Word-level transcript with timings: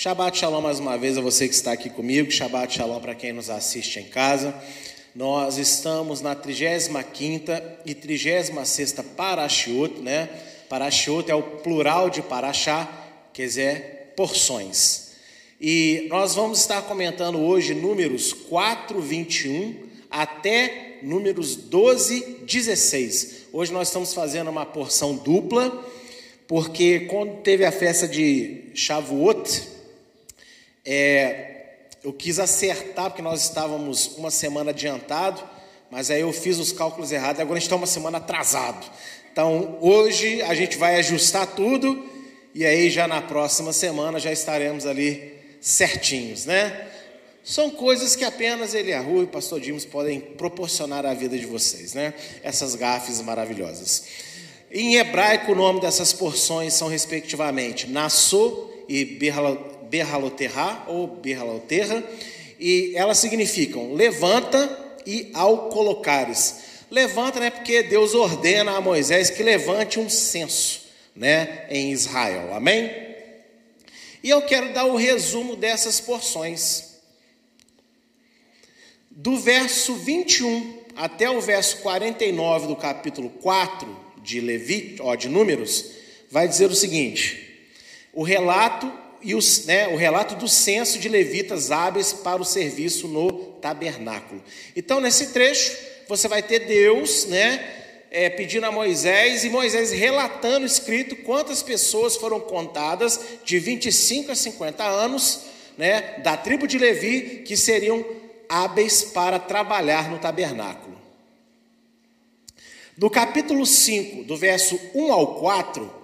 Shabbat 0.00 0.38
Shalom 0.38 0.60
mais 0.60 0.78
uma 0.78 0.96
vez 0.96 1.18
a 1.18 1.20
você 1.20 1.48
que 1.48 1.54
está 1.54 1.72
aqui 1.72 1.90
comigo, 1.90 2.30
Shabbat 2.30 2.72
Shalom 2.72 3.00
para 3.00 3.16
quem 3.16 3.32
nos 3.32 3.50
assiste 3.50 3.98
em 3.98 4.04
casa. 4.04 4.54
Nós 5.12 5.58
estamos 5.58 6.20
na 6.20 6.36
35ª 6.36 7.60
e 7.84 7.96
36ª 7.96 9.02
Parashiot, 9.16 10.00
né? 10.00 10.28
Parashiot 10.68 11.28
é 11.28 11.34
o 11.34 11.42
plural 11.42 12.10
de 12.10 12.22
Parashá, 12.22 12.88
quer 13.32 13.46
dizer, 13.46 14.12
porções. 14.14 15.14
E 15.60 16.06
nós 16.08 16.32
vamos 16.32 16.60
estar 16.60 16.80
comentando 16.82 17.40
hoje 17.40 17.74
números 17.74 18.32
4, 18.32 19.00
21 19.00 19.74
até 20.08 20.98
números 21.02 21.56
12, 21.56 22.44
16. 22.46 23.48
Hoje 23.52 23.72
nós 23.72 23.88
estamos 23.88 24.14
fazendo 24.14 24.48
uma 24.48 24.64
porção 24.64 25.16
dupla, 25.16 25.84
porque 26.46 27.00
quando 27.10 27.42
teve 27.42 27.64
a 27.64 27.72
festa 27.72 28.06
de 28.06 28.66
Shavuot, 28.76 29.76
é, 30.84 31.58
eu 32.02 32.12
quis 32.12 32.38
acertar, 32.38 33.10
porque 33.10 33.22
nós 33.22 33.42
estávamos 33.42 34.16
uma 34.16 34.30
semana 34.30 34.70
adiantado, 34.70 35.42
mas 35.90 36.10
aí 36.10 36.20
eu 36.20 36.32
fiz 36.32 36.58
os 36.58 36.72
cálculos 36.72 37.12
errados, 37.12 37.40
agora 37.40 37.56
a 37.56 37.60
gente 37.60 37.66
está 37.66 37.76
uma 37.76 37.86
semana 37.86 38.18
atrasado. 38.18 38.86
Então, 39.32 39.78
hoje 39.80 40.42
a 40.42 40.54
gente 40.54 40.76
vai 40.76 40.96
ajustar 40.96 41.46
tudo 41.46 42.08
e 42.54 42.64
aí 42.64 42.90
já 42.90 43.06
na 43.06 43.22
próxima 43.22 43.72
semana 43.72 44.18
já 44.18 44.32
estaremos 44.32 44.84
ali 44.86 45.34
certinhos, 45.60 46.44
né? 46.44 46.88
São 47.44 47.70
coisas 47.70 48.14
que 48.14 48.24
apenas 48.24 48.74
ele, 48.74 48.92
a 48.92 49.00
rua 49.00 49.22
e 49.22 49.24
o 49.24 49.28
pastor 49.28 49.60
Dimos 49.60 49.84
podem 49.84 50.20
proporcionar 50.20 51.06
à 51.06 51.14
vida 51.14 51.38
de 51.38 51.46
vocês, 51.46 51.94
né? 51.94 52.12
Essas 52.42 52.74
gafes 52.74 53.20
maravilhosas. 53.22 54.04
Em 54.70 54.96
hebraico, 54.96 55.52
o 55.52 55.54
nome 55.54 55.80
dessas 55.80 56.12
porções 56.12 56.74
são 56.74 56.88
respectivamente 56.88 57.86
Nassô 57.88 58.70
e 58.86 59.04
Berla 59.04 59.56
Berhaloterra 59.88 60.84
ou 60.86 61.06
Berhaloterra, 61.06 62.02
e 62.58 62.92
elas 62.94 63.18
significam 63.18 63.94
levanta 63.94 64.86
e 65.06 65.30
ao 65.34 65.68
colocares. 65.68 66.68
Levanta, 66.90 67.38
né, 67.40 67.50
porque 67.50 67.82
Deus 67.82 68.14
ordena 68.14 68.72
a 68.72 68.80
Moisés 68.80 69.30
que 69.30 69.42
levante 69.42 70.00
um 70.00 70.08
censo, 70.08 70.82
né, 71.14 71.66
em 71.70 71.92
Israel. 71.92 72.54
Amém? 72.54 73.08
E 74.22 74.30
eu 74.30 74.42
quero 74.42 74.72
dar 74.72 74.84
o 74.84 74.96
resumo 74.96 75.54
dessas 75.54 76.00
porções. 76.00 76.96
Do 79.10 79.36
verso 79.36 79.94
21 79.94 80.78
até 80.96 81.30
o 81.30 81.40
verso 81.40 81.78
49 81.78 82.66
do 82.66 82.76
capítulo 82.76 83.30
4 83.30 83.96
de 84.22 84.40
Levi, 84.40 84.96
ó, 85.00 85.14
de 85.14 85.28
Números, 85.28 85.92
vai 86.30 86.48
dizer 86.48 86.70
o 86.70 86.74
seguinte: 86.74 87.68
o 88.12 88.22
relato 88.22 88.92
e 89.22 89.34
os, 89.34 89.66
né, 89.66 89.88
o 89.88 89.96
relato 89.96 90.34
do 90.34 90.48
censo 90.48 90.98
de 90.98 91.08
levitas 91.08 91.70
hábeis 91.70 92.12
para 92.12 92.40
o 92.40 92.44
serviço 92.44 93.08
no 93.08 93.32
tabernáculo. 93.60 94.42
Então, 94.76 95.00
nesse 95.00 95.28
trecho, 95.28 95.76
você 96.08 96.28
vai 96.28 96.42
ter 96.42 96.60
Deus, 96.60 97.26
né, 97.26 97.78
é, 98.10 98.30
pedindo 98.30 98.64
a 98.64 98.72
Moisés 98.72 99.44
e 99.44 99.50
Moisés 99.50 99.92
relatando 99.92 100.64
escrito 100.64 101.16
quantas 101.16 101.62
pessoas 101.62 102.16
foram 102.16 102.40
contadas 102.40 103.20
de 103.44 103.58
25 103.58 104.32
a 104.32 104.34
50 104.34 104.84
anos, 104.84 105.40
né, 105.76 106.18
da 106.22 106.36
tribo 106.36 106.66
de 106.66 106.78
Levi, 106.78 107.42
que 107.44 107.56
seriam 107.56 108.04
hábeis 108.48 109.04
para 109.04 109.38
trabalhar 109.38 110.10
no 110.10 110.18
tabernáculo. 110.18 110.98
No 112.96 113.08
capítulo 113.08 113.64
5, 113.64 114.24
do 114.24 114.36
verso 114.36 114.80
1 114.94 115.12
ao 115.12 115.36
4, 115.36 115.97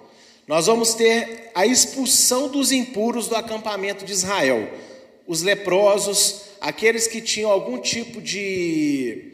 nós 0.47 0.67
vamos 0.67 0.93
ter 0.93 1.49
a 1.55 1.65
expulsão 1.65 2.47
dos 2.47 2.71
impuros 2.71 3.27
do 3.27 3.35
acampamento 3.35 4.05
de 4.05 4.11
Israel. 4.11 4.69
Os 5.25 5.41
leprosos, 5.41 6.41
aqueles 6.61 7.07
que 7.07 7.19
tinham 7.19 7.49
algum 7.49 7.79
tipo 7.79 8.21
de, 8.21 9.33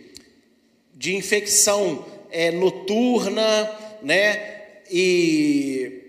de 0.94 1.16
infecção 1.16 2.06
é, 2.30 2.50
noturna, 2.50 3.70
né? 4.02 4.60
E, 4.90 6.02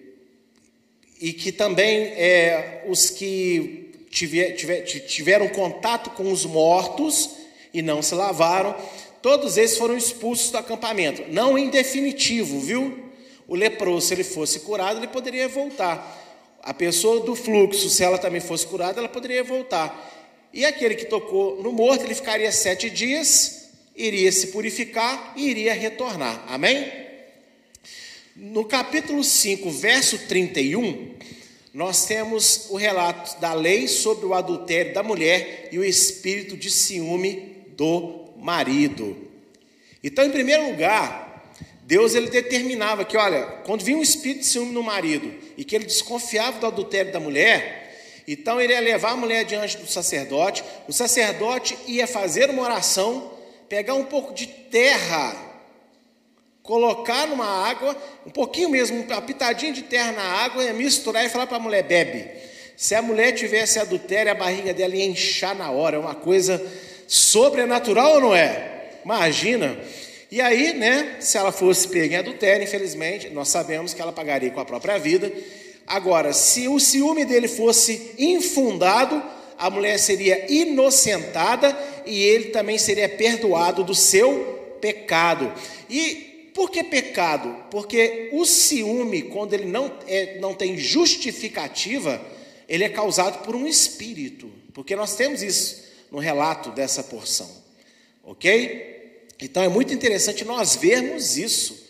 e 1.21 1.33
que 1.33 1.51
também 1.51 2.05
é, 2.17 2.85
os 2.87 3.11
que 3.11 3.91
tiver, 4.11 4.53
tiver, 4.53 4.83
tiveram 4.83 5.49
contato 5.49 6.11
com 6.11 6.31
os 6.31 6.45
mortos 6.45 7.31
e 7.75 7.83
não 7.83 8.03
se 8.03 8.15
lavaram, 8.15 8.77
todos 9.21 9.57
esses 9.57 9.79
foram 9.79 9.97
expulsos 9.97 10.51
do 10.51 10.59
acampamento. 10.59 11.25
Não 11.29 11.59
em 11.59 11.71
definitivo, 11.71 12.61
viu? 12.61 13.02
O 13.53 13.55
leproso, 13.55 14.07
se 14.07 14.15
ele 14.15 14.25
fosse 14.25 14.61
curado, 14.61 14.99
ele 14.99 15.09
poderia 15.09 15.47
voltar. 15.47 16.57
A 16.63 16.73
pessoa 16.73 17.21
do 17.21 17.37
fluxo, 17.37 17.91
se 17.91 18.03
ela 18.03 18.17
também 18.17 18.41
fosse 18.41 18.67
curada, 18.67 18.99
ela 18.99 19.11
poderia 19.11 19.45
voltar. 19.45 20.11
E 20.55 20.65
aquele 20.65 20.95
que 20.95 21.05
tocou 21.05 21.63
no 21.63 21.71
morto, 21.71 22.03
ele 22.03 22.15
ficaria 22.15 22.51
sete 22.51 22.89
dias, 22.89 23.69
iria 23.95 24.33
se 24.33 24.47
purificar 24.47 25.35
e 25.37 25.51
iria 25.51 25.75
retornar. 25.75 26.43
Amém? 26.49 26.91
No 28.35 28.65
capítulo 28.65 29.23
5, 29.23 29.71
verso 29.71 30.17
31, 30.21 31.15
nós 31.75 32.07
temos 32.07 32.71
o 32.71 32.77
relato 32.77 33.39
da 33.39 33.53
lei 33.53 33.87
sobre 33.87 34.25
o 34.25 34.33
adultério 34.33 34.95
da 34.95 35.03
mulher 35.03 35.69
e 35.71 35.79
o 35.79 35.85
espírito 35.85 36.57
de 36.57 36.71
ciúme 36.71 37.67
do 37.77 38.31
marido. 38.39 39.15
Então, 40.03 40.25
em 40.25 40.31
primeiro 40.31 40.71
lugar, 40.71 41.22
Deus 41.83 42.15
ele 42.15 42.31
determinava 42.31 43.05
que, 43.05 43.17
olha, 43.17 43.43
quando 43.65 43.85
vinha 43.85 43.99
um 43.99 44.03
espírito 44.03 44.41
de 44.41 44.47
ciúme 44.47 44.73
no 44.73 44.83
marido 44.83 45.33
e 45.57 45.65
que 45.65 45.75
ele 45.75 45.85
desconfiava 45.85 46.61
do 46.61 46.67
adultério 46.67 47.13
da 47.13 47.19
mulher, 47.19 48.23
então 48.27 48.61
ele 48.61 48.73
ia 48.73 48.81
levar 48.81 49.13
a 49.13 49.17
mulher 49.17 49.45
diante 49.45 49.77
do 49.77 49.87
sacerdote, 49.87 50.63
o 50.89 50.93
sacerdote 50.93 51.77
ia 51.89 52.07
fazer 52.07 52.51
uma 52.51 52.63
oração, 52.63 53.33
pegar 53.69 53.95
um 53.95 54.05
pouco 54.05 54.33
de 54.33 54.47
terra, 54.47 55.35
colocar 56.63 57.27
numa 57.27 57.69
água, 57.69 57.97
um 58.25 58.31
pouquinho 58.31 58.69
mesmo, 58.69 59.03
uma 59.03 59.21
pitadinha 59.21 59.73
de 59.73 59.83
terra 59.83 60.13
na 60.13 60.23
água, 60.23 60.63
ia 60.63 60.73
misturar 60.73 61.25
e 61.25 61.29
falar 61.29 61.49
para 61.49 61.57
a 61.57 61.61
mulher: 61.61 61.83
bebe. 61.83 62.31
Se 62.77 62.95
a 62.95 63.03
mulher 63.03 63.33
tivesse 63.33 63.79
adultério, 63.79 64.31
a 64.31 64.35
barriga 64.37 64.73
dela 64.73 64.95
ia 64.95 65.05
inchar 65.05 65.57
na 65.57 65.71
hora, 65.71 65.97
é 65.97 65.99
uma 65.99 66.15
coisa 66.15 66.65
sobrenatural 67.09 68.15
ou 68.15 68.21
não 68.21 68.35
é? 68.35 68.99
Imagina. 69.05 69.77
E 70.33 70.41
aí, 70.41 70.73
né, 70.73 71.19
se 71.21 71.37
ela 71.37 71.53
fosse 71.53 71.87
pega 71.89 72.15
em 72.15 72.19
adultério, 72.19 72.65
infelizmente, 72.65 73.29
nós 73.29 73.49
sabemos 73.49 73.93
que 73.93 74.01
ela 74.01 74.15
pagaria 74.15 74.51
com 74.51 74.61
a 74.61 74.65
própria 74.65 74.99
vida. 74.99 75.31
Agora, 75.87 76.33
se 76.33 76.67
o 76.69 76.81
ciúme 76.81 77.27
dele 77.27 77.47
fosse 77.47 78.15
infundado, 78.17 79.23
a 79.59 79.69
mulher 79.69 79.99
seria 79.99 80.51
inocentada 80.51 81.79
e 82.07 82.23
ele 82.23 82.47
também 82.47 82.79
seria 82.79 83.11
perdoado 83.11 83.85
do 83.85 83.95
seu 83.95 84.79
pecado. 84.81 85.53
E 85.91 86.51
por 86.55 86.71
que 86.71 86.83
pecado? 86.83 87.55
Porque 87.71 88.31
o 88.33 88.47
ciúme, 88.47 89.25
quando 89.25 89.53
ele 89.53 89.67
não, 89.67 89.93
é, 90.09 90.39
não 90.39 90.55
tem 90.55 90.79
justificativa, 90.79 92.19
ele 92.67 92.85
é 92.85 92.89
causado 92.89 93.45
por 93.45 93.55
um 93.55 93.67
espírito. 93.67 94.51
Porque 94.73 94.97
nós 94.97 95.15
temos 95.15 95.43
isso 95.43 95.85
no 96.11 96.19
relato 96.19 96.71
dessa 96.71 97.03
porção. 97.03 97.51
Ok? 98.25 99.02
Então 99.45 99.61
é 99.61 99.69
muito 99.69 99.93
interessante 99.93 100.45
nós 100.45 100.77
vermos 100.77 101.37
isso, 101.37 101.85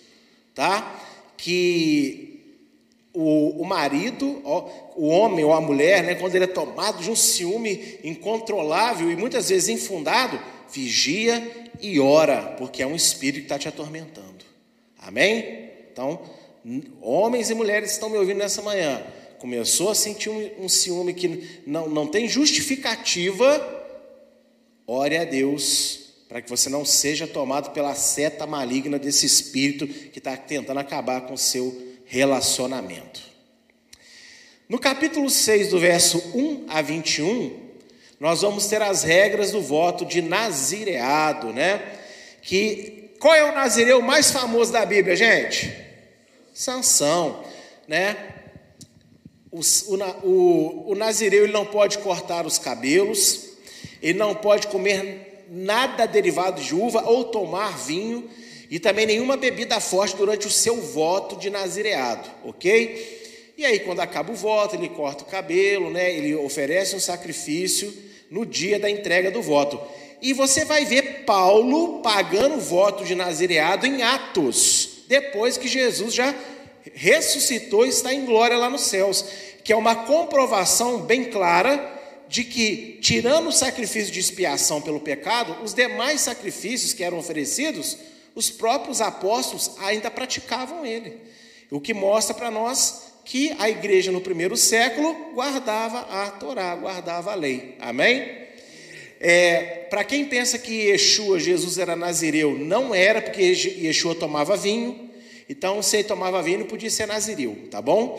tá? 0.54 0.98
Que 1.36 2.40
o, 3.12 3.60
o 3.60 3.66
marido, 3.66 4.40
ó, 4.42 4.68
o 4.96 5.06
homem 5.08 5.44
ou 5.44 5.52
a 5.52 5.60
mulher, 5.60 6.02
né, 6.02 6.14
quando 6.14 6.34
ele 6.34 6.44
é 6.44 6.48
tomado 6.48 7.02
de 7.02 7.10
um 7.10 7.16
ciúme 7.16 7.98
incontrolável 8.02 9.10
e 9.10 9.16
muitas 9.16 9.50
vezes 9.50 9.68
infundado, 9.68 10.40
vigia 10.72 11.70
e 11.78 12.00
ora, 12.00 12.54
porque 12.56 12.82
é 12.82 12.86
um 12.86 12.96
espírito 12.96 13.40
que 13.40 13.44
está 13.44 13.58
te 13.58 13.68
atormentando. 13.68 14.46
Amém? 14.98 15.68
Então, 15.92 16.22
homens 17.02 17.50
e 17.50 17.54
mulheres 17.54 17.90
estão 17.90 18.08
me 18.08 18.16
ouvindo 18.16 18.38
nessa 18.38 18.62
manhã, 18.62 19.04
começou 19.38 19.90
a 19.90 19.94
sentir 19.94 20.30
um, 20.30 20.64
um 20.64 20.68
ciúme 20.70 21.12
que 21.12 21.60
não, 21.66 21.86
não 21.90 22.06
tem 22.06 22.26
justificativa, 22.26 23.84
ore 24.86 25.18
a 25.18 25.24
Deus 25.24 26.01
para 26.32 26.40
que 26.40 26.48
você 26.48 26.70
não 26.70 26.82
seja 26.82 27.26
tomado 27.26 27.72
pela 27.72 27.94
seta 27.94 28.46
maligna 28.46 28.98
desse 28.98 29.26
espírito 29.26 29.86
que 29.86 30.18
está 30.18 30.34
tentando 30.34 30.80
acabar 30.80 31.20
com 31.26 31.34
o 31.34 31.38
seu 31.38 31.98
relacionamento. 32.06 33.20
No 34.66 34.78
capítulo 34.78 35.28
6, 35.28 35.68
do 35.68 35.78
verso 35.78 36.16
1 36.34 36.64
a 36.70 36.80
21, 36.80 37.54
nós 38.18 38.40
vamos 38.40 38.66
ter 38.66 38.80
as 38.80 39.02
regras 39.02 39.50
do 39.50 39.60
voto 39.60 40.06
de 40.06 40.22
nazireado, 40.22 41.52
né? 41.52 41.98
Que 42.40 43.10
qual 43.20 43.34
é 43.34 43.44
o 43.44 43.54
nazireu 43.54 44.00
mais 44.00 44.30
famoso 44.30 44.72
da 44.72 44.86
Bíblia, 44.86 45.14
gente? 45.14 45.70
Sansão, 46.54 47.44
né? 47.86 48.16
O, 49.50 49.60
o, 50.22 50.92
o, 50.92 50.94
nazireu 50.94 51.44
ele 51.44 51.52
não 51.52 51.66
pode 51.66 51.98
cortar 51.98 52.46
os 52.46 52.58
cabelos, 52.58 53.50
ele 54.00 54.18
não 54.18 54.34
pode 54.34 54.68
comer 54.68 55.31
nada 55.52 56.06
derivado 56.06 56.62
de 56.62 56.74
uva 56.74 57.04
ou 57.04 57.24
tomar 57.24 57.76
vinho, 57.76 58.28
e 58.70 58.80
também 58.80 59.04
nenhuma 59.04 59.36
bebida 59.36 59.78
forte 59.80 60.16
durante 60.16 60.46
o 60.46 60.50
seu 60.50 60.80
voto 60.80 61.36
de 61.36 61.50
nazireado, 61.50 62.26
ok? 62.42 63.52
E 63.58 63.66
aí, 63.66 63.80
quando 63.80 64.00
acaba 64.00 64.32
o 64.32 64.34
voto, 64.34 64.74
ele 64.74 64.88
corta 64.88 65.24
o 65.24 65.26
cabelo, 65.26 65.90
né? 65.90 66.10
ele 66.10 66.34
oferece 66.34 66.96
um 66.96 67.00
sacrifício 67.00 67.92
no 68.30 68.46
dia 68.46 68.78
da 68.78 68.88
entrega 68.88 69.30
do 69.30 69.42
voto. 69.42 69.78
E 70.22 70.32
você 70.32 70.64
vai 70.64 70.86
ver 70.86 71.24
Paulo 71.26 72.00
pagando 72.00 72.54
o 72.54 72.60
voto 72.60 73.04
de 73.04 73.14
nazireado 73.14 73.86
em 73.86 74.02
Atos, 74.02 75.04
depois 75.06 75.58
que 75.58 75.68
Jesus 75.68 76.14
já 76.14 76.34
ressuscitou 76.94 77.84
e 77.84 77.90
está 77.90 78.12
em 78.12 78.24
glória 78.24 78.56
lá 78.56 78.70
nos 78.70 78.82
céus, 78.82 79.22
que 79.62 79.72
é 79.72 79.76
uma 79.76 79.94
comprovação 79.94 81.02
bem 81.02 81.24
clara 81.24 82.01
de 82.32 82.44
que, 82.44 82.96
tirando 83.02 83.48
o 83.48 83.52
sacrifício 83.52 84.10
de 84.10 84.18
expiação 84.18 84.80
pelo 84.80 84.98
pecado, 84.98 85.62
os 85.62 85.74
demais 85.74 86.22
sacrifícios 86.22 86.94
que 86.94 87.04
eram 87.04 87.18
oferecidos, 87.18 87.98
os 88.34 88.48
próprios 88.48 89.02
apóstolos 89.02 89.72
ainda 89.80 90.10
praticavam 90.10 90.86
ele. 90.86 91.18
O 91.70 91.78
que 91.78 91.92
mostra 91.92 92.34
para 92.34 92.50
nós 92.50 93.02
que 93.22 93.54
a 93.58 93.68
igreja 93.68 94.10
no 94.10 94.22
primeiro 94.22 94.56
século 94.56 95.14
guardava 95.34 96.00
a 96.10 96.30
Torá, 96.30 96.74
guardava 96.74 97.32
a 97.32 97.34
lei. 97.34 97.76
Amém? 97.78 98.38
É, 99.20 99.86
Para 99.90 100.02
quem 100.02 100.24
pensa 100.24 100.58
que 100.58 100.88
Yeshua, 100.88 101.38
Jesus 101.38 101.76
era 101.76 101.94
nazireu, 101.94 102.58
não 102.58 102.94
era, 102.94 103.20
porque 103.20 103.42
Yeshua 103.42 104.14
tomava 104.14 104.56
vinho, 104.56 105.10
então 105.50 105.82
se 105.82 105.98
ele 105.98 106.04
tomava 106.04 106.42
vinho, 106.42 106.64
podia 106.64 106.88
ser 106.88 107.06
nazireu, 107.06 107.68
tá 107.70 107.82
bom? 107.82 108.18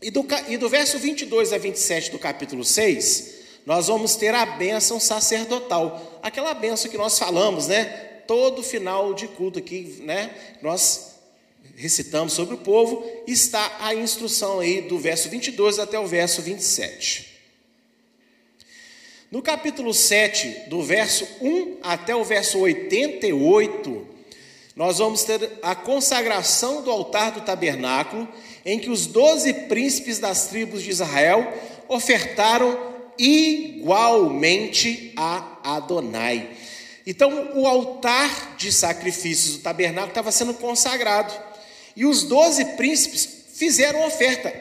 E 0.00 0.10
do, 0.10 0.26
e 0.48 0.56
do 0.56 0.68
verso 0.68 0.98
22 0.98 1.52
a 1.52 1.58
27 1.58 2.10
do 2.10 2.18
capítulo 2.18 2.64
6, 2.64 3.34
nós 3.64 3.86
vamos 3.88 4.14
ter 4.14 4.34
a 4.34 4.44
bênção 4.44 5.00
sacerdotal, 5.00 6.20
aquela 6.22 6.54
bênção 6.54 6.90
que 6.90 6.98
nós 6.98 7.18
falamos, 7.18 7.66
né? 7.66 7.84
Todo 8.26 8.62
final 8.62 9.14
de 9.14 9.26
culto 9.28 9.58
aqui, 9.58 9.98
né? 10.00 10.30
Nós 10.60 11.16
recitamos 11.74 12.32
sobre 12.32 12.54
o 12.54 12.58
povo, 12.58 13.04
está 13.26 13.78
a 13.80 13.94
instrução 13.94 14.60
aí 14.60 14.82
do 14.82 14.98
verso 14.98 15.28
22 15.28 15.78
até 15.78 15.98
o 15.98 16.06
verso 16.06 16.42
27. 16.42 17.34
No 19.30 19.42
capítulo 19.42 19.92
7, 19.92 20.68
do 20.68 20.82
verso 20.82 21.26
1 21.40 21.78
até 21.82 22.14
o 22.14 22.22
verso 22.22 22.58
88, 22.58 24.06
nós 24.76 24.98
vamos 24.98 25.24
ter 25.24 25.58
a 25.62 25.74
consagração 25.74 26.82
do 26.82 26.90
altar 26.90 27.32
do 27.32 27.40
tabernáculo, 27.40 28.28
em 28.66 28.80
que 28.80 28.90
os 28.90 29.06
doze 29.06 29.54
príncipes 29.54 30.18
das 30.18 30.48
tribos 30.48 30.82
de 30.82 30.90
Israel 30.90 31.54
ofertaram 31.86 32.76
igualmente 33.16 35.12
a 35.16 35.58
Adonai. 35.62 36.50
Então, 37.06 37.52
o 37.54 37.64
altar 37.64 38.56
de 38.56 38.72
sacrifícios 38.72 39.58
do 39.58 39.62
tabernáculo 39.62 40.10
estava 40.10 40.32
sendo 40.32 40.52
consagrado, 40.54 41.32
e 41.94 42.04
os 42.04 42.24
doze 42.24 42.64
príncipes 42.76 43.28
fizeram 43.54 44.04
oferta. 44.04 44.52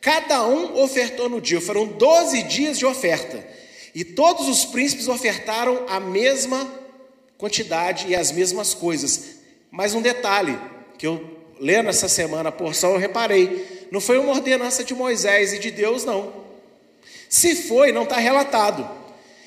Cada 0.00 0.44
um 0.44 0.82
ofertou 0.82 1.28
no 1.28 1.40
dia, 1.40 1.60
foram 1.60 1.86
doze 1.86 2.42
dias 2.42 2.76
de 2.76 2.84
oferta. 2.84 3.46
E 3.94 4.04
todos 4.04 4.48
os 4.48 4.64
príncipes 4.64 5.06
ofertaram 5.06 5.86
a 5.88 6.00
mesma 6.00 6.68
quantidade 7.38 8.08
e 8.08 8.16
as 8.16 8.32
mesmas 8.32 8.74
coisas. 8.74 9.36
Mas 9.70 9.94
um 9.94 10.02
detalhe, 10.02 10.58
que 10.98 11.06
eu 11.06 11.33
lendo 11.60 11.88
essa 11.88 12.08
semana 12.08 12.48
a 12.48 12.52
porção, 12.52 12.92
eu 12.92 12.98
reparei, 12.98 13.88
não 13.90 14.00
foi 14.00 14.18
uma 14.18 14.32
ordenança 14.32 14.84
de 14.84 14.94
Moisés 14.94 15.52
e 15.52 15.58
de 15.58 15.70
Deus, 15.70 16.04
não. 16.04 16.32
Se 17.28 17.54
foi, 17.54 17.92
não 17.92 18.04
está 18.04 18.16
relatado. 18.16 18.88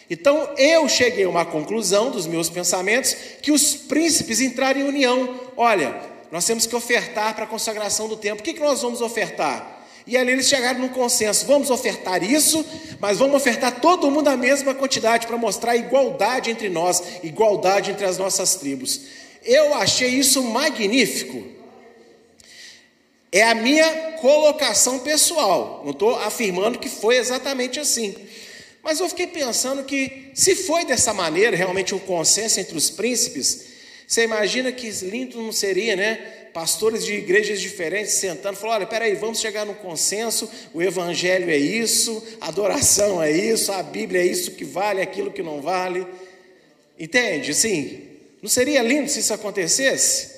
Então 0.09 0.49
eu 0.57 0.87
cheguei 0.87 1.25
a 1.25 1.29
uma 1.29 1.45
conclusão 1.45 2.11
dos 2.11 2.25
meus 2.25 2.49
pensamentos 2.49 3.15
que 3.41 3.51
os 3.51 3.75
príncipes 3.75 4.39
entraram 4.39 4.79
em 4.79 4.83
união. 4.83 5.39
Olha, 5.55 5.95
nós 6.31 6.45
temos 6.45 6.65
que 6.65 6.75
ofertar 6.75 7.35
para 7.35 7.43
a 7.43 7.47
consagração 7.47 8.07
do 8.07 8.15
templo. 8.15 8.39
O 8.39 8.43
que, 8.43 8.53
que 8.53 8.59
nós 8.59 8.81
vamos 8.81 9.01
ofertar? 9.01 9.75
E 10.05 10.15
ali 10.15 10.31
eles 10.31 10.47
chegaram 10.47 10.79
num 10.79 10.87
consenso: 10.87 11.45
vamos 11.45 11.69
ofertar 11.69 12.23
isso, 12.23 12.65
mas 12.99 13.17
vamos 13.17 13.35
ofertar 13.35 13.81
todo 13.81 14.09
mundo 14.09 14.29
a 14.29 14.37
mesma 14.37 14.73
quantidade 14.73 15.27
para 15.27 15.37
mostrar 15.37 15.75
igualdade 15.75 16.49
entre 16.49 16.69
nós, 16.69 17.03
igualdade 17.21 17.91
entre 17.91 18.05
as 18.05 18.17
nossas 18.17 18.55
tribos. 18.55 19.01
Eu 19.43 19.73
achei 19.73 20.09
isso 20.09 20.41
magnífico. 20.41 21.56
É 23.31 23.43
a 23.43 23.55
minha 23.55 24.13
colocação 24.13 24.99
pessoal, 24.99 25.81
não 25.83 25.91
estou 25.91 26.15
afirmando 26.15 26.79
que 26.79 26.89
foi 26.89 27.17
exatamente 27.17 27.79
assim. 27.79 28.15
Mas 28.81 28.99
eu 28.99 29.09
fiquei 29.09 29.27
pensando 29.27 29.83
que, 29.83 30.31
se 30.33 30.55
foi 30.55 30.85
dessa 30.85 31.13
maneira, 31.13 31.55
realmente 31.55 31.93
um 31.93 31.99
consenso 31.99 32.59
entre 32.59 32.77
os 32.77 32.89
príncipes, 32.89 33.65
você 34.07 34.23
imagina 34.23 34.71
que 34.71 34.89
lindo 34.89 35.41
não 35.41 35.51
seria, 35.51 35.95
né? 35.95 36.37
pastores 36.57 37.05
de 37.05 37.13
igrejas 37.13 37.61
diferentes 37.61 38.13
sentando, 38.13 38.57
falou: 38.57 38.73
olha, 38.73 38.87
peraí, 38.87 39.13
vamos 39.13 39.39
chegar 39.39 39.63
num 39.63 39.75
consenso, 39.75 40.49
o 40.73 40.81
evangelho 40.81 41.51
é 41.51 41.57
isso, 41.57 42.23
a 42.41 42.47
adoração 42.47 43.21
é 43.21 43.29
isso, 43.29 43.71
a 43.71 43.83
Bíblia 43.83 44.21
é 44.21 44.25
isso 44.25 44.49
que 44.49 44.65
vale, 44.65 44.99
aquilo 44.99 45.31
que 45.31 45.43
não 45.43 45.61
vale. 45.61 46.07
Entende? 46.99 47.53
Sim. 47.53 48.07
Não 48.41 48.49
seria 48.49 48.81
lindo 48.81 49.07
se 49.07 49.19
isso 49.19 49.31
acontecesse? 49.35 50.36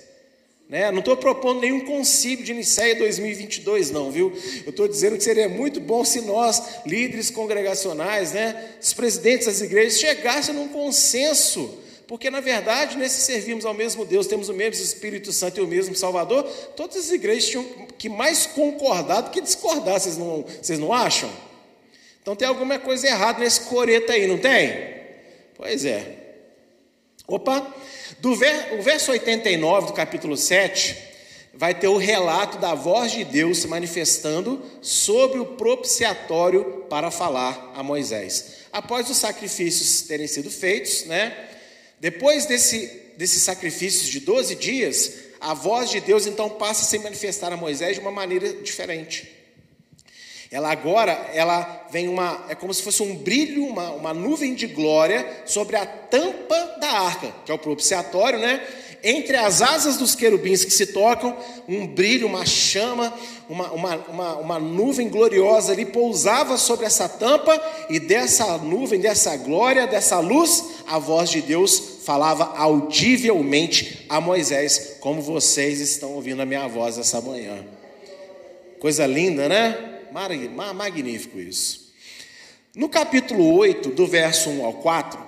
Né? 0.69 0.91
Não 0.91 0.99
estou 0.99 1.17
propondo 1.17 1.61
nenhum 1.61 1.83
concílio 1.83 2.45
de 2.45 2.53
Nicéia 2.53 2.95
2022, 2.95 3.89
não, 3.89 4.11
viu? 4.11 4.31
Eu 4.63 4.69
estou 4.69 4.87
dizendo 4.87 5.17
que 5.17 5.23
seria 5.23 5.49
muito 5.49 5.81
bom 5.81 6.05
se 6.05 6.21
nós, 6.21 6.61
líderes 6.85 7.31
congregacionais, 7.31 8.33
né, 8.33 8.69
os 8.79 8.93
presidentes 8.93 9.47
das 9.47 9.61
igrejas, 9.61 9.99
chegassem 9.99 10.53
num 10.53 10.67
consenso 10.67 11.79
porque, 12.09 12.31
na 12.31 12.39
verdade, 12.39 12.97
né, 12.97 13.07
se 13.07 13.21
servimos 13.21 13.65
ao 13.65 13.73
mesmo 13.75 14.03
Deus, 14.03 14.25
temos 14.25 14.49
o 14.49 14.53
mesmo 14.53 14.83
Espírito 14.83 15.31
Santo 15.31 15.59
e 15.59 15.63
o 15.63 15.67
mesmo 15.67 15.95
Salvador, 15.95 16.41
todas 16.75 16.97
as 16.97 17.11
igrejas 17.11 17.47
tinham 17.47 17.63
que 17.99 18.09
mais 18.09 18.47
concordar 18.47 19.21
do 19.21 19.29
que 19.29 19.39
discordar, 19.39 19.99
vocês 19.99 20.17
não, 20.17 20.43
vocês 20.59 20.79
não 20.79 20.91
acham? 20.91 21.29
Então 22.19 22.35
tem 22.35 22.47
alguma 22.47 22.79
coisa 22.79 23.05
errada 23.05 23.37
nesse 23.37 23.61
coreto 23.61 24.11
aí, 24.11 24.25
não 24.25 24.39
tem? 24.39 24.71
Pois 25.55 25.85
é. 25.85 26.17
Opa! 27.27 27.75
Do 28.19 28.35
ver, 28.35 28.77
o 28.77 28.81
verso 28.81 29.11
89 29.11 29.87
do 29.87 29.93
capítulo 29.93 30.35
7 30.35 30.95
vai 31.53 31.73
ter 31.73 31.87
o 31.87 31.95
relato 31.95 32.57
da 32.57 32.75
voz 32.75 33.13
de 33.13 33.23
Deus 33.23 33.59
se 33.59 33.67
manifestando 33.67 34.61
sobre 34.81 35.39
o 35.39 35.45
propiciatório 35.45 36.85
para 36.89 37.09
falar 37.11 37.71
a 37.73 37.81
Moisés. 37.81 38.65
Após 38.73 39.09
os 39.09 39.17
sacrifícios 39.17 40.01
terem 40.01 40.27
sido 40.27 40.51
feitos, 40.51 41.05
né? 41.05 41.49
Depois 41.99 42.45
desse, 42.45 42.87
desses 43.15 43.41
sacrifícios 43.41 44.09
de 44.09 44.19
12 44.19 44.55
dias, 44.55 45.13
a 45.39 45.53
voz 45.53 45.89
de 45.89 46.01
Deus 46.01 46.27
então 46.27 46.49
passa 46.49 46.81
a 46.81 46.85
se 46.85 46.99
manifestar 46.99 47.53
a 47.53 47.57
Moisés 47.57 47.95
de 47.95 48.01
uma 48.01 48.11
maneira 48.11 48.51
diferente. 48.53 49.38
Ela 50.51 50.71
agora, 50.71 51.11
ela 51.33 51.87
vem 51.91 52.07
uma, 52.07 52.45
é 52.49 52.55
como 52.55 52.73
se 52.73 52.81
fosse 52.81 53.03
um 53.03 53.15
brilho, 53.15 53.65
uma, 53.65 53.91
uma 53.91 54.13
nuvem 54.13 54.55
de 54.55 54.65
glória 54.65 55.43
sobre 55.45 55.75
a 55.75 55.85
tampa 55.85 56.77
da 56.79 56.89
arca, 56.89 57.31
que 57.45 57.51
é 57.51 57.53
o 57.53 57.59
propiciatório, 57.59 58.39
né? 58.39 58.65
entre 59.03 59.37
as 59.37 59.61
asas 59.61 59.97
dos 59.97 60.15
querubins 60.15 60.65
que 60.65 60.71
se 60.71 60.87
tocam, 60.87 61.37
um 61.67 61.87
brilho, 61.87 62.27
uma 62.27 62.45
chama, 62.45 63.13
uma, 63.47 63.71
uma, 63.71 63.95
uma, 63.95 64.35
uma, 64.37 64.59
nuvem 64.59 65.07
gloriosa 65.07 65.71
ali 65.71 65.85
pousava 65.85 66.57
sobre 66.57 66.85
essa 66.85 67.07
tampa, 67.07 67.59
e 67.89 67.99
dessa 67.99 68.57
nuvem, 68.57 68.99
dessa 68.99 69.35
glória, 69.37 69.87
dessa 69.87 70.19
luz, 70.19 70.63
a 70.87 70.99
voz 70.99 71.29
de 71.29 71.41
Deus 71.41 71.81
falava 72.03 72.57
audivelmente 72.57 74.05
a 74.09 74.19
Moisés, 74.19 74.97
como 74.99 75.21
vocês 75.21 75.79
estão 75.79 76.13
ouvindo 76.13 76.41
a 76.41 76.45
minha 76.45 76.67
voz 76.67 76.97
essa 76.97 77.21
manhã. 77.21 77.63
Coisa 78.79 79.05
linda, 79.05 79.47
né? 79.47 79.88
Magnífico 80.11 81.39
isso. 81.39 81.93
No 82.75 82.87
capítulo 82.87 83.53
8, 83.55 83.89
do 83.89 84.05
verso 84.05 84.49
1 84.49 84.65
ao 84.65 84.73
4, 84.73 85.19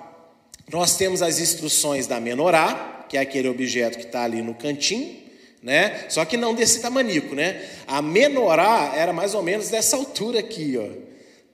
nós 0.70 0.96
temos 0.96 1.22
as 1.22 1.38
instruções 1.38 2.06
da 2.06 2.20
menorá, 2.20 3.06
que 3.08 3.16
é 3.16 3.20
aquele 3.20 3.48
objeto 3.48 3.98
que 3.98 4.06
está 4.06 4.22
ali 4.22 4.40
no 4.40 4.54
cantinho, 4.54 5.16
né? 5.62 6.06
Só 6.08 6.24
que 6.24 6.36
não 6.36 6.54
desse 6.54 6.80
tamanico, 6.80 7.34
né? 7.34 7.62
A 7.86 8.00
menorá 8.00 8.92
era 8.96 9.12
mais 9.12 9.34
ou 9.34 9.42
menos 9.42 9.68
dessa 9.68 9.96
altura 9.96 10.40
aqui, 10.40 10.78
ó. 10.78 10.88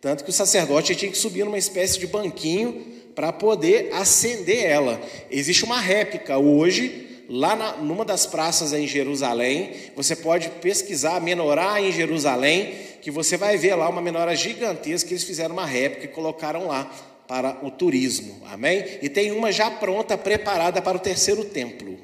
Tanto 0.01 0.23
que 0.23 0.31
o 0.31 0.33
sacerdote 0.33 0.95
tinha 0.95 1.11
que 1.11 1.19
subir 1.19 1.45
numa 1.45 1.59
espécie 1.59 1.99
de 1.99 2.07
banquinho 2.07 2.87
para 3.15 3.33
poder 3.33 3.91
acender 3.93 4.65
ela. 4.65 5.01
Existe 5.31 5.65
uma 5.65 5.81
réplica 5.81 6.39
hoje 6.39 7.25
lá 7.29 7.57
na, 7.57 7.73
numa 7.79 8.05
das 8.05 8.25
praças 8.25 8.73
em 8.73 8.87
Jerusalém. 8.87 9.73
Você 9.97 10.15
pode 10.15 10.49
pesquisar 10.61 11.21
menorá 11.21 11.81
em 11.81 11.91
Jerusalém, 11.91 12.73
que 13.01 13.11
você 13.11 13.37
vai 13.37 13.57
ver 13.57 13.75
lá 13.75 13.89
uma 13.89 14.01
menorá 14.01 14.35
gigantesca 14.35 15.09
que 15.09 15.15
eles 15.15 15.25
fizeram 15.25 15.55
uma 15.55 15.67
réplica 15.67 16.07
e 16.07 16.09
colocaram 16.09 16.67
lá 16.67 16.91
para 17.27 17.65
o 17.65 17.71
turismo, 17.71 18.41
amém? 18.47 18.85
E 19.03 19.09
tem 19.09 19.31
uma 19.33 19.53
já 19.53 19.71
pronta, 19.71 20.17
preparada 20.17 20.81
para 20.81 20.97
o 20.97 21.01
terceiro 21.01 21.45
templo. 21.45 21.99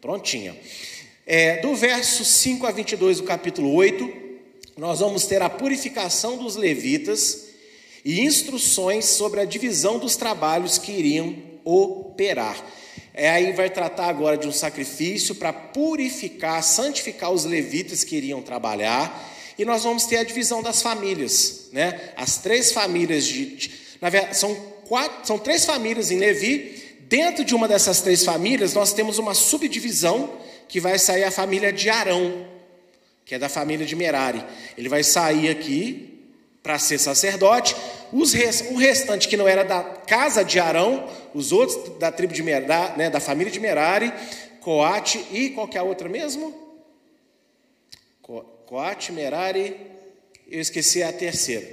Prontinha. 0.00 0.54
É, 1.26 1.56
do 1.60 1.74
verso 1.74 2.24
5 2.24 2.66
a 2.66 2.70
22 2.70 3.18
do 3.18 3.24
capítulo 3.24 3.72
8, 3.72 4.12
nós 4.76 5.00
vamos 5.00 5.26
ter 5.26 5.40
a 5.42 5.48
purificação 5.48 6.36
dos 6.36 6.56
levitas 6.56 7.48
e 8.04 8.20
instruções 8.20 9.06
sobre 9.06 9.40
a 9.40 9.44
divisão 9.44 9.98
dos 9.98 10.16
trabalhos 10.16 10.78
que 10.78 10.92
iriam 10.92 11.36
operar. 11.64 12.62
É, 13.12 13.30
aí 13.30 13.52
vai 13.52 13.70
tratar 13.70 14.08
agora 14.08 14.36
de 14.36 14.46
um 14.46 14.52
sacrifício 14.52 15.34
para 15.34 15.52
purificar, 15.52 16.62
santificar 16.62 17.30
os 17.30 17.44
levitas 17.44 18.04
que 18.04 18.16
iriam 18.16 18.42
trabalhar 18.42 19.30
e 19.60 19.64
nós 19.66 19.84
vamos 19.84 20.06
ter 20.06 20.16
a 20.16 20.24
divisão 20.24 20.62
das 20.62 20.80
famílias, 20.80 21.68
né? 21.70 22.12
As 22.16 22.38
três 22.38 22.72
famílias 22.72 23.26
de, 23.26 23.44
de 23.44 23.70
verdade, 24.00 24.34
são 24.34 24.54
quatro, 24.88 25.26
são 25.26 25.38
três 25.38 25.66
famílias 25.66 26.10
em 26.10 26.18
Levi. 26.18 26.96
Dentro 27.00 27.44
de 27.44 27.54
uma 27.54 27.68
dessas 27.68 28.00
três 28.00 28.24
famílias, 28.24 28.72
nós 28.72 28.94
temos 28.94 29.18
uma 29.18 29.34
subdivisão 29.34 30.32
que 30.66 30.80
vai 30.80 30.98
sair 30.98 31.24
a 31.24 31.30
família 31.30 31.70
de 31.70 31.90
Arão, 31.90 32.46
que 33.22 33.34
é 33.34 33.38
da 33.38 33.50
família 33.50 33.84
de 33.84 33.94
Merari. 33.94 34.42
Ele 34.78 34.88
vai 34.88 35.02
sair 35.04 35.50
aqui 35.50 36.24
para 36.62 36.78
ser 36.78 36.96
sacerdote. 36.96 37.76
Os 38.14 38.32
o 38.70 38.76
restante 38.76 39.28
que 39.28 39.36
não 39.36 39.46
era 39.46 39.62
da 39.62 39.82
casa 39.82 40.42
de 40.42 40.58
Arão, 40.58 41.06
os 41.34 41.52
outros 41.52 41.98
da 41.98 42.10
tribo 42.10 42.32
de 42.32 42.42
Merari, 42.42 42.96
né, 42.96 43.10
da 43.10 43.20
família 43.20 43.52
de 43.52 43.60
Merari, 43.60 44.10
Coate 44.62 45.22
e 45.30 45.50
qual 45.50 45.68
que 45.68 45.76
é 45.76 45.80
a 45.82 45.84
outra 45.84 46.08
mesmo? 46.08 46.69
Coate, 48.70 49.10
Merari, 49.10 49.76
eu 50.48 50.60
esqueci 50.60 51.02
a 51.02 51.12
terceira. 51.12 51.68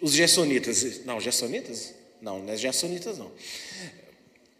Os 0.00 0.12
Gessonitas. 0.12 1.04
Não, 1.04 1.20
Gessonitas? 1.20 1.92
Não, 2.22 2.38
não 2.38 2.52
é 2.52 2.56
Gessonitas, 2.56 3.18
não. 3.18 3.32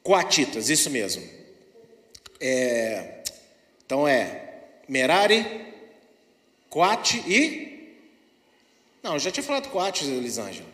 Coatitas, 0.03 0.69
isso 0.69 0.91
mesmo. 0.91 1.23
É, 2.41 3.23
então 3.87 4.07
é 4.07 4.65
Merari, 4.89 5.47
Coate 6.69 7.19
e. 7.19 7.95
Não, 9.01 9.17
já 9.17 9.31
tinha 9.31 9.45
falado 9.45 9.69
Coate, 9.69 10.05
Elisângela. 10.05 10.69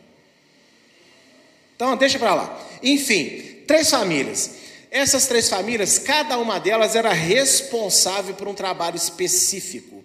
Então, 1.76 1.94
deixa 1.94 2.18
para 2.18 2.34
lá. 2.34 2.68
Enfim, 2.82 3.64
três 3.66 3.90
famílias. 3.90 4.52
Essas 4.90 5.26
três 5.26 5.46
famílias, 5.46 5.98
cada 5.98 6.38
uma 6.38 6.58
delas 6.58 6.96
era 6.96 7.12
responsável 7.12 8.34
por 8.34 8.48
um 8.48 8.54
trabalho 8.54 8.96
específico. 8.96 10.00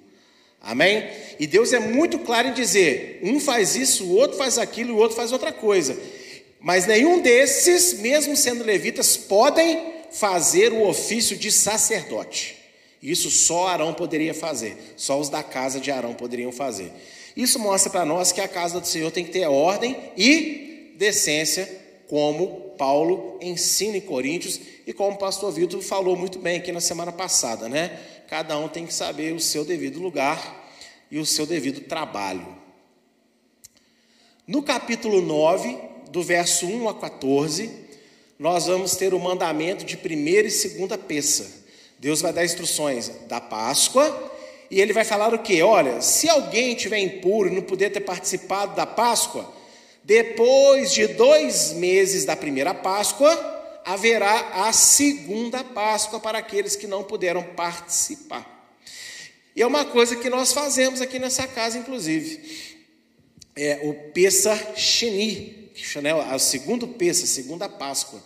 Amém? 0.65 1.07
E 1.39 1.45
Deus 1.45 1.71
é 1.73 1.79
muito 1.79 2.17
claro 2.19 2.47
em 2.47 2.53
dizer: 2.53 3.19
um 3.21 3.39
faz 3.39 3.75
isso, 3.75 4.03
o 4.03 4.15
outro 4.15 4.35
faz 4.35 4.57
aquilo, 4.57 4.95
o 4.95 4.97
outro 4.97 5.15
faz 5.15 5.31
outra 5.31 5.51
coisa. 5.51 5.95
Mas 6.59 6.87
nenhum 6.87 7.21
desses, 7.21 7.99
mesmo 7.99 8.35
sendo 8.35 8.63
levitas, 8.63 9.15
podem 9.15 9.93
fazer 10.11 10.73
o 10.73 10.87
ofício 10.87 11.37
de 11.37 11.51
sacerdote. 11.51 12.57
Isso 13.01 13.29
só 13.29 13.67
Arão 13.67 13.93
poderia 13.93 14.33
fazer, 14.33 14.75
só 14.97 15.19
os 15.19 15.29
da 15.29 15.43
casa 15.43 15.79
de 15.79 15.91
Arão 15.91 16.15
poderiam 16.15 16.51
fazer. 16.51 16.91
Isso 17.37 17.59
mostra 17.59 17.91
para 17.91 18.03
nós 18.03 18.31
que 18.31 18.41
a 18.41 18.47
casa 18.47 18.79
do 18.79 18.87
Senhor 18.87 19.11
tem 19.11 19.23
que 19.23 19.31
ter 19.31 19.45
ordem 19.45 19.95
e 20.17 20.93
decência, 20.97 21.69
como 22.07 22.73
Paulo 22.77 23.37
ensina 23.41 23.97
em 23.97 24.01
Coríntios 24.01 24.59
e 24.87 24.93
como 24.93 25.15
o 25.15 25.19
pastor 25.19 25.51
Vitor 25.51 25.81
falou 25.81 26.15
muito 26.15 26.39
bem 26.39 26.57
aqui 26.57 26.71
na 26.71 26.81
semana 26.81 27.11
passada, 27.11 27.69
né? 27.69 27.99
Cada 28.35 28.59
um 28.59 28.67
tem 28.67 28.85
que 28.85 28.93
saber 28.93 29.33
o 29.33 29.39
seu 29.39 29.63
devido 29.63 29.97
lugar 29.97 30.69
e 31.09 31.19
o 31.19 31.25
seu 31.25 31.45
devido 31.45 31.79
trabalho. 31.87 32.45
No 34.45 34.61
capítulo 34.61 35.21
9, 35.21 35.79
do 36.11 36.21
verso 36.21 36.65
1 36.65 36.89
a 36.89 36.93
14, 36.95 37.71
nós 38.37 38.65
vamos 38.65 38.97
ter 38.97 39.13
o 39.13 39.19
mandamento 39.19 39.85
de 39.85 39.95
primeira 39.95 40.49
e 40.49 40.51
segunda 40.51 40.97
peça. 40.97 41.63
Deus 41.97 42.19
vai 42.19 42.33
dar 42.33 42.43
instruções 42.43 43.09
da 43.29 43.39
Páscoa 43.39 44.33
e 44.69 44.81
ele 44.81 44.91
vai 44.91 45.05
falar 45.05 45.33
o 45.33 45.39
que? 45.39 45.61
Olha, 45.61 46.01
se 46.01 46.27
alguém 46.27 46.75
tiver 46.75 46.99
impuro 46.99 47.47
e 47.47 47.55
não 47.55 47.61
puder 47.61 47.89
ter 47.89 48.01
participado 48.01 48.75
da 48.75 48.85
Páscoa, 48.85 49.49
depois 50.03 50.91
de 50.91 51.07
dois 51.07 51.71
meses 51.71 52.25
da 52.25 52.35
primeira 52.35 52.73
Páscoa, 52.73 53.54
haverá 53.85 54.65
a 54.65 54.73
segunda 54.73 55.63
Páscoa 55.63 56.19
para 56.19 56.39
aqueles 56.39 56.75
que 56.75 56.87
não 56.87 57.03
puderam 57.03 57.43
participar. 57.43 58.53
E 59.55 59.61
é 59.61 59.67
uma 59.67 59.85
coisa 59.85 60.15
que 60.15 60.29
nós 60.29 60.51
fazemos 60.51 60.99
aqui 60.99 61.19
nessa 61.19 61.47
casa, 61.47 61.77
inclusive. 61.77 62.75
É 63.55 63.81
o 63.83 63.93
Pessa 64.11 64.75
Sheni, 64.75 65.71
né, 66.01 66.11
a 66.11 66.37
segundo 66.39 66.87
Pessa, 66.87 67.23
a 67.23 67.27
segunda 67.27 67.69
Páscoa. 67.69 68.21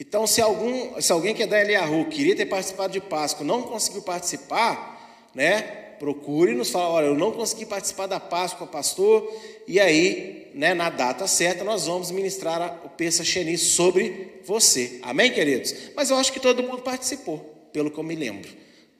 Então, 0.00 0.26
se, 0.26 0.40
algum, 0.40 1.00
se 1.00 1.10
alguém 1.10 1.34
que 1.34 1.44
é 1.44 1.46
da 1.46 1.60
Eliahu 1.60 2.06
queria 2.06 2.36
ter 2.36 2.46
participado 2.46 2.92
de 2.92 3.00
Páscoa 3.00 3.46
não 3.46 3.62
conseguiu 3.62 4.02
participar, 4.02 5.28
né, 5.34 5.77
procure 5.98 6.54
nos 6.54 6.70
falar, 6.70 6.88
olha, 6.88 7.06
eu 7.06 7.14
não 7.14 7.32
consegui 7.32 7.66
participar 7.66 8.06
da 8.06 8.20
Páscoa, 8.20 8.66
pastor, 8.66 9.30
e 9.66 9.78
aí, 9.78 10.50
né, 10.54 10.74
na 10.74 10.90
data 10.90 11.26
certa, 11.26 11.64
nós 11.64 11.86
vamos 11.86 12.10
ministrar 12.10 12.80
o 12.84 12.88
Pessa 12.88 13.24
Sheni 13.24 13.58
sobre 13.58 14.40
você. 14.44 14.98
Amém, 15.02 15.32
queridos? 15.32 15.74
Mas 15.94 16.10
eu 16.10 16.16
acho 16.16 16.32
que 16.32 16.40
todo 16.40 16.62
mundo 16.62 16.82
participou, 16.82 17.38
pelo 17.72 17.90
que 17.90 17.98
eu 17.98 18.04
me 18.04 18.14
lembro. 18.14 18.48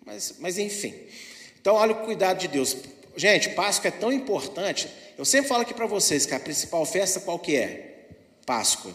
Mas, 0.04 0.34
mas 0.38 0.58
enfim. 0.58 0.94
Então, 1.60 1.74
olha 1.74 1.92
o 1.92 2.04
cuidado 2.04 2.38
de 2.38 2.48
Deus. 2.48 2.76
Gente, 3.16 3.50
Páscoa 3.50 3.88
é 3.88 3.90
tão 3.90 4.12
importante. 4.12 4.88
Eu 5.16 5.24
sempre 5.24 5.48
falo 5.48 5.62
aqui 5.62 5.74
para 5.74 5.86
vocês 5.86 6.24
que 6.24 6.34
a 6.34 6.40
principal 6.40 6.84
festa 6.86 7.20
qual 7.20 7.38
que 7.38 7.56
é? 7.56 8.06
Páscoa. 8.46 8.92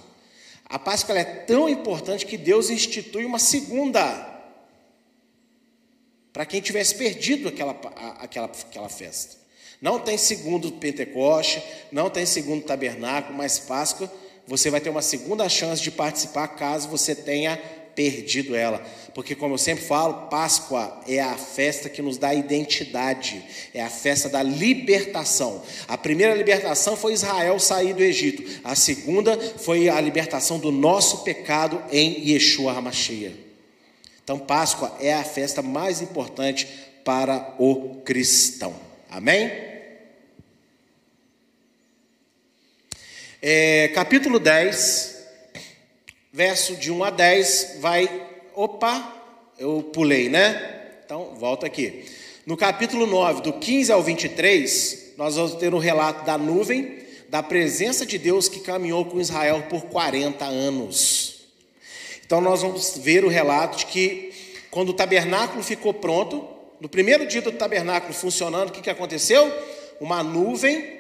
A 0.65 0.79
Páscoa 0.79 1.17
é 1.17 1.23
tão 1.23 1.69
importante 1.69 2.25
que 2.25 2.37
Deus 2.37 2.69
institui 2.69 3.25
uma 3.25 3.37
segunda 3.37 4.32
para 6.33 6.45
quem 6.47 6.59
tivesse 6.59 6.95
perdido 6.95 7.47
aquela, 7.47 7.79
aquela, 8.19 8.47
aquela 8.47 8.89
festa. 8.89 9.37
Não 9.79 9.99
tem 9.99 10.17
segundo 10.17 10.71
Pentecoste, 10.71 11.61
não 11.91 12.09
tem 12.09 12.25
segundo 12.25 12.63
tabernáculo, 12.63 13.37
mas 13.37 13.59
Páscoa, 13.59 14.11
você 14.47 14.69
vai 14.69 14.81
ter 14.81 14.89
uma 14.89 15.01
segunda 15.01 15.47
chance 15.47 15.81
de 15.81 15.91
participar 15.91 16.47
caso 16.49 16.89
você 16.89 17.13
tenha 17.13 17.57
perdido 17.93 18.55
ela. 18.55 18.83
Porque, 19.13 19.35
como 19.35 19.53
eu 19.53 19.57
sempre 19.57 19.83
falo, 19.83 20.27
Páscoa 20.27 21.01
é 21.07 21.19
a 21.19 21.37
festa 21.37 21.89
que 21.89 22.01
nos 22.01 22.17
dá 22.17 22.33
identidade, 22.33 23.43
é 23.73 23.81
a 23.81 23.89
festa 23.89 24.27
da 24.27 24.41
libertação. 24.41 25.61
A 25.87 25.97
primeira 25.97 26.33
libertação 26.33 26.97
foi 26.97 27.13
Israel 27.13 27.59
sair 27.59 27.93
do 27.93 28.01
Egito, 28.01 28.61
a 28.63 28.75
segunda 28.75 29.37
foi 29.57 29.87
a 29.89 30.01
libertação 30.01 30.57
do 30.57 30.71
nosso 30.71 31.23
pecado 31.23 31.83
em 31.91 32.29
Yeshua 32.29 32.73
HaMashiach. 32.73 33.42
Então, 34.23 34.39
Páscoa 34.39 34.95
é 35.01 35.13
a 35.13 35.23
festa 35.23 35.61
mais 35.61 36.01
importante 36.01 36.67
para 37.03 37.55
o 37.59 38.01
cristão. 38.05 38.73
Amém? 39.09 39.51
É, 43.41 43.89
capítulo 43.89 44.39
10, 44.39 45.25
verso 46.31 46.77
de 46.77 46.89
1 46.89 47.03
a 47.03 47.09
10, 47.09 47.77
vai. 47.81 48.27
Opa, 48.55 49.13
eu 49.59 49.83
pulei, 49.91 50.29
né? 50.29 50.81
Então, 51.03 51.35
volta 51.35 51.65
aqui. 51.65 52.05
No 52.45 52.55
capítulo 52.55 53.05
9, 53.05 53.41
do 53.41 53.51
15 53.51 53.91
ao 53.91 54.01
23, 54.01 55.13
nós 55.17 55.35
vamos 55.35 55.55
ter 55.55 55.73
um 55.73 55.79
relato 55.79 56.25
da 56.25 56.37
nuvem, 56.37 56.99
da 57.27 57.43
presença 57.43 58.05
de 58.05 58.17
Deus 58.17 58.47
que 58.47 58.61
caminhou 58.61 59.03
com 59.03 59.19
Israel 59.19 59.63
por 59.69 59.81
40 59.83 60.45
anos. 60.45 61.32
Então 62.33 62.41
nós 62.41 62.63
vamos 62.63 62.97
ver 62.97 63.23
o 63.23 63.27
relato 63.27 63.77
de 63.77 63.85
que 63.85 64.33
quando 64.71 64.89
o 64.89 64.93
tabernáculo 64.93 65.61
ficou 65.61 65.93
pronto, 65.93 66.43
no 66.81 66.89
primeiro 66.89 67.27
dia 67.27 67.43
do 67.43 67.51
tabernáculo 67.51 68.11
funcionando, 68.11 68.69
o 68.69 68.71
que, 68.71 68.81
que 68.81 68.89
aconteceu? 68.89 69.53
Uma 70.01 70.23
nuvem 70.23 70.99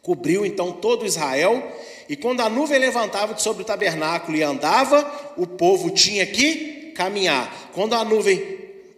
cobriu 0.00 0.46
então 0.46 0.72
todo 0.72 1.04
Israel, 1.04 1.62
e 2.08 2.16
quando 2.16 2.40
a 2.40 2.48
nuvem 2.48 2.78
levantava 2.78 3.36
sobre 3.36 3.64
o 3.64 3.66
tabernáculo 3.66 4.34
e 4.34 4.42
andava, 4.42 5.34
o 5.36 5.46
povo 5.46 5.90
tinha 5.90 6.24
que 6.24 6.92
caminhar. 6.96 7.70
Quando 7.74 7.92
a 7.92 8.02
nuvem 8.02 8.42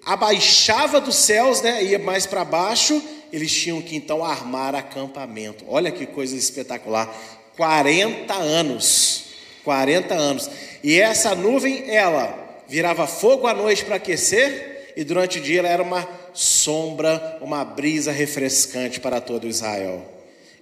abaixava 0.06 1.00
dos 1.00 1.16
céus, 1.16 1.60
né, 1.60 1.82
ia 1.82 1.98
mais 1.98 2.24
para 2.24 2.44
baixo, 2.44 3.02
eles 3.32 3.50
tinham 3.50 3.82
que 3.82 3.96
então 3.96 4.24
armar 4.24 4.76
acampamento. 4.76 5.64
Olha 5.66 5.90
que 5.90 6.06
coisa 6.06 6.36
espetacular. 6.36 7.12
40 7.56 8.32
anos. 8.32 9.27
40 9.68 10.14
anos. 10.14 10.50
E 10.82 10.98
essa 10.98 11.34
nuvem, 11.34 11.94
ela 11.94 12.62
virava 12.66 13.06
fogo 13.06 13.46
à 13.46 13.52
noite 13.52 13.84
para 13.84 13.96
aquecer, 13.96 14.94
e 14.96 15.04
durante 15.04 15.38
o 15.38 15.42
dia 15.42 15.58
ela 15.58 15.68
era 15.68 15.82
uma 15.82 16.08
sombra, 16.32 17.36
uma 17.42 17.66
brisa 17.66 18.10
refrescante 18.10 18.98
para 18.98 19.20
todo 19.20 19.46
Israel. 19.46 20.02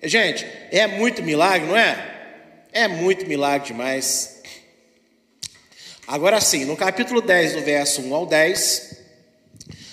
Gente, 0.02 0.44
é 0.72 0.88
muito 0.88 1.22
milagre, 1.22 1.68
não 1.68 1.76
é? 1.76 2.14
É 2.72 2.88
muito 2.88 3.26
milagre 3.26 3.68
demais. 3.68 4.42
Agora 6.08 6.40
sim, 6.40 6.64
no 6.64 6.76
capítulo 6.76 7.22
10, 7.22 7.52
do 7.52 7.60
verso 7.60 8.02
1 8.02 8.12
ao 8.12 8.26
10, 8.26 8.96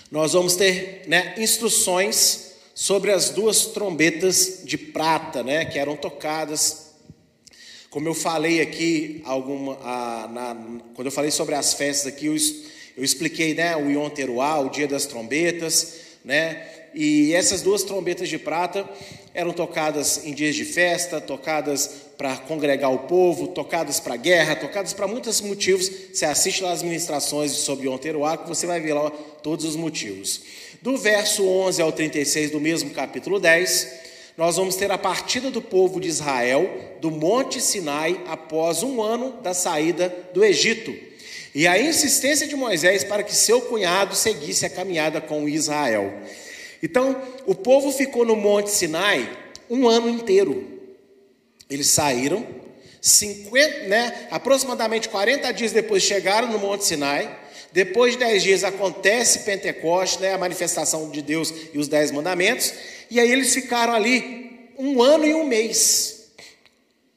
nós 0.10 0.34
vamos 0.34 0.56
ter 0.56 1.04
né, 1.06 1.36
instruções 1.38 2.54
sobre 2.74 3.12
as 3.12 3.30
duas 3.30 3.68
trombetas 3.68 4.62
de 4.64 4.76
prata, 4.76 5.44
né, 5.44 5.66
que 5.66 5.78
eram 5.78 5.96
tocadas 5.96 6.83
como 7.94 8.08
eu 8.08 8.16
falei 8.16 8.60
aqui, 8.60 9.22
alguma, 9.24 9.78
a, 9.84 10.28
na, 10.28 10.58
quando 10.96 11.06
eu 11.06 11.12
falei 11.12 11.30
sobre 11.30 11.54
as 11.54 11.76
festas 11.76 12.08
aqui, 12.08 12.26
eu, 12.26 12.36
eu 12.98 13.04
expliquei 13.04 13.54
né, 13.54 13.78
o 13.78 13.88
Yom 13.88 14.10
Teruah, 14.10 14.62
o 14.62 14.70
dia 14.70 14.88
das 14.88 15.06
trombetas, 15.06 16.00
né? 16.26 16.70
E 16.96 17.36
essas 17.36 17.62
duas 17.62 17.84
trombetas 17.84 18.30
de 18.30 18.40
prata 18.40 18.90
eram 19.32 19.54
tocadas 19.54 20.26
em 20.26 20.34
dias 20.34 20.56
de 20.56 20.66
festa, 20.66 21.22
tocadas 21.22 21.88
para 22.18 22.36
congregar 22.36 22.92
o 22.92 23.00
povo, 23.00 23.50
tocadas 23.50 24.00
para 24.00 24.16
guerra, 24.16 24.56
tocadas 24.56 24.92
para 24.92 25.08
muitos 25.08 25.40
motivos. 25.40 25.88
Você 26.12 26.26
assiste 26.26 26.64
lá 26.64 26.72
as 26.72 26.82
ministrações 26.82 27.52
sobre 27.52 27.88
o 27.88 27.98
Teruá, 28.00 28.38
que 28.38 28.50
você 28.50 28.66
vai 28.66 28.80
ver 28.80 28.94
lá 28.94 29.12
todos 29.44 29.66
os 29.66 29.76
motivos. 29.76 30.42
Do 30.82 30.98
verso 30.98 31.48
11 31.48 31.80
ao 31.80 31.92
36 31.92 32.50
do 32.50 32.60
mesmo 32.60 32.90
capítulo 32.90 33.40
10, 33.40 34.03
nós 34.38 34.56
vamos 34.56 34.76
ter 34.76 34.92
a 34.92 34.98
partida 34.98 35.52
do 35.52 35.62
povo 35.62 36.00
de 36.00 36.08
Israel 36.08 36.98
do 37.00 37.12
Monte 37.12 37.62
Sinai 37.62 38.20
após 38.28 38.82
um 38.82 39.02
ano 39.02 39.34
da 39.42 39.54
saída 39.54 40.14
do 40.34 40.44
Egito. 40.44 40.94
E 41.54 41.68
a 41.68 41.80
insistência 41.80 42.48
de 42.48 42.56
Moisés 42.56 43.04
para 43.04 43.22
que 43.22 43.36
seu 43.36 43.62
cunhado 43.62 44.16
seguisse 44.16 44.66
a 44.66 44.70
caminhada 44.70 45.22
com 45.22 45.48
Israel. 45.48 46.12
Então, 46.82 47.22
o 47.46 47.54
povo 47.54 47.92
ficou 47.92 48.26
no 48.26 48.36
Monte 48.36 48.72
Sinai 48.72 49.30
um 49.70 49.88
ano 49.88 50.10
inteiro. 50.10 50.68
Eles 51.70 51.88
saíram, 51.88 52.46
50, 53.00 53.88
né, 53.88 54.28
aproximadamente 54.32 55.10
40 55.10 55.52
dias 55.52 55.72
depois 55.72 56.02
chegaram 56.04 56.52
no 56.52 56.58
Monte 56.58 56.86
Sinai. 56.86 57.40
Depois 57.72 58.14
de 58.14 58.20
10 58.20 58.44
dias 58.44 58.64
acontece 58.64 59.40
Pentecostes, 59.40 60.20
né, 60.20 60.34
a 60.34 60.38
manifestação 60.38 61.10
de 61.10 61.22
Deus 61.22 61.54
e 61.74 61.78
os 61.78 61.88
dez 61.88 62.12
mandamentos. 62.12 62.72
E 63.14 63.20
aí 63.20 63.32
eles 63.32 63.54
ficaram 63.54 63.94
ali 63.94 64.72
um 64.76 65.00
ano 65.00 65.24
e 65.24 65.36
um 65.36 65.46
mês. 65.46 66.32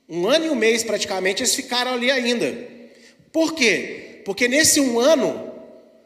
Um 0.06 0.28
ano 0.28 0.44
e 0.44 0.50
um 0.50 0.54
mês 0.54 0.84
praticamente 0.84 1.42
eles 1.42 1.54
ficaram 1.54 1.94
ali 1.94 2.10
ainda. 2.10 2.54
Por 3.32 3.54
quê? 3.54 4.20
Porque 4.22 4.46
nesse 4.46 4.78
um 4.78 5.00
ano 5.00 5.54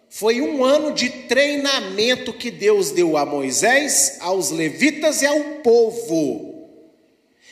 foi 0.08 0.40
um 0.40 0.64
ano 0.64 0.94
de 0.94 1.08
treinamento 1.08 2.32
que 2.32 2.52
Deus 2.52 2.92
deu 2.92 3.16
a 3.16 3.26
Moisés, 3.26 4.18
aos 4.20 4.52
levitas 4.52 5.22
e 5.22 5.26
ao 5.26 5.40
povo. 5.64 6.68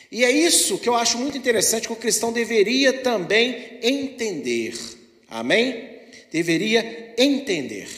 E 0.09 0.23
é 0.23 0.31
isso 0.31 0.77
que 0.77 0.87
eu 0.87 0.95
acho 0.95 1.17
muito 1.17 1.37
interessante 1.37 1.87
que 1.87 1.93
o 1.93 1.97
cristão 1.97 2.31
deveria 2.31 2.93
também 2.93 3.79
entender. 3.83 4.75
Amém? 5.29 5.89
Deveria 6.31 7.13
entender 7.17 7.89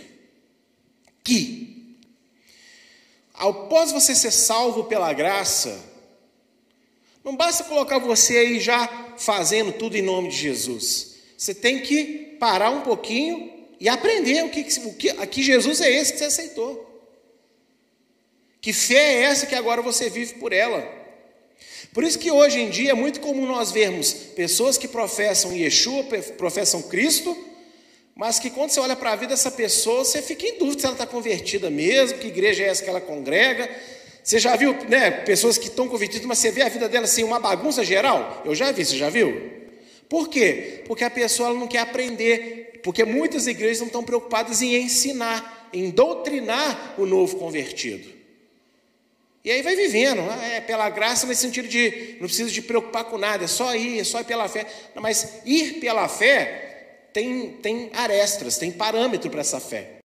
que, 1.24 1.61
após 3.42 3.92
você 3.92 4.14
ser 4.14 4.32
salvo 4.32 4.84
pela 4.84 5.12
graça, 5.14 5.84
não 7.24 7.36
basta 7.36 7.64
colocar 7.64 7.98
você 7.98 8.38
aí 8.38 8.60
já 8.60 8.88
fazendo 9.18 9.72
tudo 9.74 9.98
em 9.98 10.02
nome 10.04 10.30
de 10.30 10.38
Jesus. 10.38 11.16
Você 11.36 11.56
tem 11.56 11.82
que 11.82 12.38
parar 12.40 12.70
um 12.70 12.82
pouquinho 12.82 13.52
e 13.80 13.90
aprender 13.90 14.46
o 14.46 14.50
que, 14.50 14.62
o 14.86 14.94
que, 14.94 15.26
que 15.26 15.42
Jesus 15.42 15.82
é 15.82 15.92
esse 15.92 16.14
que 16.14 16.20
você 16.20 16.26
aceitou. 16.26 16.88
Que 18.62 18.72
fé 18.72 19.16
é 19.16 19.24
essa 19.24 19.48
que 19.48 19.56
agora 19.56 19.82
você 19.82 20.08
vive 20.08 20.36
por 20.36 20.54
ela? 20.54 20.88
Por 21.92 22.04
isso 22.04 22.20
que 22.20 22.30
hoje 22.30 22.60
em 22.60 22.70
dia 22.70 22.92
é 22.92 22.94
muito 22.94 23.20
comum 23.20 23.48
nós 23.48 23.72
vermos 23.72 24.14
pessoas 24.14 24.78
que 24.78 24.88
professam 24.88 25.52
Yeshua, 25.52 26.04
professam 26.38 26.84
Cristo, 26.84 27.36
mas 28.22 28.38
que 28.38 28.52
quando 28.52 28.70
você 28.70 28.80
olha 28.80 28.96
para 28.96 29.14
a 29.14 29.16
vida 29.16 29.30
dessa 29.30 29.50
pessoa, 29.50 30.06
você 30.06 30.22
fica 30.22 30.46
em 30.46 30.60
dúvida 30.60 30.80
se 30.80 30.86
ela 30.86 30.94
está 30.94 31.08
convertida 31.08 31.72
mesmo, 31.72 32.20
que 32.20 32.28
igreja 32.28 32.62
é 32.62 32.68
essa 32.68 32.84
que 32.84 32.90
ela 32.92 33.02
congrega. 33.02 33.68
Você 34.24 34.38
já 34.38 34.56
viu 34.56 34.76
né, 34.88 35.10
pessoas 35.10 35.58
que 35.58 35.70
estão 35.70 35.88
convertidas, 35.88 36.28
mas 36.28 36.38
você 36.38 36.52
vê 36.52 36.62
a 36.62 36.70
vida 36.70 36.88
dela 36.88 37.06
assim, 37.06 37.24
uma 37.24 37.40
bagunça 37.40 37.84
geral? 37.84 38.44
Eu 38.46 38.54
já 38.54 38.72
vi, 38.72 38.86
você 38.86 38.96
já 38.96 39.10
viu? 39.10 39.52
Por 40.08 40.30
quê? 40.30 40.84
Porque 40.86 41.04
a 41.04 41.10
pessoa 41.10 41.52
não 41.56 41.68
quer 41.68 41.80
aprender, 41.80 42.80
porque 42.84 43.04
muitas 43.04 43.48
igrejas 43.48 43.80
não 43.80 43.88
estão 43.88 44.04
preocupadas 44.04 44.62
em 44.62 44.76
ensinar, 44.76 45.72
em 45.74 45.90
doutrinar 45.90 46.94
o 47.00 47.08
novo 47.08 47.38
convertido. 47.38 48.08
E 49.44 49.50
aí 49.50 49.64
vai 49.64 49.76
vivendo, 49.76 50.22
ah, 50.30 50.46
é 50.46 50.62
pela 50.62 50.88
graça 50.92 51.26
no 51.26 51.34
sentido 51.34 51.68
de 51.68 52.18
não 52.20 52.28
precisa 52.28 52.52
de 52.52 52.62
preocupar 52.62 53.04
com 53.06 53.18
nada, 53.18 53.46
é 53.46 53.48
só 53.48 53.76
ir, 53.76 54.00
é 54.00 54.04
só 54.04 54.20
ir 54.20 54.26
pela 54.26 54.48
fé. 54.48 54.68
Não, 54.94 55.02
mas 55.02 55.40
ir 55.44 55.80
pela 55.80 56.08
fé 56.08 56.68
tem, 57.14 57.54
tem 57.54 57.90
arestas, 57.94 58.58
tem 58.58 58.72
parâmetro 58.72 59.30
para 59.30 59.42
essa 59.42 59.60
fé. 59.60 60.00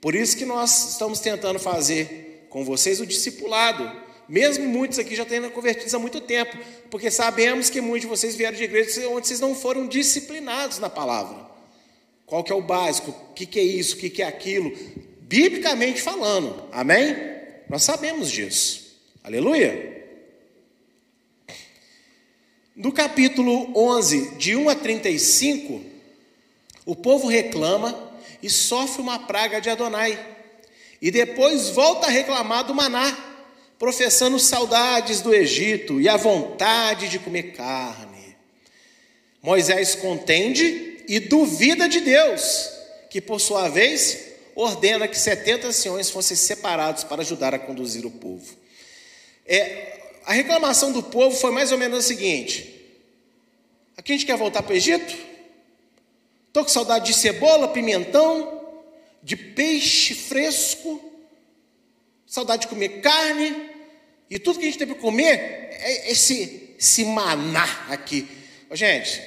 Por 0.00 0.14
isso 0.14 0.36
que 0.36 0.44
nós 0.44 0.90
estamos 0.92 1.20
tentando 1.20 1.58
fazer 1.58 2.46
com 2.48 2.64
vocês 2.64 3.00
o 3.00 3.06
discipulado, 3.06 3.90
mesmo 4.28 4.66
muitos 4.66 4.98
aqui 4.98 5.16
já 5.16 5.24
tendo 5.24 5.50
convertidos 5.50 5.94
há 5.94 5.98
muito 5.98 6.20
tempo, 6.20 6.56
porque 6.90 7.10
sabemos 7.10 7.68
que 7.68 7.80
muitos 7.80 8.02
de 8.02 8.06
vocês 8.06 8.36
vieram 8.36 8.56
de 8.56 8.64
igrejas 8.64 8.96
onde 9.06 9.26
vocês 9.26 9.40
não 9.40 9.54
foram 9.54 9.86
disciplinados 9.86 10.78
na 10.78 10.88
palavra. 10.88 11.48
Qual 12.26 12.44
que 12.44 12.52
é 12.52 12.54
o 12.54 12.62
básico? 12.62 13.10
O 13.10 13.32
que, 13.34 13.46
que 13.46 13.58
é 13.58 13.62
isso? 13.62 13.96
O 13.96 13.98
que, 13.98 14.10
que 14.10 14.22
é 14.22 14.26
aquilo? 14.26 14.70
Biblicamente 15.22 16.00
falando, 16.00 16.68
amém? 16.70 17.16
Nós 17.68 17.82
sabemos 17.82 18.30
disso. 18.30 18.98
Aleluia. 19.24 19.97
No 22.78 22.92
capítulo 22.92 23.72
11, 23.74 24.36
de 24.36 24.54
1 24.54 24.68
a 24.68 24.74
35, 24.76 25.82
o 26.86 26.94
povo 26.94 27.26
reclama 27.26 28.12
e 28.40 28.48
sofre 28.48 29.02
uma 29.02 29.18
praga 29.18 29.60
de 29.60 29.68
Adonai. 29.68 30.16
E 31.02 31.10
depois 31.10 31.70
volta 31.70 32.06
a 32.06 32.10
reclamar 32.10 32.62
do 32.62 32.72
maná, 32.72 33.18
professando 33.80 34.38
saudades 34.38 35.20
do 35.20 35.34
Egito 35.34 36.00
e 36.00 36.08
a 36.08 36.16
vontade 36.16 37.08
de 37.08 37.18
comer 37.18 37.54
carne. 37.54 38.36
Moisés 39.42 39.96
contende 39.96 41.02
e 41.08 41.18
duvida 41.18 41.88
de 41.88 41.98
Deus, 41.98 42.70
que 43.10 43.20
por 43.20 43.40
sua 43.40 43.68
vez 43.68 44.34
ordena 44.54 45.08
que 45.08 45.18
70 45.18 45.66
anciões 45.66 46.10
fossem 46.10 46.36
separados 46.36 47.02
para 47.02 47.22
ajudar 47.22 47.52
a 47.54 47.58
conduzir 47.58 48.06
o 48.06 48.10
povo. 48.12 48.56
É, 49.44 49.98
a 50.28 50.34
reclamação 50.34 50.92
do 50.92 51.02
povo 51.02 51.34
foi 51.34 51.50
mais 51.50 51.72
ou 51.72 51.78
menos 51.78 52.00
a 52.00 52.02
seguinte: 52.02 52.67
aqui 53.98 54.12
a 54.12 54.16
gente 54.16 54.26
quer 54.26 54.36
voltar 54.36 54.62
para 54.62 54.72
o 54.72 54.76
Egito? 54.76 55.12
Estou 56.46 56.62
com 56.62 56.70
saudade 56.70 57.06
de 57.06 57.14
cebola, 57.14 57.68
pimentão, 57.68 58.62
de 59.22 59.36
peixe 59.36 60.14
fresco, 60.14 61.02
saudade 62.24 62.62
de 62.62 62.68
comer 62.68 63.00
carne, 63.00 63.70
e 64.30 64.38
tudo 64.38 64.60
que 64.60 64.64
a 64.64 64.68
gente 64.68 64.78
tem 64.78 64.86
para 64.86 64.96
comer 64.96 65.68
é 65.72 66.12
esse, 66.12 66.74
esse 66.78 67.04
maná 67.04 67.86
aqui. 67.90 68.26
Ô, 68.70 68.76
gente, 68.76 69.20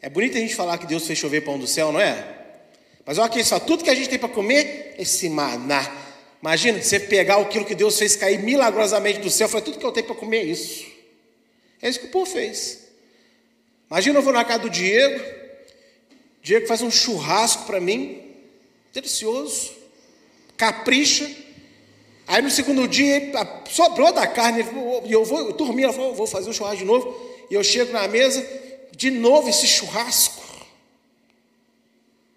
é 0.00 0.08
bonito 0.08 0.36
a 0.36 0.40
gente 0.40 0.54
falar 0.54 0.78
que 0.78 0.86
Deus 0.86 1.06
fez 1.06 1.18
chover 1.18 1.42
pão 1.42 1.58
do 1.58 1.66
céu, 1.66 1.90
não 1.90 2.00
é? 2.00 2.24
Mas 3.04 3.18
olha 3.18 3.26
aqui 3.26 3.42
só, 3.42 3.58
tudo 3.58 3.82
que 3.82 3.90
a 3.90 3.94
gente 3.94 4.08
tem 4.08 4.18
para 4.18 4.28
comer, 4.28 4.94
esse 4.98 5.28
maná. 5.28 6.00
Imagina 6.40 6.80
você 6.80 7.00
pegar 7.00 7.36
aquilo 7.40 7.64
que 7.64 7.74
Deus 7.74 7.98
fez 7.98 8.14
cair 8.14 8.38
milagrosamente 8.38 9.18
do 9.18 9.30
céu, 9.30 9.48
foi 9.48 9.62
tudo 9.62 9.78
que 9.78 9.84
eu 9.84 9.92
tenho 9.92 10.06
para 10.06 10.14
comer 10.14 10.38
é 10.38 10.44
isso. 10.44 10.86
É 11.80 11.88
isso 11.88 11.98
que 11.98 12.06
o 12.06 12.10
povo 12.10 12.30
fez. 12.30 12.81
Imagina 13.92 14.20
eu 14.20 14.22
vou 14.22 14.32
na 14.32 14.42
casa 14.42 14.60
do 14.60 14.70
Diego, 14.70 15.22
Diego 16.42 16.66
faz 16.66 16.80
um 16.80 16.90
churrasco 16.90 17.66
para 17.66 17.78
mim, 17.78 18.22
delicioso, 18.90 19.70
capricha. 20.56 21.30
Aí 22.26 22.40
no 22.40 22.50
segundo 22.50 22.88
dia, 22.88 23.30
sobrou 23.68 24.10
da 24.10 24.26
carne, 24.26 24.62
e 25.04 25.12
eu 25.12 25.26
vou, 25.26 25.40
eu 25.40 25.52
dormi, 25.52 25.82
ela 25.82 25.92
falou, 25.92 26.14
vou 26.14 26.26
fazer 26.26 26.48
um 26.48 26.54
churrasco 26.54 26.78
de 26.78 26.86
novo. 26.86 27.14
E 27.50 27.54
eu 27.54 27.62
chego 27.62 27.92
na 27.92 28.08
mesa, 28.08 28.42
de 28.96 29.10
novo 29.10 29.50
esse 29.50 29.66
churrasco. 29.66 30.42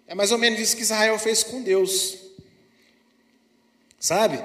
É 0.06 0.14
mais 0.14 0.32
ou 0.32 0.36
menos 0.36 0.60
isso 0.60 0.76
que 0.76 0.82
Israel 0.82 1.18
fez 1.18 1.42
com 1.42 1.62
Deus. 1.62 2.18
Sabe? 3.98 4.44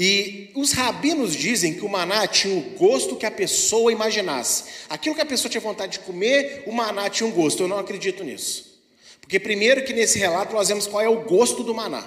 E 0.00 0.52
os 0.54 0.70
rabinos 0.70 1.34
dizem 1.34 1.74
que 1.74 1.84
o 1.84 1.88
maná 1.88 2.24
tinha 2.28 2.56
o 2.56 2.60
gosto 2.78 3.16
que 3.16 3.26
a 3.26 3.30
pessoa 3.32 3.90
imaginasse. 3.90 4.62
Aquilo 4.88 5.16
que 5.16 5.20
a 5.20 5.26
pessoa 5.26 5.50
tinha 5.50 5.60
vontade 5.60 5.94
de 5.94 5.98
comer, 5.98 6.62
o 6.68 6.72
maná 6.72 7.10
tinha 7.10 7.26
um 7.26 7.32
gosto. 7.32 7.64
Eu 7.64 7.68
não 7.68 7.80
acredito 7.80 8.22
nisso. 8.22 8.78
Porque, 9.20 9.40
primeiro, 9.40 9.84
que 9.84 9.92
nesse 9.92 10.16
relato 10.16 10.54
nós 10.54 10.68
vemos 10.68 10.86
qual 10.86 11.02
é 11.02 11.08
o 11.08 11.22
gosto 11.22 11.64
do 11.64 11.74
maná. 11.74 12.06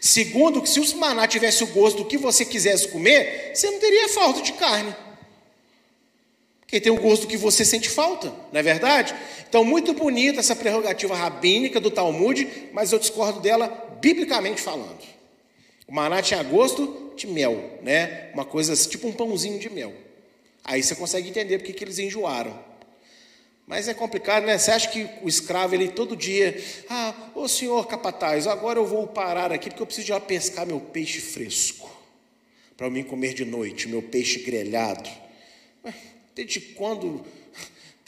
Segundo, 0.00 0.60
que 0.60 0.68
se 0.68 0.80
o 0.80 0.96
maná 0.96 1.28
tivesse 1.28 1.62
o 1.62 1.68
gosto 1.68 1.98
do 1.98 2.04
que 2.04 2.18
você 2.18 2.44
quisesse 2.44 2.88
comer, 2.88 3.52
você 3.54 3.70
não 3.70 3.78
teria 3.78 4.08
falta 4.08 4.42
de 4.42 4.52
carne. 4.54 4.92
Porque 6.62 6.80
tem 6.80 6.90
o 6.90 7.00
gosto 7.00 7.28
que 7.28 7.36
você 7.36 7.64
sente 7.64 7.88
falta, 7.88 8.26
não 8.52 8.58
é 8.58 8.62
verdade? 8.62 9.14
Então, 9.48 9.62
muito 9.62 9.94
bonita 9.94 10.40
essa 10.40 10.56
prerrogativa 10.56 11.14
rabínica 11.14 11.78
do 11.78 11.92
Talmud, 11.92 12.70
mas 12.72 12.90
eu 12.90 12.98
discordo 12.98 13.38
dela 13.38 13.88
biblicamente 14.00 14.60
falando. 14.60 15.17
O 15.88 15.94
maná 15.94 16.22
tinha 16.22 16.42
gosto 16.42 17.14
de 17.16 17.26
mel, 17.26 17.80
né? 17.82 18.30
Uma 18.34 18.44
coisa 18.44 18.76
tipo 18.88 19.08
um 19.08 19.12
pãozinho 19.12 19.58
de 19.58 19.70
mel. 19.70 19.92
Aí 20.62 20.82
você 20.82 20.94
consegue 20.94 21.28
entender 21.28 21.58
porque 21.58 21.72
que 21.72 21.82
eles 21.82 21.98
enjoaram. 21.98 22.56
Mas 23.66 23.88
é 23.88 23.94
complicado, 23.94 24.44
né? 24.44 24.56
Você 24.56 24.70
acha 24.70 24.88
que 24.88 25.08
o 25.22 25.28
escravo, 25.28 25.74
ele 25.74 25.88
todo 25.88 26.14
dia, 26.16 26.62
ah, 26.88 27.30
ô 27.34 27.48
senhor 27.48 27.86
capataz, 27.86 28.46
agora 28.46 28.78
eu 28.78 28.86
vou 28.86 29.06
parar 29.06 29.52
aqui 29.52 29.68
porque 29.68 29.82
eu 29.82 29.86
preciso 29.86 30.08
ir 30.08 30.12
lá 30.12 30.20
pescar 30.20 30.66
meu 30.66 30.78
peixe 30.78 31.20
fresco, 31.20 31.90
para 32.76 32.86
eu 32.86 32.90
me 32.90 33.02
comer 33.02 33.34
de 33.34 33.44
noite, 33.44 33.88
meu 33.88 34.02
peixe 34.02 34.40
grelhado. 34.40 35.10
Desde 36.34 36.60
quando 36.60 37.24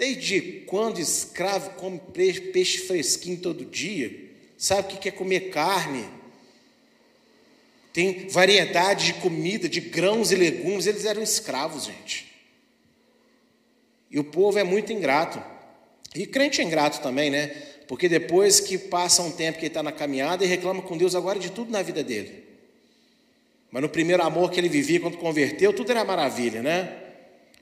Desde 0.01 0.41
quando 0.65 0.99
escravo 0.99 1.73
come 1.73 2.01
peixe 2.55 2.79
fresquinho 2.79 3.37
todo 3.37 3.67
dia? 3.67 4.31
Sabe 4.57 4.95
o 4.95 4.97
que 4.97 5.11
é 5.11 5.13
comer 5.13 5.51
carne? 5.51 6.09
Tem 7.93 8.29
variedade 8.29 9.07
de 9.07 9.15
comida, 9.15 9.69
de 9.69 9.81
grãos 9.81 10.31
e 10.31 10.37
legumes. 10.37 10.87
Eles 10.87 11.05
eram 11.05 11.23
escravos, 11.23 11.85
gente. 11.85 12.31
E 14.11 14.19
o 14.19 14.25
povo 14.25 14.59
é 14.59 14.65
muito 14.65 14.93
ingrato. 14.93 15.43
E 16.15 16.27
crente 16.27 16.61
é 16.61 16.65
ingrato 16.65 17.01
também, 17.01 17.31
né? 17.31 17.49
Porque 17.87 18.09
depois 18.09 18.61
que 18.61 18.79
passa 18.79 19.23
um 19.23 19.33
tempo 19.33 19.59
que 19.59 19.65
ele 19.65 19.71
está 19.71 19.83
na 19.83 19.93
caminhada, 19.93 20.45
ele 20.45 20.51
reclama 20.51 20.83
com 20.83 20.97
Deus 20.97 21.15
agora 21.15 21.39
de 21.39 21.51
tudo 21.51 21.71
na 21.71 21.83
vida 21.83 22.03
dele. 22.03 22.45
Mas 23.71 23.83
no 23.83 23.89
primeiro 23.89 24.23
amor 24.23 24.51
que 24.51 24.59
ele 24.59 24.69
vivia 24.69 25.01
quando 25.01 25.17
converteu, 25.17 25.73
tudo 25.73 25.91
era 25.91 26.05
maravilha, 26.05 26.63
né? 26.63 26.97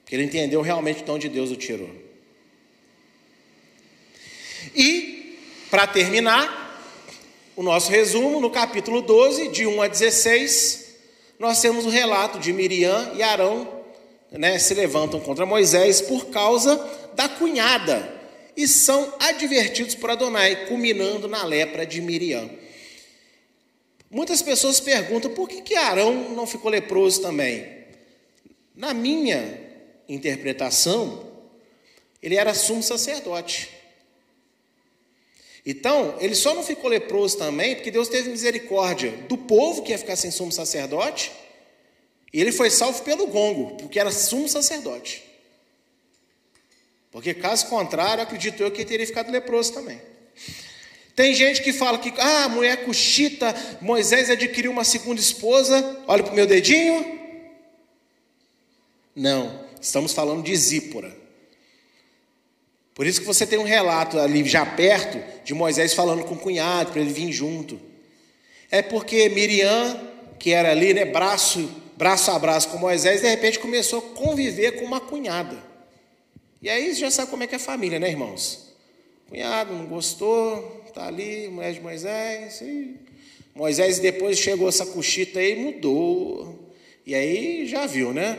Porque 0.00 0.14
ele 0.14 0.24
entendeu 0.24 0.62
realmente 0.62 1.02
de 1.02 1.10
onde 1.10 1.28
Deus 1.28 1.50
o 1.50 1.56
tirou. 1.56 1.90
E, 4.74 5.38
para 5.70 5.86
terminar, 5.86 6.67
o 7.58 7.62
nosso 7.64 7.90
resumo, 7.90 8.40
no 8.40 8.50
capítulo 8.50 9.02
12, 9.02 9.48
de 9.48 9.66
1 9.66 9.82
a 9.82 9.88
16, 9.88 10.94
nós 11.40 11.60
temos 11.60 11.84
o 11.84 11.88
relato 11.88 12.38
de 12.38 12.52
Miriam 12.52 13.10
e 13.16 13.20
Arão 13.20 13.82
né, 14.30 14.60
se 14.60 14.74
levantam 14.74 15.18
contra 15.18 15.44
Moisés 15.44 16.00
por 16.00 16.26
causa 16.26 16.76
da 17.16 17.28
cunhada 17.28 18.14
e 18.56 18.68
são 18.68 19.12
advertidos 19.18 19.96
por 19.96 20.08
Adonai, 20.08 20.66
culminando 20.66 21.26
na 21.26 21.44
lepra 21.44 21.84
de 21.84 22.00
Miriam. 22.00 22.48
Muitas 24.08 24.40
pessoas 24.40 24.78
perguntam 24.78 25.32
por 25.32 25.48
que, 25.48 25.60
que 25.60 25.74
Arão 25.74 26.30
não 26.30 26.46
ficou 26.46 26.70
leproso 26.70 27.20
também. 27.22 27.66
Na 28.72 28.94
minha 28.94 29.60
interpretação, 30.08 31.26
ele 32.22 32.36
era 32.36 32.54
sumo 32.54 32.84
sacerdote. 32.84 33.77
Então, 35.70 36.16
ele 36.18 36.34
só 36.34 36.54
não 36.54 36.62
ficou 36.62 36.88
leproso 36.88 37.36
também 37.36 37.74
porque 37.74 37.90
Deus 37.90 38.08
teve 38.08 38.30
misericórdia 38.30 39.10
do 39.28 39.36
povo 39.36 39.82
que 39.82 39.92
ia 39.92 39.98
ficar 39.98 40.16
sem 40.16 40.30
sumo 40.30 40.50
sacerdote, 40.50 41.30
e 42.32 42.40
ele 42.40 42.52
foi 42.52 42.70
salvo 42.70 43.02
pelo 43.02 43.26
gongo, 43.26 43.76
porque 43.76 44.00
era 44.00 44.10
sumo 44.10 44.48
sacerdote. 44.48 45.22
Porque 47.10 47.34
caso 47.34 47.66
contrário, 47.66 48.22
acredito 48.22 48.62
eu 48.62 48.70
que 48.70 48.78
ele 48.78 48.88
teria 48.88 49.06
ficado 49.06 49.30
leproso 49.30 49.74
também. 49.74 50.00
Tem 51.14 51.34
gente 51.34 51.62
que 51.62 51.74
fala 51.74 51.98
que, 51.98 52.14
ah, 52.18 52.48
mulher 52.48 52.86
cuxita, 52.86 53.54
Moisés 53.78 54.30
adquiriu 54.30 54.70
uma 54.70 54.84
segunda 54.84 55.20
esposa, 55.20 56.02
olha 56.06 56.22
para 56.22 56.32
o 56.32 56.34
meu 56.34 56.46
dedinho. 56.46 57.18
Não, 59.14 59.66
estamos 59.78 60.14
falando 60.14 60.42
de 60.42 60.56
Zípora. 60.56 61.14
Por 62.98 63.06
isso 63.06 63.20
que 63.20 63.26
você 63.26 63.46
tem 63.46 63.60
um 63.60 63.62
relato 63.62 64.18
ali 64.18 64.44
já 64.44 64.66
perto 64.66 65.22
de 65.44 65.54
Moisés 65.54 65.94
falando 65.94 66.24
com 66.24 66.34
o 66.34 66.38
cunhado 66.38 66.90
para 66.90 67.00
ele 67.00 67.12
vir 67.12 67.30
junto. 67.30 67.80
É 68.72 68.82
porque 68.82 69.28
Miriam, 69.28 70.00
que 70.36 70.50
era 70.50 70.72
ali, 70.72 70.92
né, 70.92 71.04
braço, 71.04 71.70
braço 71.96 72.32
a 72.32 72.38
braço 72.40 72.68
com 72.70 72.76
Moisés, 72.76 73.20
de 73.20 73.28
repente 73.28 73.60
começou 73.60 74.00
a 74.00 74.18
conviver 74.18 74.72
com 74.72 74.84
uma 74.84 75.00
cunhada. 75.00 75.56
E 76.60 76.68
aí 76.68 76.92
já 76.92 77.08
sabe 77.08 77.30
como 77.30 77.44
é 77.44 77.46
que 77.46 77.54
é 77.54 77.58
a 77.58 77.60
família, 77.60 78.00
né, 78.00 78.10
irmãos? 78.10 78.74
Cunhado 79.28 79.72
não 79.72 79.86
gostou, 79.86 80.78
Está 80.88 81.06
ali, 81.06 81.46
mulher 81.46 81.74
de 81.74 81.80
Moisés. 81.80 82.60
E 82.60 82.96
Moisés 83.54 84.00
depois 84.00 84.36
chegou 84.36 84.68
essa 84.68 84.84
cochita 84.84 85.38
aí 85.38 85.54
mudou. 85.54 86.58
E 87.06 87.14
aí 87.14 87.64
já 87.68 87.86
viu, 87.86 88.12
né? 88.12 88.36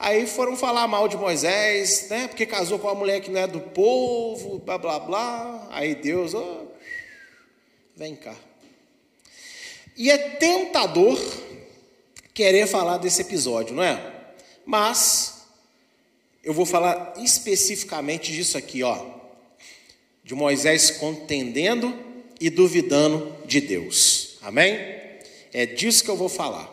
Aí 0.00 0.26
foram 0.26 0.56
falar 0.56 0.88
mal 0.88 1.06
de 1.06 1.16
Moisés, 1.16 2.08
né? 2.08 2.26
Porque 2.26 2.46
casou 2.46 2.78
com 2.78 2.88
uma 2.88 2.94
mulher 2.94 3.20
que 3.20 3.30
não 3.30 3.40
é 3.40 3.46
do 3.46 3.60
povo, 3.60 4.58
blá 4.58 4.76
blá 4.76 4.98
blá. 4.98 5.68
Aí 5.70 5.94
Deus, 5.94 6.34
oh, 6.34 6.66
vem 7.94 8.16
cá. 8.16 8.34
E 9.96 10.10
é 10.10 10.16
tentador 10.16 11.20
querer 12.34 12.66
falar 12.66 12.96
desse 12.96 13.20
episódio, 13.20 13.76
não 13.76 13.82
é? 13.82 14.14
Mas 14.64 15.42
eu 16.42 16.54
vou 16.54 16.64
falar 16.64 17.12
especificamente 17.18 18.32
disso 18.32 18.56
aqui, 18.56 18.82
ó 18.82 19.20
de 20.30 20.34
Moisés 20.36 20.92
contendendo 20.92 21.92
e 22.38 22.48
duvidando 22.48 23.34
de 23.46 23.60
Deus. 23.60 24.38
Amém? 24.40 24.78
É 25.52 25.66
disso 25.66 26.04
que 26.04 26.08
eu 26.08 26.16
vou 26.16 26.28
falar. 26.28 26.70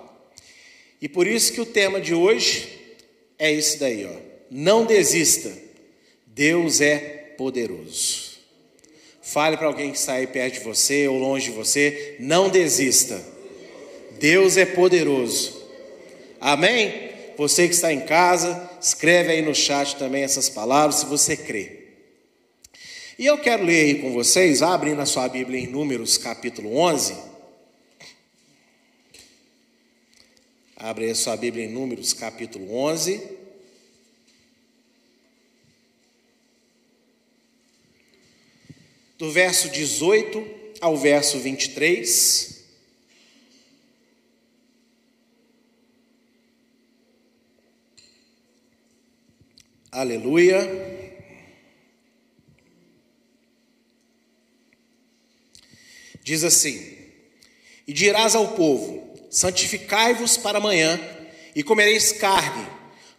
E 1.02 1.10
por 1.10 1.26
isso 1.26 1.52
que 1.52 1.60
o 1.60 1.66
tema 1.66 2.00
de 2.00 2.14
hoje 2.14 2.77
é 3.38 3.52
esse 3.52 3.78
daí, 3.78 4.06
ó. 4.06 4.20
Não 4.50 4.86
desista. 4.86 5.52
Deus 6.26 6.82
é 6.82 6.98
poderoso. 7.38 8.38
Fale 9.22 9.58
para 9.58 9.68
alguém 9.68 9.92
que 9.92 9.98
está 9.98 10.14
aí 10.14 10.26
perto 10.26 10.56
de 10.56 10.60
você 10.62 11.08
ou 11.08 11.18
longe 11.18 11.52
de 11.52 11.52
você, 11.52 12.16
não 12.20 12.50
desista. 12.50 13.22
Deus 14.20 14.56
é 14.56 14.66
poderoso. 14.66 15.62
Amém? 16.40 17.12
Você 17.38 17.68
que 17.68 17.74
está 17.74 17.92
em 17.92 18.02
casa, 18.02 18.70
escreve 18.82 19.34
aí 19.34 19.42
no 19.42 19.54
chat 19.54 19.98
também 19.98 20.24
essas 20.24 20.50
palavras 20.50 21.02
se 21.02 21.06
você 21.06 21.36
crê. 21.36 21.78
E 23.20 23.26
eu 23.26 23.38
quero 23.38 23.64
ler 23.64 23.82
aí 23.82 23.96
com 23.96 24.14
vocês, 24.14 24.62
abrem 24.62 24.96
na 24.96 25.06
sua 25.06 25.28
Bíblia 25.28 25.60
em 25.60 25.68
Números 25.68 26.18
capítulo 26.18 26.78
11. 26.78 27.16
Abre 30.80 31.10
a 31.10 31.16
sua 31.16 31.36
Bíblia 31.36 31.66
em 31.66 31.72
Números 31.72 32.14
capítulo 32.14 32.72
11. 32.72 33.36
Do 39.18 39.32
verso 39.32 39.70
18 39.70 40.76
ao 40.80 40.96
verso 40.96 41.40
23. 41.40 42.64
Aleluia. 49.92 50.60
Diz 56.22 56.44
assim: 56.44 56.98
E 57.88 57.92
dirás 57.92 58.36
ao 58.36 58.54
povo: 58.54 59.07
Santificai-vos 59.38 60.36
para 60.36 60.58
amanhã, 60.58 61.00
e 61.56 61.62
comereis 61.62 62.12
carne, 62.12 62.66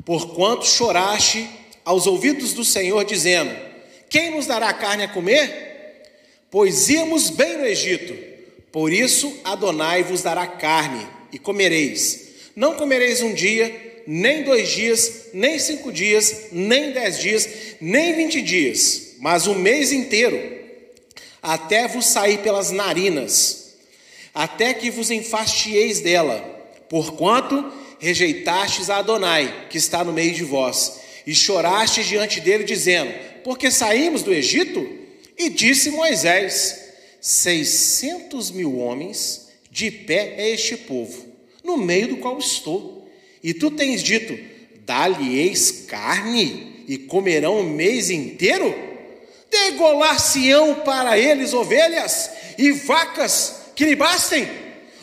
porquanto 0.04 0.66
choraste 0.66 1.48
aos 1.85 2.09
ouvidos 2.09 2.52
do 2.54 2.64
Senhor, 2.64 3.04
dizendo: 3.04 3.57
Quem 4.11 4.33
nos 4.33 4.44
dará 4.44 4.72
carne 4.72 5.04
a 5.04 5.09
comer? 5.09 6.09
Pois 6.50 6.88
íamos 6.88 7.31
bem 7.31 7.59
no 7.59 7.64
Egito. 7.64 8.16
Por 8.72 8.92
isso 8.92 9.33
Adonai 9.44 10.02
vos 10.02 10.20
dará 10.20 10.44
carne, 10.44 11.07
e 11.33 11.38
comereis. 11.38 12.31
Não 12.57 12.74
comereis 12.74 13.22
um 13.22 13.33
dia, 13.33 14.02
nem 14.04 14.42
dois 14.42 14.70
dias, 14.70 15.26
nem 15.33 15.57
cinco 15.57 15.92
dias, 15.92 16.46
nem 16.50 16.90
dez 16.90 17.20
dias, 17.20 17.48
nem 17.81 18.16
vinte 18.16 18.42
dias, 18.42 19.14
mas 19.20 19.46
um 19.46 19.54
mês 19.54 19.92
inteiro 19.92 20.59
até 21.40 21.87
vos 21.87 22.07
sair 22.07 22.38
pelas 22.38 22.72
narinas, 22.72 23.67
até 24.34 24.74
que 24.74 24.90
vos 24.90 25.10
enfastieis 25.10 26.00
dela, 26.00 26.40
porquanto 26.88 27.72
rejeitastes 27.98 28.90
a 28.90 28.98
Adonai, 28.98 29.66
que 29.68 29.78
está 29.78 30.04
no 30.04 30.12
meio 30.12 30.32
de 30.32 30.44
vós, 30.44 31.00
e 31.26 31.34
chorastes 31.34 32.06
diante 32.06 32.40
dele, 32.40 32.64
dizendo: 32.64 33.12
Porque 33.44 33.70
saímos 33.70 34.22
do 34.22 34.32
Egito? 34.32 34.88
E 35.36 35.50
disse 35.50 35.90
Moisés: 35.90 36.88
Seiscentos 37.20 38.50
mil 38.50 38.78
homens 38.78 39.48
de 39.70 39.90
pé 39.90 40.34
é 40.38 40.50
este 40.50 40.76
povo, 40.76 41.26
no 41.62 41.76
meio 41.76 42.08
do 42.08 42.16
qual 42.18 42.38
estou. 42.38 43.08
E 43.42 43.52
tu 43.52 43.70
tens 43.70 44.02
dito: 44.02 44.38
Dá-lhe-eis 44.86 45.84
carne, 45.86 46.84
e 46.88 46.96
comerão 46.96 47.60
o 47.60 47.64
mês 47.64 48.08
inteiro? 48.08 48.74
Degolar-se-ão 49.50 50.76
para 50.76 51.18
eles 51.18 51.52
ovelhas 51.52 52.30
e 52.56 52.70
vacas 52.72 53.67
que 53.78 53.84
lhe 53.84 53.94
bastem? 53.94 54.44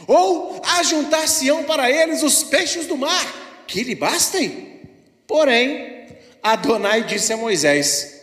Ou 0.06 0.62
ajuntar-se-ão 0.62 1.64
para 1.64 1.90
eles 1.90 2.22
os 2.24 2.44
peixes 2.44 2.86
do 2.86 2.98
mar 2.98 3.64
que 3.66 3.82
lhe 3.84 3.96
bastem? 3.96 4.82
Porém, 5.26 6.10
Adonai 6.44 7.06
disse 7.06 7.32
a 7.32 7.38
Moisés: 7.38 8.22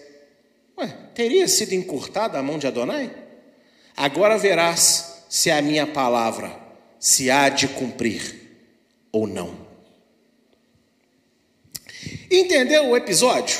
Ué, 0.76 0.88
teria 1.14 1.48
sido 1.48 1.72
encurtada 1.72 2.38
a 2.38 2.42
mão 2.42 2.58
de 2.58 2.66
Adonai? 2.66 3.10
Agora 3.96 4.36
verás 4.36 5.24
se 5.26 5.50
a 5.50 5.62
minha 5.62 5.86
palavra 5.86 6.54
se 7.00 7.30
há 7.30 7.48
de 7.48 7.66
cumprir 7.68 8.66
ou 9.10 9.26
não. 9.26 9.56
Entendeu 12.30 12.90
o 12.90 12.96
episódio? 12.96 13.58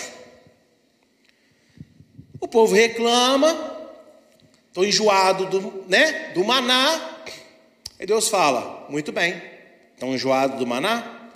O 2.39 2.47
povo 2.47 2.75
reclama, 2.75 3.82
estou 4.73 4.87
enjoado 4.87 5.47
do, 5.47 5.85
né, 5.87 6.33
do 6.35 6.43
maná. 6.43 7.25
E 8.01 8.07
Deus 8.07 8.29
fala: 8.29 8.87
muito 8.89 9.13
bem, 9.13 9.41
estão 9.95 10.15
enjoados 10.15 10.59
do 10.59 10.67
maná? 10.67 11.31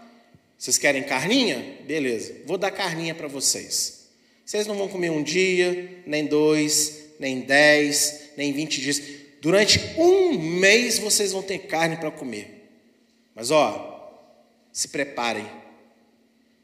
Vocês 0.58 0.78
querem 0.78 1.02
carninha? 1.02 1.78
Beleza, 1.86 2.34
vou 2.46 2.56
dar 2.56 2.70
carninha 2.70 3.14
para 3.14 3.28
vocês. 3.28 4.08
Vocês 4.44 4.66
não 4.66 4.74
vão 4.76 4.88
comer 4.88 5.10
um 5.10 5.22
dia, 5.22 6.02
nem 6.06 6.24
dois, 6.24 7.10
nem 7.20 7.40
dez, 7.40 8.30
nem 8.36 8.52
vinte 8.52 8.80
dias. 8.80 9.02
Durante 9.42 9.78
um 9.98 10.38
mês 10.38 10.98
vocês 10.98 11.32
vão 11.32 11.42
ter 11.42 11.58
carne 11.58 11.96
para 11.98 12.10
comer. 12.10 12.70
Mas 13.34 13.50
ó, 13.50 14.24
se 14.72 14.88
preparem, 14.88 15.46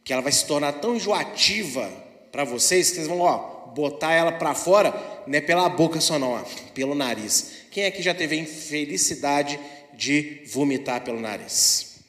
que 0.02 0.12
ela 0.12 0.22
vai 0.22 0.32
se 0.32 0.46
tornar 0.46 0.72
tão 0.72 0.96
enjoativa 0.96 1.90
para 2.32 2.44
vocês, 2.44 2.88
que 2.88 2.96
vocês 2.96 3.08
vão, 3.08 3.20
ó, 3.20 3.51
botar 3.74 4.12
ela 4.12 4.32
para 4.32 4.54
fora, 4.54 4.92
não 5.26 5.36
é 5.36 5.40
pela 5.40 5.68
boca 5.68 6.00
só 6.00 6.18
não, 6.18 6.32
ó, 6.32 6.42
pelo 6.74 6.94
nariz. 6.94 7.52
Quem 7.70 7.86
aqui 7.86 8.02
já 8.02 8.14
teve 8.14 8.36
a 8.36 8.38
infelicidade 8.38 9.58
de 9.94 10.42
vomitar 10.46 11.02
pelo 11.02 11.20
nariz? 11.20 12.00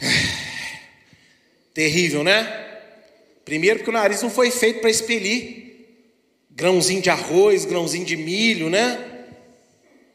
Terrível, 1.72 2.22
né? 2.24 2.62
Primeiro 3.44 3.80
porque 3.80 3.90
o 3.90 3.92
nariz 3.92 4.22
não 4.22 4.30
foi 4.30 4.50
feito 4.50 4.80
para 4.80 4.90
expelir 4.90 5.64
grãozinho 6.50 7.02
de 7.02 7.10
arroz, 7.10 7.64
grãozinho 7.64 8.04
de 8.04 8.16
milho, 8.16 8.70
né? 8.70 9.26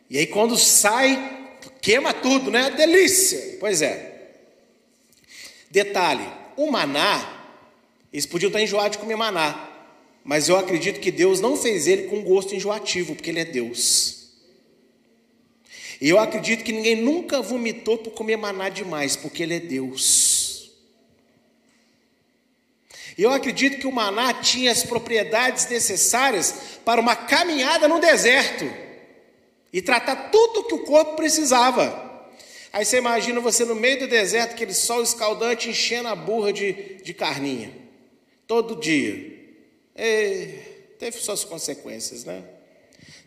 E 0.10 0.18
aí 0.18 0.26
quando 0.26 0.58
sai, 0.58 1.58
queima 1.82 2.14
tudo, 2.14 2.50
né? 2.50 2.72
Delícia. 2.72 3.58
Pois 3.60 3.82
é. 3.82 4.10
Detalhe, 5.70 6.28
o 6.58 6.72
maná, 6.72 7.39
eles 8.12 8.26
podiam 8.26 8.50
estar 8.50 8.62
enjoados 8.62 8.92
de 8.92 8.98
comer 8.98 9.16
maná, 9.16 9.70
mas 10.24 10.50
eu 10.50 10.58
acredito 10.58 11.00
que 11.00 11.12
Deus 11.12 11.40
não 11.40 11.56
fez 11.56 11.88
ele 11.88 12.04
com 12.04 12.22
gosto 12.24 12.56
enjoativo, 12.56 13.16
porque 13.16 13.30
ele 13.30 13.40
é 13.40 13.46
Deus. 13.46 14.20
E 16.02 16.10
eu 16.10 16.18
acredito 16.18 16.64
que 16.64 16.72
ninguém 16.72 16.96
nunca 16.96 17.42
vomitou 17.42 17.98
por 17.98 18.12
comer 18.12 18.38
maná 18.38 18.70
demais, 18.70 19.16
porque 19.16 19.44
ele 19.44 19.56
é 19.56 19.60
Deus. 19.60 20.72
E 23.18 23.24
eu 23.24 23.32
acredito 23.32 23.80
que 23.80 23.88
o 23.88 23.92
maná 23.92 24.34
tinha 24.34 24.72
as 24.72 24.84
propriedades 24.84 25.68
necessárias 25.68 26.80
para 26.86 27.02
uma 27.02 27.16
caminhada 27.16 27.86
no 27.86 28.00
deserto 28.00 28.66
e 29.74 29.82
tratar 29.82 30.30
tudo 30.32 30.62
o 30.62 30.64
que 30.64 30.74
o 30.76 30.86
corpo 30.86 31.18
precisava. 31.18 32.08
Aí 32.72 32.86
você 32.86 32.98
imagina 32.98 33.42
você 33.42 33.66
no 33.66 33.76
meio 33.76 34.00
do 34.00 34.08
deserto, 34.08 34.52
aquele 34.52 34.74
sol 34.74 35.04
escaldante, 35.04 35.70
enchendo 35.70 36.08
a 36.08 36.16
burra 36.16 36.54
de, 36.54 36.72
de 37.04 37.14
carninha. 37.14 37.89
Todo 38.50 38.78
dia. 38.78 39.14
E 39.96 40.56
teve 40.98 41.20
suas 41.20 41.44
consequências, 41.44 42.24
né? 42.24 42.44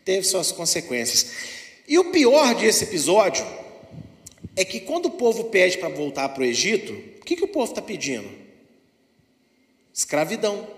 Teve 0.05 0.27
suas 0.27 0.51
consequências. 0.51 1.33
E 1.87 1.97
o 1.97 2.11
pior 2.11 2.57
desse 2.57 2.83
episódio 2.83 3.47
é 4.57 4.65
que 4.65 4.81
quando 4.81 5.07
o 5.07 5.11
povo 5.13 5.45
pede 5.45 5.79
para 5.79 5.91
voltar 5.91 6.31
para 6.31 6.43
o 6.43 6.45
Egito, 6.45 6.93
o 7.21 7.25
que, 7.25 7.37
que 7.37 7.45
o 7.45 7.49
povo 7.49 7.71
está 7.71 7.81
pedindo? 7.81 8.29
Escravidão. 9.95 10.69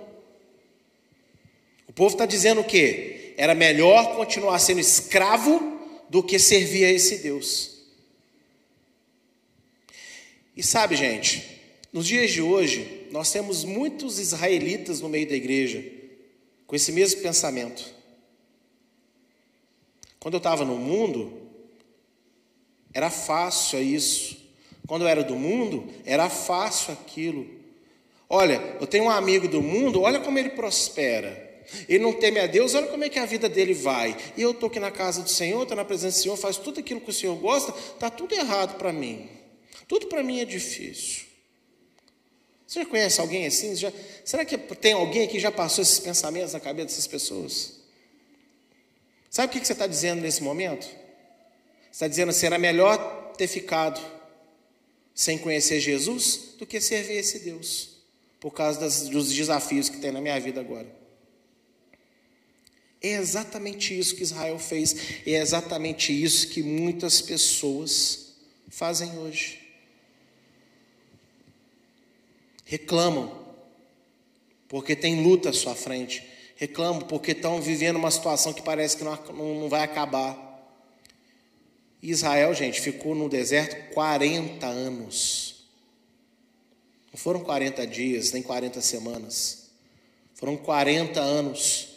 O 1.89 1.93
povo 1.95 2.15
está 2.15 2.27
dizendo 2.27 2.61
o 2.61 2.65
quê? 2.65 3.33
Era 3.39 3.55
melhor 3.55 4.15
continuar 4.15 4.59
sendo 4.59 4.79
escravo 4.79 5.81
do 6.11 6.23
que 6.23 6.39
servir 6.39 6.85
a 6.85 6.93
esse 6.93 7.17
Deus. 7.17 7.79
E 10.55 10.63
sabe, 10.63 10.97
gente, 10.97 11.63
nos 11.91 12.07
dias 12.07 12.31
de 12.31 12.43
hoje, 12.43 13.04
nós 13.15 13.31
temos 13.31 13.63
muitos 13.63 14.19
israelitas 14.19 15.01
no 15.01 15.09
meio 15.09 15.29
da 15.29 15.37
igreja 15.37 15.85
com 16.67 16.75
esse 16.75 16.91
mesmo 16.91 17.23
pensamento. 17.23 17.95
Quando 20.19 20.35
eu 20.35 20.39
estava 20.39 20.65
no 20.65 20.77
mundo, 20.77 21.33
era 22.93 23.11
fácil 23.11 23.81
isso. 23.81 24.37
Quando 24.89 25.03
eu 25.03 25.09
era 25.09 25.23
do 25.23 25.37
mundo, 25.37 25.87
era 26.05 26.29
fácil 26.29 26.93
aquilo. 26.93 27.49
Olha, 28.29 28.61
eu 28.81 28.87
tenho 28.89 29.05
um 29.05 29.11
amigo 29.11 29.47
do 29.47 29.63
mundo, 29.63 30.01
olha 30.01 30.19
como 30.19 30.37
ele 30.37 30.51
prospera. 30.51 31.63
Ele 31.89 32.03
não 32.03 32.15
teme 32.15 32.41
a 32.41 32.49
Deus, 32.49 32.75
olha 32.75 32.89
como 32.89 33.05
é 33.05 33.09
que 33.09 33.21
a 33.21 33.27
vida 33.27 33.49
dele 33.49 33.75
vai. 33.75 34.17
E 34.37 34.43
eu 34.43 34.51
estou 34.51 34.67
aqui 34.69 34.81
na 34.81 34.91
casa 34.91 35.23
do 35.23 35.31
Senhor, 35.31 35.63
estou 35.63 35.77
na 35.77 35.85
presença 35.85 36.19
do 36.19 36.23
Senhor, 36.25 36.37
faço 36.37 36.63
tudo 36.63 36.81
aquilo 36.81 37.01
que 37.01 37.11
o 37.11 37.15
Senhor 37.15 37.37
gosta, 37.37 37.73
está 37.95 38.11
tudo 38.11 38.35
errado 38.35 38.77
para 38.77 38.93
mim. 38.93 39.29
Tudo 39.87 40.09
para 40.09 40.21
mim 40.21 40.41
é 40.41 40.45
difícil. 40.45 41.24
Você 42.67 42.81
já 42.81 42.87
conhece 42.87 43.21
alguém 43.21 43.47
assim? 43.47 43.75
Já, 43.77 43.93
será 44.25 44.45
que 44.45 44.57
tem 44.57 44.93
alguém 44.95 45.29
que 45.29 45.39
já 45.39 45.53
passou 45.53 45.83
esses 45.83 45.99
pensamentos 45.99 46.53
na 46.53 46.61
cabeça 46.61 46.89
dessas 46.89 47.07
pessoas? 47.07 47.75
Sabe 49.31 49.49
o 49.49 49.61
que 49.61 49.67
você 49.67 49.73
está 49.73 49.87
dizendo 49.87 50.23
nesse 50.23 50.43
momento? 50.43 50.85
Você 50.85 51.91
está 51.93 52.09
dizendo 52.09 52.29
que 52.29 52.39
será 52.39 52.59
melhor 52.59 53.33
ter 53.37 53.47
ficado 53.47 54.01
sem 55.15 55.39
conhecer 55.39 55.79
Jesus 55.81 56.55
do 56.59 56.67
que 56.67 56.81
servir 56.81 57.15
esse 57.15 57.41
Deus, 57.41 57.91
por 58.41 58.53
causa 58.53 58.81
das, 58.81 59.09
dos 59.09 59.33
desafios 59.33 59.89
que 59.89 59.99
tem 59.99 60.11
na 60.11 60.21
minha 60.21 60.39
vida 60.41 60.61
agora. 60.61 60.87
É 63.01 63.11
exatamente 63.11 63.97
isso 63.97 64.17
que 64.17 64.23
Israel 64.23 64.59
fez, 64.59 64.97
é 65.27 65.33
exatamente 65.33 66.11
isso 66.13 66.49
que 66.49 66.63
muitas 66.63 67.21
pessoas 67.21 68.35
fazem 68.71 69.19
hoje 69.19 69.64
reclamam 72.75 73.45
porque 74.69 74.97
tem 74.97 75.23
luta 75.23 75.51
à 75.51 75.53
sua 75.53 75.77
frente, 75.77 76.27
reclamam 76.57 77.03
porque 77.03 77.31
estão 77.31 77.61
vivendo 77.61 77.97
uma 77.97 78.11
situação 78.11 78.53
que 78.53 78.63
parece 78.63 78.97
que 78.97 79.05
não, 79.05 79.17
não 79.33 79.69
vai 79.69 79.83
acabar. 79.83 80.43
Israel, 82.03 82.53
gente, 82.53 82.81
ficou 82.81 83.15
no 83.15 83.29
deserto 83.29 83.95
40 83.95 84.67
anos. 84.67 85.67
Não 87.13 87.19
foram 87.19 87.41
40 87.41 87.87
dias, 87.87 88.33
nem 88.33 88.43
40 88.43 88.81
semanas. 88.81 89.71
Foram 90.35 90.57
40 90.57 91.21
anos. 91.21 91.89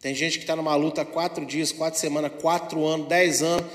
Tem 0.00 0.14
gente 0.14 0.36
que 0.36 0.44
está 0.44 0.54
numa 0.54 0.76
luta 0.76 1.04
quatro 1.04 1.46
dias, 1.46 1.72
quatro 1.72 1.98
semanas, 1.98 2.32
quatro 2.40 2.84
anos, 2.84 3.08
dez 3.08 3.42
anos, 3.42 3.66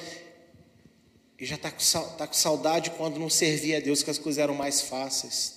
e 1.39 1.45
já 1.45 1.56
está 1.56 1.71
com, 1.71 2.17
tá 2.17 2.28
com 2.28 2.34
saudade 2.34 2.91
quando 2.91 3.19
não 3.19 3.30
servia 3.30 3.78
a 3.78 3.82
Deus, 3.82 4.04
que 4.04 4.12
as 4.12 4.19
coisas 4.19 4.41
eram 4.41 4.54
mais 4.54 4.82
fáceis. 4.82 5.55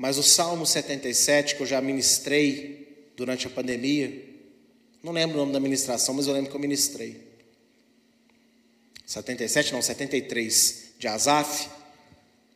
Mas 0.00 0.16
o 0.16 0.22
Salmo 0.22 0.64
77, 0.64 1.56
que 1.56 1.62
eu 1.62 1.66
já 1.66 1.78
ministrei 1.78 3.10
durante 3.14 3.46
a 3.46 3.50
pandemia, 3.50 4.24
não 5.02 5.12
lembro 5.12 5.36
o 5.36 5.40
nome 5.40 5.52
da 5.52 5.60
ministração, 5.60 6.14
mas 6.14 6.26
eu 6.26 6.32
lembro 6.32 6.48
que 6.48 6.56
eu 6.56 6.60
ministrei. 6.60 7.20
77, 9.04 9.74
não, 9.74 9.82
73, 9.82 10.92
de 10.98 11.06
Asaf. 11.06 11.68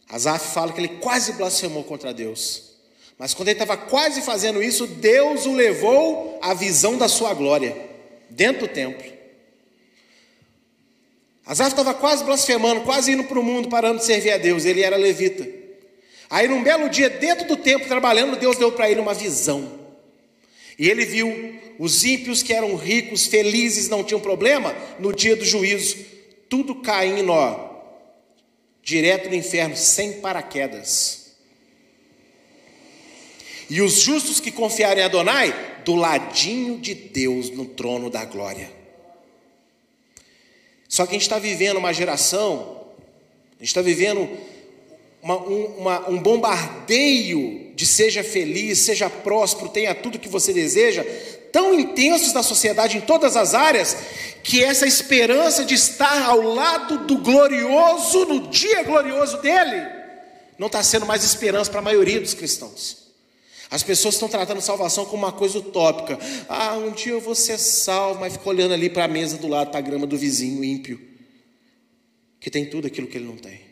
Asaf 0.09 0.54
fala 0.54 0.72
que 0.72 0.80
ele 0.80 0.88
quase 0.88 1.35
blasfemou 1.35 1.85
contra 1.85 2.14
Deus. 2.14 2.76
Mas 3.18 3.35
quando 3.35 3.48
ele 3.48 3.61
estava 3.61 3.76
quase 3.76 4.22
fazendo 4.22 4.62
isso, 4.62 4.87
Deus 4.87 5.44
o 5.44 5.52
levou 5.52 6.38
à 6.40 6.54
visão 6.54 6.96
da 6.96 7.09
sua 7.11 7.35
glória 7.35 7.76
dentro 8.30 8.66
do 8.66 8.72
templo. 8.72 9.12
Asaf 11.44 11.72
estava 11.72 11.92
quase 11.92 12.24
blasfemando, 12.24 12.85
quase 12.85 13.12
indo 13.12 13.24
para 13.24 13.38
o 13.38 13.42
mundo, 13.42 13.68
parando 13.68 13.98
de 13.98 14.07
servir 14.07 14.30
a 14.30 14.38
Deus. 14.38 14.64
Ele 14.64 14.80
era 14.80 14.96
levita. 14.96 15.62
Aí, 16.31 16.49
num 16.49 16.63
belo 16.63 16.89
dia, 16.89 17.11
dentro 17.11 17.47
do 17.47 17.57
templo, 17.57 17.87
trabalhando, 17.87 18.37
Deus 18.37 18.57
deu 18.57 18.73
para 18.73 18.91
ele 18.91 19.01
uma 19.01 19.15
visão. 19.15 19.81
E 20.79 20.89
ele 20.89 21.05
viu 21.05 21.61
os 21.79 22.05
ímpios 22.05 22.43
que 22.43 22.53
eram 22.53 22.75
ricos, 22.77 23.27
felizes, 23.27 23.89
não 23.89 24.03
tinham 24.03 24.21
problema, 24.21 24.75
no 24.99 25.13
dia 25.13 25.37
do 25.37 25.45
juízo, 25.45 25.97
tudo 26.49 26.77
caindo, 26.77 27.31
ó, 27.31 27.75
direto 28.83 29.29
no 29.29 29.35
inferno, 29.35 29.77
sem 29.77 30.21
paraquedas. 30.21 31.37
E 33.71 33.81
os 33.81 34.01
justos 34.01 34.41
que 34.41 34.51
confiarem 34.51 35.03
em 35.03 35.07
Adonai 35.07 35.81
do 35.85 35.95
ladinho 35.95 36.79
de 36.79 36.95
Deus 36.95 37.51
no 37.51 37.67
trono 37.67 38.11
da 38.11 38.25
glória. 38.25 38.71
Só 40.89 41.05
que 41.07 41.11
a 41.11 41.15
gente 41.15 41.23
está 41.23 41.39
vivendo 41.39 41.79
uma 41.79 41.93
geração, 41.93 42.87
a 43.53 43.59
gente 43.59 43.69
está 43.69 43.83
vivendo 43.83 44.29
uma, 45.25 45.39
um, 45.39 45.65
uma, 45.79 46.11
um 46.11 46.19
bombardeio 46.19 47.73
de 47.75 47.87
seja 47.87 48.23
feliz, 48.23 48.81
seja 48.81 49.09
próspero, 49.09 49.71
tenha 49.71 49.95
tudo 49.95 50.19
que 50.19 50.29
você 50.29 50.53
deseja, 50.53 51.03
tão 51.51 51.73
intensos 51.73 52.35
na 52.35 52.43
sociedade 52.43 52.99
em 52.99 53.01
todas 53.01 53.35
as 53.35 53.55
áreas, 53.55 53.97
que 54.43 54.63
essa 54.63 54.87
esperança 54.87 55.65
de 55.65 55.75
estar 55.75 56.23
ao 56.25 56.43
lado 56.43 57.07
do 57.07 57.17
glorioso, 57.17 58.27
no 58.27 58.49
dia 58.49 58.83
glorioso 58.83 59.41
dele, 59.41 59.87
não 60.59 60.67
está 60.67 60.83
sendo 60.83 61.07
mais 61.07 61.25
esperança 61.25 61.71
para 61.71 61.81
a 61.81 61.83
maioria 61.83 62.21
dos 62.21 62.35
cristãos. 62.35 63.05
As 63.71 63.83
pessoas 63.83 64.15
estão 64.15 64.29
tratando 64.29 64.61
salvação 64.61 65.07
como 65.07 65.25
uma 65.25 65.33
coisa 65.33 65.59
utópica. 65.59 66.19
Ah, 66.49 66.77
um 66.77 66.91
dia 66.91 67.13
eu 67.13 67.21
vou 67.21 67.35
ser 67.35 67.59
salvo, 67.59 68.21
mas 68.21 68.35
fica 68.35 68.49
olhando 68.49 68.75
ali 68.75 68.91
para 68.91 69.05
a 69.05 69.09
mesa 69.09 69.39
do 69.39 69.49
lado, 69.49 69.71
para 69.71 69.79
a 69.79 69.83
grama 69.83 70.07
do 70.07 70.19
vizinho 70.19 70.63
ímpio, 70.63 71.01
que 72.39 72.51
tem 72.51 72.67
tudo 72.67 72.87
aquilo 72.87 73.07
que 73.07 73.17
ele 73.17 73.27
não 73.27 73.37
tem. 73.37 73.63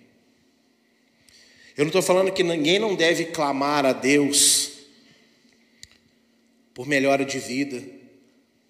Eu 1.76 1.84
não 1.84 1.88
estou 1.88 2.02
falando 2.02 2.32
que 2.32 2.42
ninguém 2.42 2.78
não 2.78 2.94
deve 2.94 3.26
clamar 3.26 3.86
a 3.86 3.92
Deus 3.92 4.70
por 6.74 6.86
melhora 6.86 7.24
de 7.24 7.38
vida, 7.38 7.82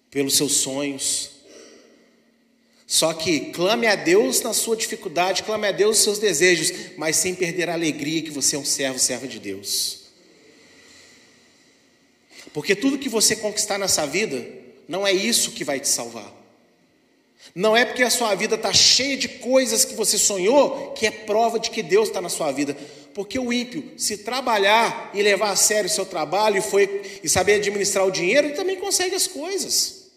pelos 0.09 0.35
seus 0.35 0.53
sonhos. 0.53 1.31
Só 2.85 3.13
que 3.13 3.51
clame 3.51 3.87
a 3.87 3.95
Deus 3.95 4.41
na 4.41 4.53
sua 4.53 4.75
dificuldade, 4.75 5.43
clame 5.43 5.67
a 5.67 5.71
Deus 5.71 5.97
os 5.97 6.03
seus 6.03 6.19
desejos, 6.19 6.71
mas 6.97 7.15
sem 7.15 7.33
perder 7.33 7.69
a 7.69 7.73
alegria 7.73 8.21
que 8.21 8.29
você 8.29 8.55
é 8.55 8.59
um 8.59 8.65
servo, 8.65 8.99
serva 8.99 9.27
de 9.27 9.39
Deus. 9.39 10.03
Porque 12.53 12.75
tudo 12.75 12.99
que 12.99 13.09
você 13.09 13.35
conquistar 13.35 13.79
nessa 13.79 14.05
vida, 14.05 14.45
não 14.87 15.07
é 15.07 15.11
isso 15.11 15.51
que 15.51 15.63
vai 15.63 15.79
te 15.79 15.87
salvar. 15.87 16.42
Não 17.55 17.77
é 17.77 17.85
porque 17.85 18.01
a 18.01 18.09
sua 18.09 18.33
vida 18.33 18.55
está 18.55 18.73
cheia 18.73 19.15
de 19.15 19.27
coisas 19.27 19.85
que 19.85 19.93
você 19.93 20.17
sonhou 20.17 20.91
que 20.93 21.05
é 21.05 21.11
prova 21.11 21.59
de 21.59 21.69
que 21.69 21.83
Deus 21.83 22.07
está 22.07 22.19
na 22.19 22.29
sua 22.29 22.51
vida. 22.51 22.75
Porque 23.13 23.37
o 23.37 23.53
ímpio, 23.53 23.93
se 23.95 24.17
trabalhar 24.17 25.11
e 25.13 25.21
levar 25.21 25.51
a 25.51 25.55
sério 25.55 25.87
o 25.87 25.93
seu 25.93 26.05
trabalho 26.05 26.57
e, 26.57 26.61
foi, 26.61 27.19
e 27.23 27.29
saber 27.29 27.55
administrar 27.55 28.07
o 28.07 28.11
dinheiro, 28.11 28.47
ele 28.47 28.55
também 28.55 28.77
consegue 28.77 29.13
as 29.13 29.27
coisas. 29.27 30.09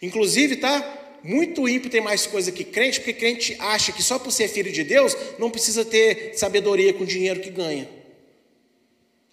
Inclusive, 0.00 0.56
tá? 0.56 1.18
Muito 1.22 1.68
ímpio 1.68 1.90
tem 1.90 2.00
mais 2.00 2.26
coisa 2.26 2.50
que 2.50 2.64
crente, 2.64 2.98
porque 3.00 3.12
crente 3.12 3.54
acha 3.58 3.92
que 3.92 4.02
só 4.02 4.18
por 4.18 4.30
ser 4.30 4.48
filho 4.48 4.72
de 4.72 4.82
Deus 4.82 5.14
não 5.38 5.50
precisa 5.50 5.84
ter 5.84 6.32
sabedoria 6.34 6.94
com 6.94 7.04
o 7.04 7.06
dinheiro 7.06 7.40
que 7.40 7.50
ganha. 7.50 7.86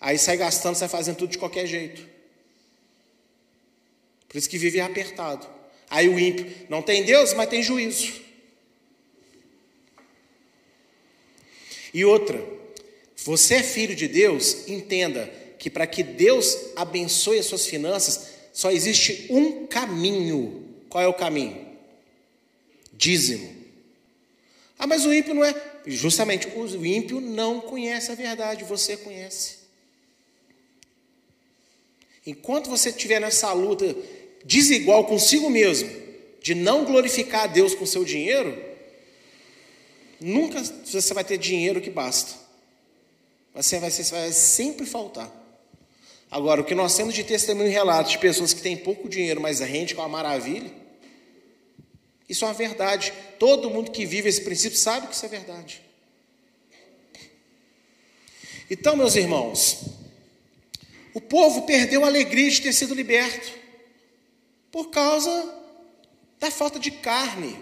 Aí 0.01 0.17
sai 0.17 0.35
gastando, 0.35 0.75
sai 0.75 0.89
fazendo 0.89 1.15
tudo 1.15 1.31
de 1.31 1.37
qualquer 1.37 1.65
jeito. 1.65 2.05
Por 4.27 4.37
isso 4.37 4.49
que 4.49 4.57
vive 4.57 4.81
apertado. 4.81 5.56
Aí 5.89 6.09
o 6.09 6.19
ímpio 6.19 6.67
não 6.69 6.81
tem 6.81 7.03
Deus, 7.03 7.33
mas 7.33 7.49
tem 7.49 7.63
juízo. 7.63 8.13
E 11.93 12.03
outra, 12.03 12.43
você 13.15 13.55
é 13.55 13.63
filho 13.63 13.95
de 13.95 14.07
Deus, 14.07 14.67
entenda 14.67 15.25
que 15.57 15.69
para 15.69 15.87
que 15.87 16.03
Deus 16.03 16.57
abençoe 16.75 17.39
as 17.39 17.45
suas 17.45 17.65
finanças, 17.65 18.27
só 18.53 18.71
existe 18.71 19.27
um 19.29 19.65
caminho. 19.65 20.65
Qual 20.89 21.03
é 21.03 21.07
o 21.07 21.13
caminho? 21.13 21.67
Dízimo. 22.93 23.55
Ah, 24.77 24.85
mas 24.85 25.05
o 25.05 25.13
ímpio 25.13 25.33
não 25.33 25.43
é. 25.43 25.55
Justamente, 25.85 26.47
o 26.47 26.85
ímpio 26.85 27.19
não 27.21 27.61
conhece 27.61 28.11
a 28.11 28.15
verdade, 28.15 28.63
você 28.63 28.97
conhece. 28.97 29.57
Enquanto 32.25 32.69
você 32.69 32.89
estiver 32.89 33.21
nessa 33.21 33.53
luta 33.53 33.95
desigual 34.47 35.03
consigo 35.03 35.49
mesmo, 35.49 35.91
de 36.41 36.55
não 36.55 36.85
glorificar 36.85 37.43
a 37.43 37.47
Deus 37.47 37.75
com 37.75 37.85
seu 37.85 38.05
dinheiro, 38.05 38.57
nunca 40.19 40.63
você 40.63 41.13
vai 41.13 41.23
ter 41.23 41.37
dinheiro 41.37 41.81
que 41.81 41.89
basta. 41.89 42.33
Você 43.53 43.77
vai, 43.79 43.91
você 43.91 44.03
vai 44.03 44.31
sempre 44.31 44.85
faltar. 44.85 45.29
Agora, 46.31 46.61
o 46.61 46.63
que 46.63 46.73
nós 46.73 46.95
temos 46.95 47.13
de 47.13 47.23
testemunho 47.23 47.67
e 47.67 47.71
relatos 47.71 48.13
de 48.13 48.19
pessoas 48.19 48.53
que 48.53 48.61
têm 48.61 48.77
pouco 48.77 49.09
dinheiro, 49.09 49.41
mas 49.41 49.59
rende 49.59 49.93
com 49.93 50.01
a 50.01 50.07
maravilha, 50.07 50.71
isso 52.29 52.45
é 52.45 52.47
uma 52.47 52.53
verdade. 52.53 53.13
Todo 53.37 53.69
mundo 53.69 53.91
que 53.91 54.05
vive 54.05 54.29
esse 54.29 54.41
princípio 54.41 54.77
sabe 54.77 55.07
que 55.07 55.15
isso 55.15 55.25
é 55.25 55.29
verdade. 55.29 55.81
Então, 58.69 58.95
meus 58.95 59.15
irmãos, 59.15 59.79
o 61.13 61.19
povo 61.19 61.63
perdeu 61.63 62.03
a 62.03 62.07
alegria 62.07 62.49
de 62.49 62.61
ter 62.61 62.73
sido 62.73 62.93
liberto 62.93 63.66
por 64.71 64.89
causa 64.89 65.55
da 66.39 66.51
falta 66.51 66.79
de 66.79 66.91
carne. 66.91 67.57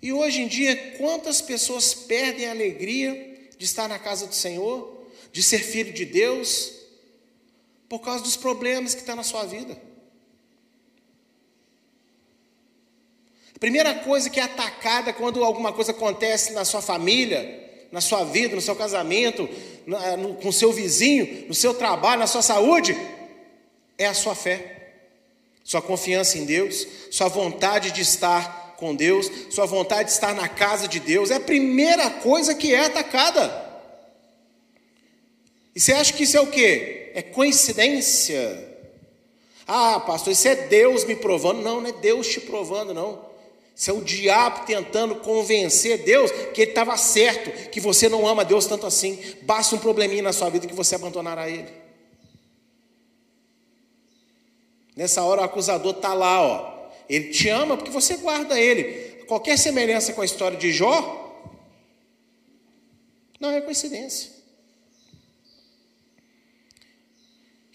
E 0.00 0.12
hoje 0.12 0.42
em 0.42 0.48
dia, 0.48 0.96
quantas 0.96 1.40
pessoas 1.40 1.92
perdem 1.92 2.46
a 2.46 2.50
alegria 2.50 3.50
de 3.56 3.64
estar 3.64 3.88
na 3.88 3.98
casa 3.98 4.26
do 4.26 4.34
Senhor, 4.34 5.06
de 5.32 5.42
ser 5.42 5.58
filho 5.58 5.92
de 5.92 6.04
Deus, 6.04 6.72
por 7.88 8.00
causa 8.00 8.22
dos 8.22 8.36
problemas 8.36 8.94
que 8.94 9.00
estão 9.00 9.16
na 9.16 9.24
sua 9.24 9.44
vida? 9.44 9.80
A 13.54 13.58
primeira 13.58 13.92
coisa 13.96 14.30
que 14.30 14.38
é 14.38 14.44
atacada 14.44 15.12
quando 15.12 15.42
alguma 15.42 15.72
coisa 15.72 15.90
acontece 15.90 16.52
na 16.52 16.64
sua 16.64 16.80
família, 16.80 17.66
na 17.90 18.00
sua 18.00 18.22
vida, 18.22 18.54
no 18.54 18.60
seu 18.60 18.76
casamento, 18.76 19.48
no, 19.84 20.34
com 20.36 20.48
o 20.48 20.52
seu 20.52 20.72
vizinho, 20.72 21.48
no 21.48 21.54
seu 21.54 21.74
trabalho, 21.74 22.20
na 22.20 22.28
sua 22.28 22.42
saúde, 22.42 22.96
é 23.96 24.06
a 24.06 24.14
sua 24.14 24.36
fé 24.36 24.77
sua 25.68 25.82
confiança 25.82 26.38
em 26.38 26.46
Deus, 26.46 26.86
sua 27.10 27.28
vontade 27.28 27.90
de 27.90 28.00
estar 28.00 28.74
com 28.78 28.94
Deus, 28.94 29.30
sua 29.50 29.66
vontade 29.66 30.08
de 30.08 30.14
estar 30.14 30.34
na 30.34 30.48
casa 30.48 30.88
de 30.88 30.98
Deus, 30.98 31.30
é 31.30 31.34
a 31.34 31.40
primeira 31.40 32.08
coisa 32.08 32.54
que 32.54 32.72
é 32.72 32.86
atacada. 32.86 33.68
E 35.76 35.78
você 35.78 35.92
acha 35.92 36.14
que 36.14 36.24
isso 36.24 36.38
é 36.38 36.40
o 36.40 36.46
quê? 36.46 37.12
É 37.14 37.20
coincidência? 37.20 38.66
Ah, 39.66 40.00
pastor, 40.00 40.32
isso 40.32 40.48
é 40.48 40.56
Deus 40.56 41.04
me 41.04 41.14
provando. 41.14 41.60
Não, 41.60 41.82
não 41.82 41.90
é 41.90 41.92
Deus 41.92 42.26
te 42.28 42.40
provando, 42.40 42.94
não. 42.94 43.28
Isso 43.76 43.90
é 43.90 43.92
o 43.92 44.00
diabo 44.00 44.64
tentando 44.64 45.16
convencer 45.16 45.98
Deus 45.98 46.30
que 46.54 46.62
ele 46.62 46.70
estava 46.70 46.96
certo, 46.96 47.68
que 47.68 47.78
você 47.78 48.08
não 48.08 48.26
ama 48.26 48.42
Deus 48.42 48.64
tanto 48.64 48.86
assim. 48.86 49.18
Basta 49.42 49.76
um 49.76 49.78
probleminha 49.78 50.22
na 50.22 50.32
sua 50.32 50.48
vida 50.48 50.66
que 50.66 50.74
você 50.74 50.94
abandonará 50.94 51.46
Ele. 51.46 51.87
Nessa 54.98 55.22
hora 55.22 55.42
o 55.42 55.44
acusador 55.44 55.94
está 55.94 56.12
lá, 56.12 56.42
ó. 56.42 56.90
Ele 57.08 57.28
te 57.28 57.48
ama 57.48 57.76
porque 57.76 57.88
você 57.88 58.16
guarda 58.16 58.58
ele. 58.58 59.22
Qualquer 59.28 59.56
semelhança 59.56 60.12
com 60.12 60.22
a 60.22 60.24
história 60.24 60.58
de 60.58 60.72
Jó 60.72 61.46
não 63.38 63.52
é 63.52 63.60
coincidência. 63.60 64.32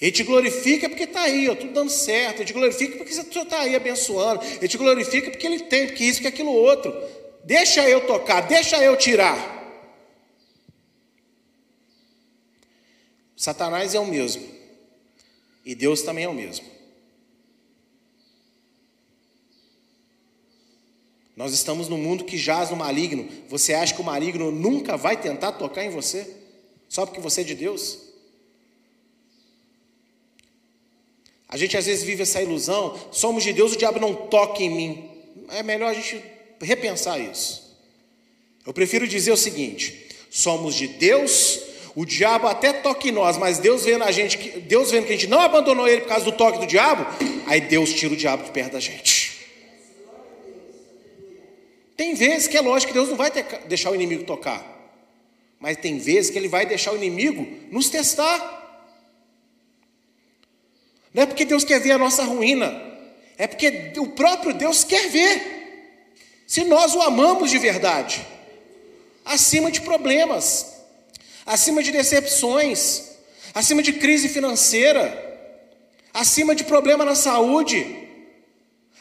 Ele 0.02 0.12
te 0.12 0.22
glorifica 0.24 0.90
porque 0.90 1.06
está 1.06 1.22
aí, 1.22 1.48
ó, 1.48 1.56
tudo 1.56 1.72
dando 1.72 1.90
certo. 1.90 2.40
Ele 2.40 2.46
te 2.46 2.52
glorifica 2.52 2.98
porque 2.98 3.14
você 3.14 3.22
está 3.22 3.62
aí 3.62 3.74
abençoando. 3.74 4.44
Ele 4.44 4.68
te 4.68 4.78
glorifica 4.78 5.32
porque 5.32 5.48
ele 5.48 5.62
tem, 5.62 5.88
porque 5.88 6.04
isso, 6.04 6.20
porque 6.20 6.28
aquilo 6.28 6.52
outro. 6.52 6.94
Deixa 7.46 7.88
eu 7.88 8.06
tocar, 8.06 8.42
deixa 8.42 8.84
eu 8.84 8.98
tirar. 8.98 9.54
Satanás 13.38 13.96
é 13.96 14.00
o 14.02 14.06
mesmo. 14.06 14.46
E 15.66 15.74
Deus 15.74 16.02
também 16.02 16.26
é 16.26 16.28
o 16.28 16.34
mesmo. 16.34 16.73
Nós 21.36 21.54
estamos 21.54 21.90
num 21.90 21.98
mundo 21.98 22.24
que 22.24 22.38
jaz 22.38 22.70
no 22.70 22.76
maligno. 22.76 23.28
Você 23.50 23.74
acha 23.74 23.94
que 23.94 24.02
o 24.02 24.04
maligno 24.04 24.52
nunca 24.52 24.96
vai 24.96 25.18
tentar 25.18 25.54
tocar 25.54 25.84
em 25.84 25.90
você? 25.90 26.28
Só 26.88 27.06
porque 27.06 27.20
você 27.20 27.42
é 27.42 27.44
de 27.44 27.56
Deus? 27.56 28.00
A 31.50 31.58
gente 31.58 31.78
às 31.78 31.86
vezes 31.86 32.04
vive 32.04 32.22
essa 32.22 32.42
ilusão: 32.42 33.00
somos 33.12 33.44
de 33.44 33.54
Deus, 33.54 33.74
o 33.74 33.78
diabo 33.78 34.00
não 34.00 34.14
toca 34.14 34.62
em 34.62 34.70
mim. 34.70 35.10
É 35.50 35.64
melhor 35.64 35.90
a 35.90 35.94
gente 35.94 36.24
repensar 36.62 37.20
isso. 37.20 37.78
Eu 38.66 38.74
prefiro 38.74 39.08
dizer 39.08 39.32
o 39.32 39.38
seguinte: 39.38 40.08
somos 40.30 40.76
de 40.76 40.88
Deus, 40.88 41.60
o 41.96 42.06
diabo 42.06 42.48
até 42.48 42.74
toca 42.74 43.08
em 43.08 43.12
nós, 43.12 43.38
mas 43.38 43.60
Deus 43.60 43.86
vendo 43.86 44.04
a 44.04 44.12
gente, 44.12 44.38
Deus 44.62 44.90
vendo 44.90 45.06
que 45.06 45.14
a 45.14 45.16
gente 45.16 45.28
não 45.28 45.42
abandonou 45.42 45.88
ele 45.88 46.02
por 46.02 46.10
causa 46.10 46.26
do 46.26 46.32
toque 46.32 46.60
do 46.60 46.66
diabo, 46.66 47.06
aí 47.46 47.62
Deus 47.62 47.94
tira 47.94 48.14
o 48.14 48.18
diabo 48.18 48.44
de 48.44 48.52
perto 48.52 48.74
da 48.74 48.80
gente. 48.80 49.23
Tem 51.96 52.16
vezes 52.16 52.48
que 52.48 52.58
é 52.58 52.62
lógico 52.62 52.92
que 52.92 52.98
Deus 52.98 53.10
não 53.10 53.16
vai 53.16 53.30
ter, 53.30 53.44
deixar 53.68 53.92
o 53.92 53.96
inimigo 53.96 54.24
tocar, 54.24 54.64
mas 55.60 55.78
tem 55.78 55.98
vezes 55.98 56.32
que 56.32 56.38
Ele 56.38 56.48
vai 56.48 56.66
deixar 56.66 56.92
o 56.92 56.98
inimigo 56.98 57.48
nos 57.72 57.90
testar. 57.90 58.62
Não 61.14 61.24
é 61.24 61.26
porque 61.26 61.46
Deus 61.46 61.64
quer 61.64 61.80
ver 61.80 61.92
a 61.92 61.98
nossa 61.98 62.24
ruína, 62.24 62.82
é 63.38 63.46
porque 63.46 63.94
o 63.98 64.08
próprio 64.08 64.54
Deus 64.54 64.84
quer 64.84 65.10
ver 65.10 65.54
se 66.48 66.64
nós 66.64 66.96
o 66.96 67.02
amamos 67.02 67.52
de 67.52 67.58
verdade, 67.58 68.26
acima 69.24 69.72
de 69.72 69.82
problemas, 69.82 70.84
acima 71.46 71.82
de 71.82 71.92
decepções, 71.92 73.12
acima 73.54 73.82
de 73.82 73.94
crise 73.94 74.28
financeira, 74.28 75.32
acima 76.14 76.56
de 76.56 76.64
problema 76.64 77.06
na 77.06 77.16
saúde, 77.16 78.08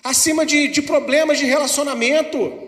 acima 0.02 0.44
de, 0.44 0.68
de 0.68 0.82
problemas 0.82 1.38
de 1.38 1.44
relacionamento. 1.44 2.61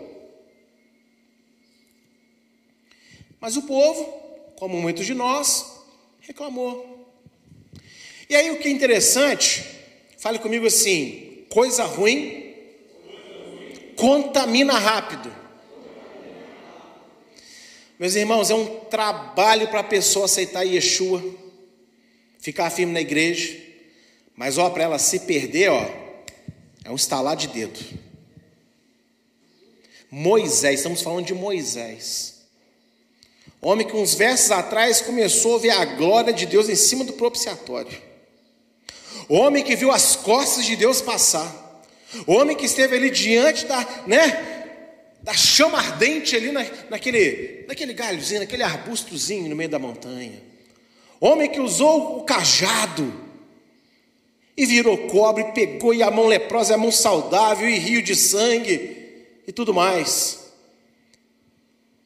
Mas 3.45 3.57
o 3.57 3.61
povo, 3.61 4.03
como 4.57 4.81
muitos 4.81 5.05
de 5.05 5.13
nós, 5.13 5.83
reclamou. 6.19 7.07
E 8.27 8.35
aí 8.35 8.49
o 8.49 8.57
que 8.57 8.67
é 8.67 8.71
interessante, 8.71 9.63
fale 10.17 10.39
comigo 10.39 10.65
assim: 10.65 11.45
coisa 11.47 11.83
ruim 11.83 12.55
contamina 13.95 14.73
rápido. 14.79 15.31
Meus 17.99 18.15
irmãos, 18.15 18.49
é 18.49 18.55
um 18.55 18.79
trabalho 18.85 19.67
para 19.67 19.81
a 19.81 19.83
pessoa 19.83 20.25
aceitar 20.25 20.63
Yeshua, 20.63 21.23
ficar 22.39 22.71
firme 22.71 22.93
na 22.93 23.01
igreja, 23.01 23.55
mas 24.35 24.57
ó, 24.57 24.71
para 24.71 24.85
ela 24.85 24.97
se 24.97 25.19
perder, 25.19 25.69
ó, 25.69 25.85
é 26.83 26.89
um 26.89 26.95
estalar 26.95 27.35
de 27.35 27.49
dedo. 27.49 27.79
Moisés, 30.09 30.79
estamos 30.79 31.03
falando 31.03 31.27
de 31.27 31.35
Moisés. 31.35 32.34
Homem 33.65 33.87
que 33.87 33.95
uns 33.95 34.13
versos 34.13 34.51
atrás 34.51 35.01
começou 35.01 35.55
a 35.55 35.57
ver 35.57 35.71
a 35.71 35.85
glória 35.85 36.31
de 36.31 36.45
Deus 36.45 36.69
em 36.69 36.75
cima 36.75 37.03
do 37.03 37.13
propiciatório. 37.13 37.99
Homem 39.27 39.63
que 39.63 39.75
viu 39.75 39.91
as 39.91 40.15
costas 40.15 40.67
de 40.67 40.75
Deus 40.75 41.01
passar. 41.01 41.83
Homem 42.27 42.55
que 42.55 42.67
esteve 42.67 42.95
ali 42.95 43.09
diante 43.09 43.65
da, 43.65 44.03
né, 44.05 44.67
da 45.23 45.33
chama 45.33 45.79
ardente 45.79 46.35
ali 46.35 46.51
na, 46.51 46.63
naquele, 46.91 47.65
naquele 47.67 47.91
galhozinho, 47.95 48.41
naquele 48.41 48.61
arbustozinho 48.61 49.49
no 49.49 49.55
meio 49.55 49.69
da 49.69 49.79
montanha. 49.79 50.43
Homem 51.19 51.49
que 51.49 51.59
usou 51.59 52.19
o 52.19 52.23
cajado. 52.23 53.11
E 54.55 54.63
virou 54.67 55.07
cobre, 55.07 55.43
pegou 55.53 55.91
e 55.91 56.03
a 56.03 56.11
mão 56.11 56.27
leprosa, 56.27 56.75
a 56.75 56.77
mão 56.77 56.91
saudável, 56.91 57.67
e 57.67 57.79
rio 57.79 58.03
de 58.03 58.15
sangue, 58.15 59.25
e 59.47 59.51
tudo 59.51 59.73
mais. 59.73 60.44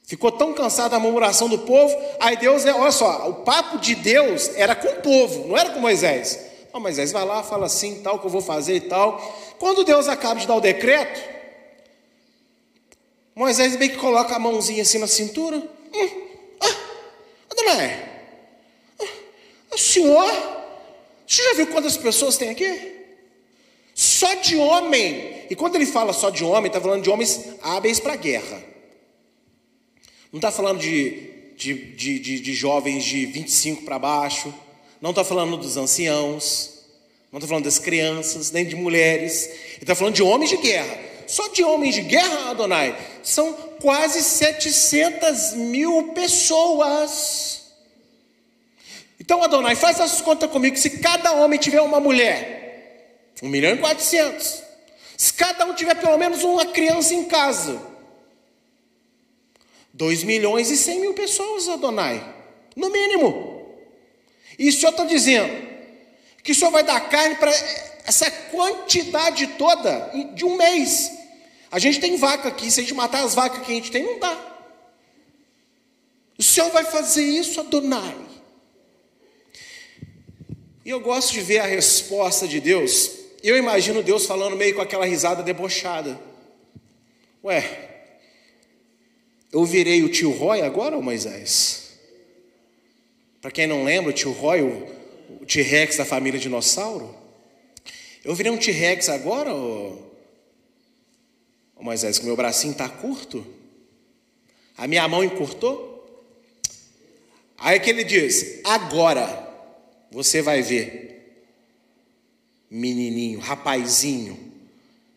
Ficou 0.10 0.32
tão 0.32 0.56
cansado 0.56 0.90
da 0.90 1.00
murmuração 1.00 1.48
do 1.48 1.60
povo, 1.60 1.96
aí 2.20 2.36
Deus, 2.36 2.66
é, 2.66 2.74
olha 2.74 2.92
só, 2.92 3.30
o 3.30 3.34
papo 3.44 3.78
de 3.78 3.94
Deus 3.94 4.50
era 4.56 4.74
com 4.74 4.88
o 4.88 5.02
povo, 5.04 5.48
não 5.48 5.56
era 5.56 5.70
com 5.70 5.80
Moisés. 5.80 6.48
Oh, 6.74 6.80
Moisés 6.80 7.12
vai 7.12 7.24
lá, 7.24 7.44
fala 7.44 7.68
assim, 7.68 8.02
tal, 8.02 8.18
que 8.18 8.26
eu 8.26 8.30
vou 8.32 8.42
fazer 8.42 8.74
e 8.74 8.82
tal. 8.82 9.22
Quando 9.60 9.84
Deus 9.84 10.08
acaba 10.08 10.40
de 10.40 10.48
dar 10.48 10.56
o 10.56 10.62
decreto, 10.62 11.22
Moisés 13.36 13.76
bem 13.76 13.88
que 13.88 13.98
coloca 13.98 14.36
a 14.36 14.40
mãozinha 14.40 14.82
assim 14.82 14.98
na 14.98 15.06
cintura. 15.06 15.58
Hum, 15.58 16.10
ah, 16.60 16.76
Adonai, 17.52 18.10
ah, 19.00 19.06
o 19.76 19.78
senhor, 19.78 20.34
já 21.28 21.54
viu 21.54 21.68
quantas 21.68 21.96
pessoas 21.98 22.36
tem 22.36 22.50
aqui? 22.50 22.96
Só 23.94 24.34
de 24.34 24.58
homem. 24.58 25.46
E 25.52 25.56
quando 25.56 25.76
ele 25.76 25.86
fala 25.86 26.14
só 26.14 26.32
de 26.32 26.44
homem, 26.44 26.66
está 26.66 26.82
falando 26.82 27.04
de 27.04 27.12
homens 27.12 27.46
hábeis 27.62 28.00
para 28.00 28.14
a 28.14 28.18
guerra. 28.18 28.69
Não 30.32 30.38
está 30.38 30.52
falando 30.52 30.80
de, 30.80 31.54
de, 31.58 31.74
de, 31.74 32.20
de, 32.20 32.40
de 32.40 32.54
jovens 32.54 33.04
de 33.04 33.26
25 33.26 33.84
para 33.84 33.98
baixo. 33.98 34.54
Não 35.02 35.10
está 35.10 35.24
falando 35.24 35.58
dos 35.58 35.76
anciãos. 35.76 36.80
Não 37.32 37.38
está 37.38 37.48
falando 37.48 37.66
das 37.66 37.80
crianças, 37.80 38.52
nem 38.52 38.66
de 38.66 38.76
mulheres. 38.76 39.46
Ele 39.46 39.78
está 39.82 39.96
falando 39.96 40.16
de 40.16 40.24
homens 40.24 40.50
de 40.50 40.58
guerra. 40.58 41.00
Só 41.28 41.48
de 41.50 41.64
homens 41.64 41.94
de 41.94 42.02
guerra, 42.02 42.50
Adonai, 42.50 42.98
são 43.22 43.54
quase 43.80 44.24
700 44.24 45.54
mil 45.54 46.12
pessoas. 46.14 47.62
Então, 49.20 49.44
Adonai, 49.44 49.76
faz 49.76 50.00
as 50.02 50.22
contas 50.22 50.50
comigo. 50.50 50.76
Se 50.76 50.90
cada 51.00 51.34
homem 51.34 51.60
tiver 51.60 51.82
uma 51.82 52.00
mulher, 52.00 53.34
1 53.44 53.48
milhão 53.48 53.76
e 53.76 53.78
400. 53.78 54.64
Se 55.16 55.34
cada 55.34 55.66
um 55.66 55.74
tiver 55.76 55.96
pelo 55.96 56.18
menos 56.18 56.44
uma 56.44 56.66
criança 56.66 57.14
em 57.14 57.26
casa, 57.26 57.80
2 60.00 60.24
milhões 60.24 60.72
e 60.72 60.78
100 60.78 61.02
mil 61.02 61.14
pessoas, 61.14 61.68
Adonai. 61.68 62.24
No 62.74 62.90
mínimo. 62.90 63.68
E 64.58 64.70
o 64.70 64.72
Senhor 64.72 64.92
está 64.92 65.04
dizendo 65.04 65.68
que 66.42 66.54
o 66.54 66.56
Senhor 66.56 66.72
vai 66.72 66.84
dar 66.84 67.02
carne 67.10 67.36
para 67.36 67.52
essa 68.06 68.32
quantidade 68.32 69.46
toda 69.58 70.10
de 70.34 70.46
um 70.46 70.56
mês. 70.56 71.12
A 71.70 71.80
gente 71.80 72.00
tem 72.00 72.16
vaca 72.16 72.48
aqui, 72.48 72.72
se 72.72 72.80
a 72.80 72.84
gente 72.84 72.94
matar 72.94 73.26
as 73.26 73.36
vacas 73.36 73.62
que 73.66 73.74
a 73.74 73.76
gente 73.76 73.92
tem, 73.92 74.02
não 74.04 74.18
dá. 74.20 74.40
O 76.38 76.44
Senhor 76.44 76.72
vai 76.72 76.86
fazer 76.86 77.26
isso, 77.26 77.60
Adonai. 77.60 78.16
E 80.86 80.90
eu 80.90 81.02
gosto 81.02 81.34
de 81.34 81.42
ver 81.42 81.60
a 81.60 81.66
resposta 81.66 82.48
de 82.48 82.62
Deus. 82.62 83.12
Eu 83.44 83.58
imagino 83.58 84.02
Deus 84.02 84.26
falando 84.26 84.56
meio 84.56 84.74
com 84.76 84.82
aquela 84.82 85.06
risada 85.06 85.44
debochada. 85.44 86.18
Ué, 87.44 87.89
eu 89.52 89.66
virei 89.66 90.04
o 90.04 90.10
tio 90.10 90.32
Roy 90.32 90.62
agora, 90.62 90.96
ou 90.96 91.02
Moisés? 91.02 92.00
Para 93.42 93.52
quem 93.52 93.68
não 93.68 93.84
lembra, 93.84 94.12
o 94.12 94.14
tio 94.14 94.32
Roy, 94.32 94.62
o, 94.62 95.00
T-Rex 95.46 95.98
da 95.98 96.06
família 96.06 96.40
dinossauro. 96.40 97.16
Eu 98.24 98.36
virei 98.36 98.52
um 98.52 98.58
T-Rex 98.58 99.10
agora, 99.10 99.54
ou 99.54 100.10
Ô 101.80 101.84
Moisés, 101.84 102.20
que 102.20 102.26
meu 102.26 102.36
bracinho 102.36 102.74
está 102.74 102.90
curto? 102.90 103.46
A 104.78 104.86
minha 104.86 105.08
mão 105.08 105.24
encurtou? 105.24 105.88
Aí 107.58 107.80
que 107.80 107.90
ele 107.90 108.04
diz: 108.04 108.60
agora 108.66 109.48
você 110.12 110.42
vai 110.42 110.62
ver, 110.62 111.48
menininho, 112.70 113.40
rapazinho, 113.40 114.38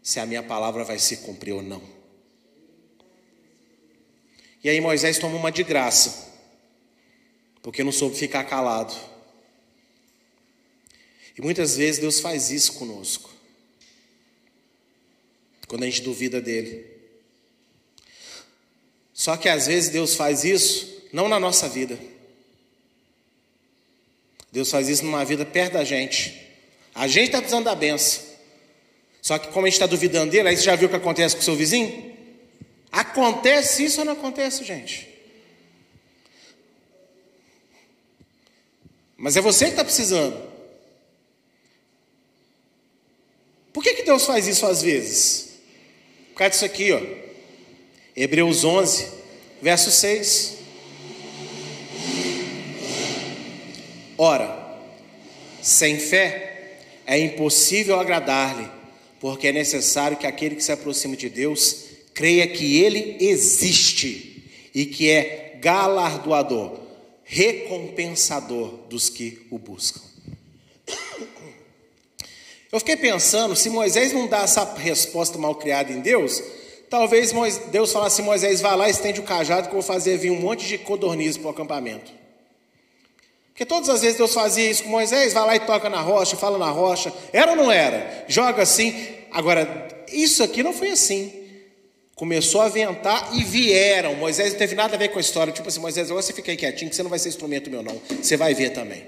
se 0.00 0.20
a 0.20 0.26
minha 0.26 0.42
palavra 0.42 0.84
vai 0.84 1.00
se 1.00 1.18
cumprir 1.18 1.52
ou 1.52 1.62
não. 1.62 1.82
E 4.62 4.68
aí 4.68 4.80
Moisés 4.80 5.18
toma 5.18 5.36
uma 5.36 5.50
de 5.50 5.62
graça, 5.62 6.32
porque 7.62 7.82
não 7.82 7.92
soube 7.92 8.16
ficar 8.16 8.44
calado. 8.44 8.94
E 11.36 11.42
muitas 11.42 11.76
vezes 11.76 12.00
Deus 12.00 12.20
faz 12.20 12.50
isso 12.50 12.74
conosco 12.74 13.30
quando 15.66 15.84
a 15.84 15.86
gente 15.86 16.02
duvida 16.02 16.40
dele. 16.40 16.86
Só 19.14 19.36
que 19.38 19.48
às 19.48 19.66
vezes 19.66 19.88
Deus 19.88 20.14
faz 20.14 20.44
isso 20.44 21.08
não 21.12 21.28
na 21.28 21.40
nossa 21.40 21.68
vida. 21.68 21.98
Deus 24.52 24.70
faz 24.70 24.88
isso 24.90 25.02
numa 25.04 25.24
vida 25.24 25.46
perto 25.46 25.72
da 25.72 25.84
gente. 25.84 26.38
A 26.94 27.08
gente 27.08 27.28
está 27.28 27.38
precisando 27.38 27.64
da 27.64 27.74
benção. 27.74 28.22
Só 29.22 29.38
que 29.38 29.48
como 29.48 29.64
a 29.64 29.68
gente 29.70 29.76
está 29.76 29.86
duvidando 29.86 30.30
dele, 30.30 30.48
aí 30.48 30.56
você 30.56 30.64
já 30.64 30.76
viu 30.76 30.88
o 30.88 30.90
que 30.90 30.96
acontece 30.96 31.34
com 31.34 31.40
o 31.40 31.44
seu 31.44 31.56
vizinho? 31.56 32.11
Acontece 32.92 33.82
isso 33.86 34.00
ou 34.00 34.04
não 34.04 34.12
acontece, 34.12 34.62
gente? 34.62 35.08
Mas 39.16 39.34
é 39.34 39.40
você 39.40 39.64
que 39.64 39.70
está 39.70 39.84
precisando. 39.84 40.52
Por 43.72 43.82
que, 43.82 43.94
que 43.94 44.02
Deus 44.02 44.26
faz 44.26 44.46
isso 44.46 44.66
às 44.66 44.82
vezes? 44.82 45.54
Por 46.28 46.38
causa 46.38 46.50
disso 46.50 46.64
aqui, 46.66 46.92
ó. 46.92 47.00
Hebreus 48.14 48.62
11, 48.62 49.08
verso 49.62 49.90
6. 49.90 50.58
Ora, 54.18 54.78
sem 55.62 55.98
fé 55.98 56.80
é 57.06 57.18
impossível 57.18 57.98
agradar-lhe, 57.98 58.70
porque 59.18 59.48
é 59.48 59.52
necessário 59.52 60.18
que 60.18 60.26
aquele 60.26 60.56
que 60.56 60.62
se 60.62 60.72
aproxima 60.72 61.16
de 61.16 61.30
Deus 61.30 61.81
creia 62.14 62.46
que 62.46 62.82
ele 62.82 63.16
existe 63.20 64.50
e 64.74 64.86
que 64.86 65.10
é 65.10 65.58
galardoador, 65.60 66.78
recompensador 67.24 68.68
dos 68.88 69.08
que 69.08 69.46
o 69.50 69.58
buscam. 69.58 70.00
Eu 72.70 72.78
fiquei 72.78 72.96
pensando, 72.96 73.54
se 73.54 73.68
Moisés 73.68 74.12
não 74.12 74.26
dá 74.26 74.42
essa 74.42 74.64
resposta 74.74 75.36
mal 75.36 75.54
criada 75.54 75.92
em 75.92 76.00
Deus, 76.00 76.42
talvez 76.88 77.32
Deus 77.70 77.92
falasse: 77.92 78.22
Moisés, 78.22 78.62
vai 78.62 78.74
lá, 78.76 78.88
estende 78.88 79.20
o 79.20 79.24
cajado, 79.24 79.68
que 79.68 79.74
eu 79.74 79.80
vou 79.80 79.82
fazer 79.82 80.16
vir 80.16 80.30
um 80.30 80.40
monte 80.40 80.66
de 80.66 80.78
codornizes 80.78 81.36
para 81.36 81.48
o 81.48 81.50
acampamento. 81.50 82.10
Porque 83.48 83.66
todas 83.66 83.90
as 83.90 84.00
vezes 84.00 84.16
Deus 84.16 84.32
fazia 84.32 84.70
isso 84.70 84.84
com 84.84 84.88
Moisés, 84.88 85.34
vai 85.34 85.46
lá 85.46 85.56
e 85.56 85.60
toca 85.60 85.90
na 85.90 86.00
rocha, 86.00 86.34
fala 86.34 86.56
na 86.56 86.70
rocha. 86.70 87.12
Era 87.30 87.50
ou 87.50 87.56
não 87.56 87.70
era? 87.70 88.24
Joga 88.26 88.62
assim. 88.62 89.06
Agora, 89.30 89.88
isso 90.10 90.42
aqui 90.42 90.62
não 90.62 90.72
foi 90.72 90.92
assim. 90.92 91.41
Começou 92.14 92.60
a 92.60 92.68
ventar 92.68 93.34
e 93.34 93.42
vieram. 93.42 94.14
Moisés 94.14 94.52
não 94.52 94.58
teve 94.58 94.74
nada 94.74 94.94
a 94.94 94.98
ver 94.98 95.08
com 95.08 95.18
a 95.18 95.20
história. 95.20 95.52
Tipo 95.52 95.68
assim, 95.68 95.80
Moisés, 95.80 96.08
agora 96.08 96.22
você 96.22 96.32
fica 96.32 96.50
aí 96.50 96.56
quietinho, 96.56 96.90
que 96.90 96.96
você 96.96 97.02
não 97.02 97.10
vai 97.10 97.18
ser 97.18 97.30
instrumento 97.30 97.70
meu, 97.70 97.82
não. 97.82 98.00
Você 98.22 98.36
vai 98.36 98.54
ver 98.54 98.70
também 98.70 99.06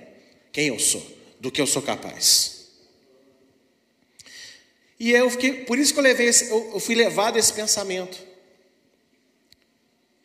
quem 0.52 0.68
eu 0.68 0.78
sou, 0.78 1.04
do 1.38 1.50
que 1.50 1.60
eu 1.60 1.66
sou 1.66 1.82
capaz. 1.82 2.54
E 4.98 5.10
eu 5.10 5.28
fiquei, 5.28 5.52
por 5.64 5.78
isso 5.78 5.92
que 5.92 5.98
eu, 5.98 6.04
levei 6.04 6.28
esse, 6.28 6.50
eu 6.50 6.80
fui 6.80 6.94
levado 6.94 7.36
a 7.36 7.38
esse 7.38 7.52
pensamento. 7.52 8.18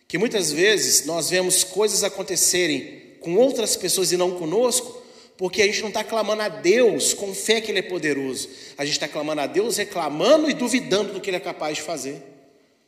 Que 0.07 0.17
muitas 0.17 0.51
vezes 0.51 1.05
nós 1.05 1.29
vemos 1.29 1.63
coisas 1.63 2.03
acontecerem 2.03 3.17
com 3.19 3.35
outras 3.35 3.75
pessoas 3.75 4.11
e 4.11 4.17
não 4.17 4.37
conosco, 4.37 5.03
porque 5.37 5.61
a 5.61 5.65
gente 5.65 5.81
não 5.81 5.89
está 5.89 6.03
clamando 6.03 6.41
a 6.41 6.49
Deus 6.49 7.13
com 7.13 7.33
fé 7.33 7.61
que 7.61 7.71
Ele 7.71 7.79
é 7.79 7.83
poderoso. 7.83 8.49
A 8.77 8.85
gente 8.85 8.95
está 8.95 9.07
clamando 9.07 9.41
a 9.41 9.47
Deus 9.47 9.77
reclamando 9.77 10.49
e 10.49 10.53
duvidando 10.53 11.13
do 11.13 11.21
que 11.21 11.29
Ele 11.29 11.37
é 11.37 11.41
capaz 11.41 11.77
de 11.77 11.83
fazer. 11.83 12.21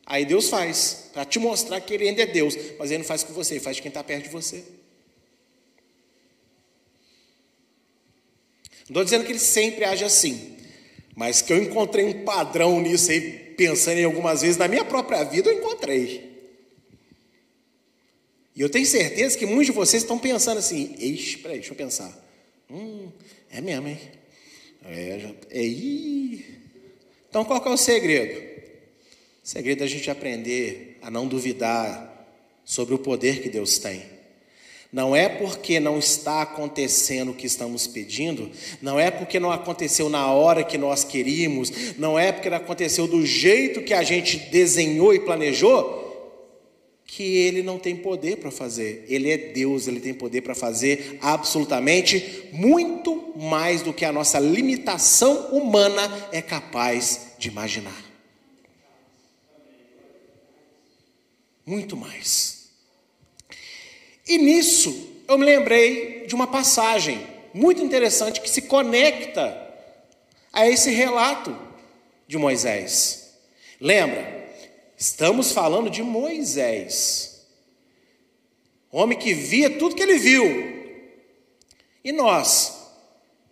Aí 0.04 0.24
Deus 0.24 0.48
faz, 0.48 1.10
para 1.12 1.24
te 1.24 1.38
mostrar 1.38 1.80
que 1.80 1.94
Ele 1.94 2.08
ainda 2.08 2.22
é 2.22 2.26
Deus, 2.26 2.56
mas 2.78 2.90
Ele 2.90 2.98
não 2.98 3.04
faz 3.04 3.22
com 3.22 3.32
você, 3.32 3.54
Ele 3.54 3.60
faz 3.60 3.76
com 3.76 3.82
quem 3.82 3.88
está 3.88 4.02
perto 4.02 4.24
de 4.24 4.30
você. 4.30 4.64
Não 8.88 8.88
estou 8.88 9.04
dizendo 9.04 9.24
que 9.24 9.32
Ele 9.32 9.38
sempre 9.38 9.84
age 9.84 10.04
assim, 10.04 10.56
mas 11.14 11.40
que 11.40 11.52
eu 11.52 11.62
encontrei 11.62 12.04
um 12.04 12.24
padrão 12.24 12.80
nisso 12.80 13.10
aí, 13.10 13.54
pensando 13.56 13.98
em 13.98 14.04
algumas 14.04 14.42
vezes, 14.42 14.56
na 14.56 14.68
minha 14.68 14.84
própria 14.84 15.22
vida 15.24 15.50
eu 15.50 15.58
encontrei. 15.58 16.32
E 18.54 18.60
eu 18.60 18.68
tenho 18.68 18.84
certeza 18.84 19.38
que 19.38 19.46
muitos 19.46 19.66
de 19.66 19.72
vocês 19.72 20.02
estão 20.02 20.18
pensando 20.18 20.58
assim, 20.58 20.94
Eixe, 20.98 21.38
peraí, 21.38 21.58
deixa 21.58 21.72
eu 21.72 21.76
pensar. 21.76 22.12
Hum, 22.68 23.10
é 23.50 23.60
mesmo, 23.60 23.88
hein? 23.88 23.98
É, 24.84 25.18
já, 25.20 25.28
é, 25.50 25.64
então 27.28 27.44
qual 27.44 27.64
é 27.64 27.68
o 27.70 27.76
segredo? 27.76 28.51
O 29.44 29.48
segredo 29.48 29.82
é 29.82 29.84
a 29.84 29.88
gente 29.88 30.08
aprender 30.08 30.98
a 31.02 31.10
não 31.10 31.26
duvidar 31.26 32.10
sobre 32.64 32.94
o 32.94 32.98
poder 32.98 33.42
que 33.42 33.48
Deus 33.48 33.78
tem. 33.78 34.02
Não 34.92 35.16
é 35.16 35.28
porque 35.28 35.80
não 35.80 35.98
está 35.98 36.42
acontecendo 36.42 37.30
o 37.30 37.34
que 37.34 37.46
estamos 37.46 37.86
pedindo, 37.86 38.50
não 38.80 39.00
é 39.00 39.10
porque 39.10 39.40
não 39.40 39.50
aconteceu 39.50 40.08
na 40.08 40.30
hora 40.30 40.62
que 40.62 40.76
nós 40.76 41.02
queríamos, 41.02 41.96
não 41.98 42.18
é 42.18 42.30
porque 42.30 42.50
não 42.50 42.58
aconteceu 42.58 43.08
do 43.08 43.24
jeito 43.24 43.82
que 43.82 43.94
a 43.94 44.02
gente 44.02 44.36
desenhou 44.50 45.14
e 45.14 45.20
planejou, 45.20 46.00
que 47.06 47.22
ele 47.22 47.62
não 47.62 47.78
tem 47.78 47.96
poder 47.96 48.36
para 48.36 48.50
fazer. 48.50 49.04
Ele 49.08 49.30
é 49.30 49.36
Deus, 49.36 49.88
ele 49.88 49.98
tem 49.98 50.14
poder 50.14 50.42
para 50.42 50.54
fazer 50.54 51.18
absolutamente 51.20 52.48
muito 52.52 53.34
mais 53.36 53.82
do 53.82 53.92
que 53.92 54.04
a 54.04 54.12
nossa 54.12 54.38
limitação 54.38 55.48
humana 55.48 56.28
é 56.30 56.40
capaz 56.40 57.32
de 57.38 57.48
imaginar. 57.48 58.11
Muito 61.64 61.96
mais. 61.96 62.68
E 64.26 64.38
nisso 64.38 65.22
eu 65.28 65.38
me 65.38 65.44
lembrei 65.44 66.26
de 66.26 66.34
uma 66.34 66.46
passagem 66.46 67.26
muito 67.54 67.82
interessante 67.82 68.40
que 68.40 68.50
se 68.50 68.62
conecta 68.62 69.60
a 70.52 70.68
esse 70.68 70.90
relato 70.90 71.56
de 72.26 72.38
Moisés. 72.38 73.34
Lembra? 73.80 74.42
Estamos 74.96 75.50
falando 75.50 75.90
de 75.90 76.02
Moisés, 76.02 77.44
homem 78.90 79.18
que 79.18 79.34
via 79.34 79.68
tudo 79.70 79.96
que 79.96 80.02
ele 80.02 80.18
viu. 80.18 80.44
E 82.04 82.12
nós, 82.12 82.88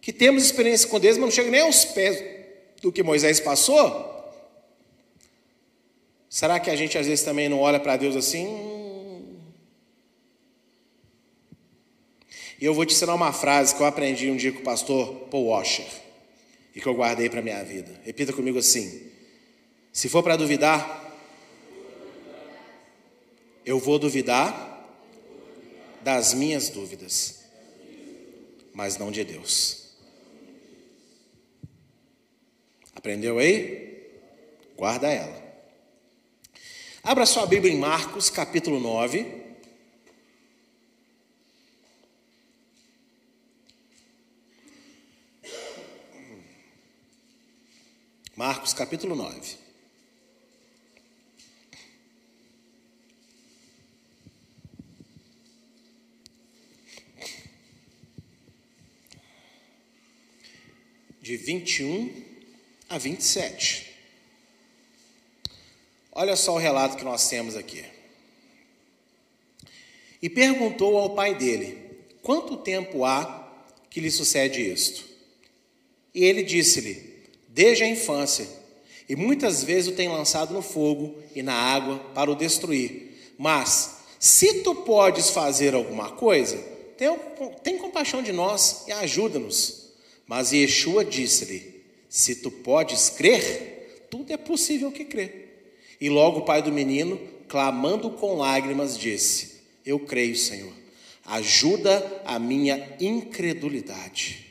que 0.01 0.13
temos 0.13 0.45
experiência 0.45 0.89
com 0.89 1.01
Deus, 1.01 1.17
mas 1.17 1.25
não 1.25 1.31
chega 1.31 1.51
nem 1.51 1.61
aos 1.61 1.85
pés 1.85 2.23
do 2.81 2.93
que 2.93 3.03
Moisés 3.03 3.41
passou, 3.41 4.10
será 6.31 6.59
que 6.61 6.71
a 6.71 6.77
gente 6.77 6.97
às 6.97 7.07
vezes 7.07 7.25
também 7.25 7.49
não 7.49 7.59
olha 7.59 7.79
para 7.79 7.99
Deus 7.99 8.17
assim? 8.17 8.47
E 12.61 12.65
eu 12.65 12.73
vou 12.73 12.87
te 12.87 12.95
ensinar 12.95 13.15
uma 13.15 13.33
frase 13.33 13.75
que 13.75 13.83
eu 13.83 13.87
aprendi 13.87 14.31
um 14.31 14.37
dia 14.37 14.53
com 14.53 14.61
o 14.61 14.63
pastor 14.63 15.29
Paul 15.31 15.47
Washer 15.47 15.89
e 16.75 16.81
que 16.81 16.87
eu 16.87 16.95
guardei 16.95 17.29
para 17.29 17.43
minha 17.43 17.65
vida. 17.65 18.01
Repita 18.05 18.33
comigo 18.33 18.59
assim: 18.59 19.11
se 19.93 20.09
for 20.09 20.23
para 20.23 20.37
duvidar, 20.37 21.19
eu 23.65 23.79
vou 23.79 23.99
duvidar 23.99 24.69
das 26.03 26.35
minhas 26.35 26.69
dúvidas, 26.69 27.45
mas 28.75 28.99
não 28.99 29.11
de 29.11 29.25
Deus. 29.25 29.81
Aprendeu 32.95 33.39
aí? 33.39 34.11
Guarda 34.77 35.09
ela. 35.09 35.40
Abra 37.03 37.25
sua 37.25 37.47
Bíblia 37.47 37.73
em 37.73 37.79
Marcos, 37.79 38.29
capítulo 38.29 38.79
9. 38.79 39.57
Marcos 48.37 48.75
capítulo 48.75 49.17
9. 49.17 49.57
De 61.23 61.37
21 61.39 62.25
a 62.91 62.99
27. 62.99 63.90
Olha 66.21 66.37
só 66.37 66.53
o 66.53 66.59
relato 66.59 66.99
que 66.99 67.03
nós 67.05 67.31
temos 67.31 67.57
aqui. 67.57 67.83
E 70.21 70.29
perguntou 70.29 70.99
ao 70.99 71.15
pai 71.15 71.35
dele: 71.35 71.79
Quanto 72.21 72.59
tempo 72.59 73.07
há 73.07 73.51
que 73.89 74.01
lhe 74.01 74.11
sucede 74.11 74.61
isto? 74.61 75.03
E 76.15 76.23
ele 76.23 76.43
disse-lhe: 76.43 77.25
desde 77.49 77.85
a 77.85 77.89
infância, 77.89 78.47
e 79.09 79.17
muitas 79.17 79.65
vezes 79.65 79.91
o 79.91 79.97
tem 79.97 80.11
lançado 80.11 80.53
no 80.53 80.61
fogo 80.61 81.17
e 81.35 81.43
na 81.43 81.55
água 81.55 81.99
para 82.15 82.31
o 82.31 82.37
destruir. 82.37 83.33
Mas, 83.39 83.97
se 84.19 84.63
tu 84.63 84.75
podes 84.75 85.31
fazer 85.31 85.75
alguma 85.75 86.11
coisa, 86.11 86.59
tem, 86.99 87.09
tem 87.63 87.79
compaixão 87.79 88.23
de 88.23 88.31
nós 88.31 88.85
e 88.87 88.93
ajuda-nos. 88.93 89.89
Mas 90.27 90.53
Yeshua 90.53 91.03
disse-lhe: 91.03 91.83
Se 92.11 92.35
tu 92.35 92.51
podes 92.51 93.09
crer, 93.09 94.07
tudo 94.11 94.31
é 94.31 94.37
possível 94.37 94.93
que 94.93 95.07
crê. 95.07 95.49
E 96.01 96.09
logo 96.09 96.41
o 96.41 96.45
pai 96.45 96.63
do 96.63 96.73
menino, 96.73 97.21
clamando 97.47 98.11
com 98.11 98.37
lágrimas, 98.37 98.97
disse: 98.97 99.57
Eu 99.85 99.99
creio, 99.99 100.37
Senhor, 100.37 100.73
ajuda 101.27 102.23
a 102.25 102.39
minha 102.39 102.97
incredulidade. 102.99 104.47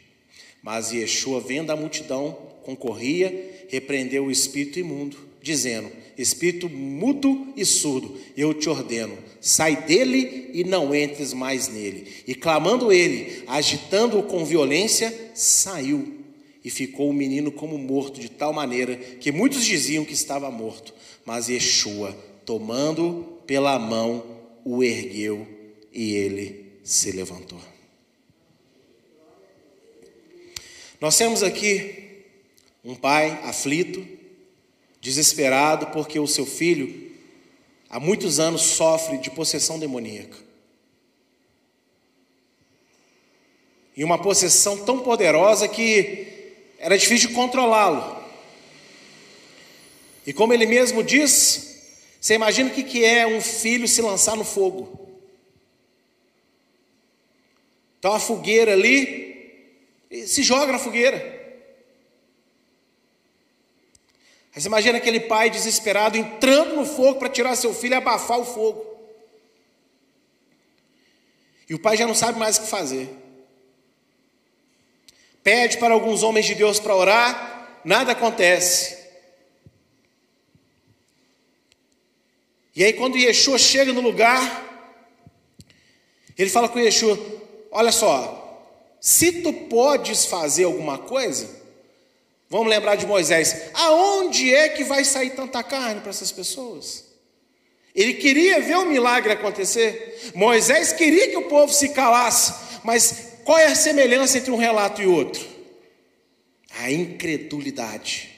Mas 0.62 0.91
Yeshua, 0.91 1.39
vendo 1.39 1.72
a 1.72 1.76
multidão, 1.76 2.38
concorria, 2.64 3.66
repreendeu 3.70 4.26
o 4.26 4.32
espírito 4.32 4.80
imundo, 4.80 5.18
dizendo: 5.41 5.89
Espírito 6.18 6.70
mudo 6.70 7.47
e 7.56 7.66
surdo, 7.66 8.18
eu 8.36 8.54
te 8.54 8.70
ordeno, 8.70 9.18
sai 9.39 9.76
dele 9.86 10.52
e 10.54 10.64
não 10.64 10.93
entres 10.93 11.34
mais 11.34 11.68
nele. 11.70 12.08
E 12.28 12.36
clamando 12.36 12.91
ele, 12.91 13.43
agitando-o 13.47 14.24
com 14.24 14.45
violência, 14.45 15.32
saiu. 15.34 16.18
E 16.64 16.70
ficou 16.70 17.10
o 17.10 17.14
menino 17.14 17.51
como 17.51 17.78
morto, 17.78 18.20
de 18.20 18.30
tal 18.30 18.51
maneira 18.51 18.95
que 18.95 19.32
muitos 19.32 19.64
diziam 19.64 20.03
que 20.03 20.14
estava 20.14 20.51
morto. 20.51 20.93
Mas 21.26 21.47
Yeshua, 21.47 22.12
tomando 22.45 23.39
pela 23.45 23.80
mão, 23.80 24.24
o 24.66 24.84
ergueu 24.84 25.47
e 25.93 26.14
ele 26.16 26.80
se 26.84 27.12
levantou. 27.12 27.60
Nós 30.99 31.18
temos 31.18 31.41
aqui 31.41 32.26
um 32.84 32.93
pai 32.93 33.39
aflito, 33.43 34.05
desesperado, 34.99 35.88
porque 35.88 36.20
o 36.20 36.28
seu 36.28 36.45
filho 36.45 37.10
há 37.89 37.99
muitos 37.99 38.39
anos 38.39 38.62
sofre 38.62 39.18
de 39.18 39.32
possessão 39.32 39.80
demoníaca. 39.80 40.38
E 43.95 44.03
uma 44.03 44.18
possessão 44.18 44.86
tão 44.86 44.99
poderosa 44.99 45.68
que 45.68 46.29
era 46.80 46.98
difícil 46.98 47.30
de 47.30 47.36
controlá-lo. 47.36 48.18
E 50.26 50.34
como 50.34 50.54
ele 50.54 50.66
mesmo 50.66 51.04
diz, 51.04 51.82
você 52.20 52.36
imagina 52.36 52.70
o 52.70 52.74
que 52.74 53.04
é 53.04 53.28
um 53.28 53.42
filho 53.42 53.88
se 53.88 54.02
lançar 54.02 54.38
no 54.38 54.46
fogo. 54.46 55.08
Então 58.00 58.14
a 58.14 58.20
fogueira 58.20 58.72
ali, 58.72 59.68
se 60.26 60.42
joga 60.42 60.72
na 60.72 60.80
fogueira. 60.80 61.38
Você 64.54 64.68
imagina 64.68 64.98
aquele 64.98 65.22
pai 65.22 65.50
desesperado 65.50 66.18
entrando 66.18 66.76
no 66.76 66.86
fogo 66.86 67.20
para 67.20 67.30
tirar 67.30 67.56
seu 67.56 67.74
filho 67.74 67.94
e 67.94 67.98
abafar 67.98 68.40
o 68.40 68.46
fogo. 68.46 68.86
E 71.70 71.74
o 71.76 71.80
pai 71.80 71.96
já 71.96 72.08
não 72.08 72.16
sabe 72.16 72.40
mais 72.40 72.58
o 72.58 72.62
que 72.62 72.68
fazer. 72.68 73.10
Pede 75.50 75.80
para 75.80 75.95
alguns 75.95 76.22
homens 76.22 76.45
de 76.45 76.54
Deus 76.54 76.80
para 76.80 76.95
orar, 76.95 77.82
nada 77.84 78.12
acontece. 78.12 78.95
E 82.76 82.84
aí, 82.84 82.93
quando 82.93 83.18
Yeshua 83.18 83.58
chega 83.58 83.91
no 83.91 84.00
lugar, 84.00 84.39
ele 86.38 86.52
fala 86.52 86.70
com 86.70 86.78
Yeshua: 86.78 87.18
Olha 87.72 87.91
só, 87.91 88.64
se 89.02 89.41
tu 89.41 89.52
podes 89.52 90.24
fazer 90.26 90.66
alguma 90.66 91.00
coisa, 91.00 91.50
Vamos 92.47 92.68
lembrar 92.68 92.95
de 92.95 93.06
Moisés. 93.06 93.70
Aonde 93.76 94.54
é 94.54 94.70
que 94.70 94.84
vai 94.84 95.06
sair 95.06 95.32
tanta 95.32 95.64
carne 95.64 96.02
para 96.02 96.10
essas 96.10 96.32
pessoas? 96.32 97.06
Ele 97.93 98.16
queria 98.16 98.60
ver 98.60 98.76
o 98.78 98.86
milagre 98.86 99.34
acontecer. 99.34 100.32
Moisés 100.34 100.93
queria 100.93 101.30
que 101.30 101.38
o 101.38 101.47
povo 101.47 101.72
se 101.72 101.89
calasse. 101.89 102.82
Mas 102.84 103.29
qual 103.50 103.58
é 103.58 103.66
a 103.66 103.74
semelhança 103.74 104.38
entre 104.38 104.52
um 104.52 104.58
relato 104.58 105.02
e 105.02 105.08
outro? 105.08 105.43
A 106.70 106.91
incredulidade. 106.91 108.30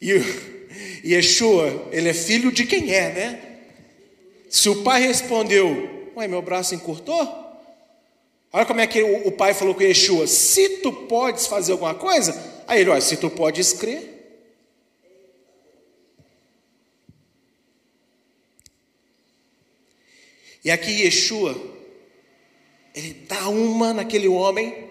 E 0.00 0.12
Yeshua, 1.04 1.90
ele 1.92 2.08
é 2.08 2.14
filho 2.14 2.50
de 2.50 2.64
quem 2.64 2.90
é, 2.90 3.12
né? 3.12 3.58
Se 4.48 4.66
o 4.70 4.82
pai 4.82 5.02
respondeu, 5.06 6.10
ué, 6.16 6.26
meu 6.26 6.40
braço 6.40 6.74
encurtou? 6.74 7.20
Olha 8.50 8.64
como 8.64 8.80
é 8.80 8.86
que 8.86 9.02
o, 9.02 9.30
pai 9.30 9.52
falou 9.52 9.74
com 9.74 9.82
Yeshua: 9.82 10.26
se 10.26 10.78
tu 10.78 10.90
podes 10.90 11.46
fazer 11.46 11.72
alguma 11.72 11.94
coisa, 11.94 12.62
aí 12.66 12.80
ele, 12.80 12.88
olha, 12.88 13.02
se 13.02 13.18
tu 13.18 13.28
podes 13.28 13.74
crer. 13.74 14.08
E 20.64 20.70
aqui 20.70 21.02
Yeshua, 21.02 21.81
ele 22.94 23.14
dá 23.26 23.48
uma 23.48 23.92
naquele 23.92 24.28
homem, 24.28 24.90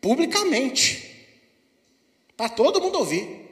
publicamente, 0.00 1.10
para 2.36 2.48
todo 2.48 2.80
mundo 2.80 2.98
ouvir. 2.98 3.44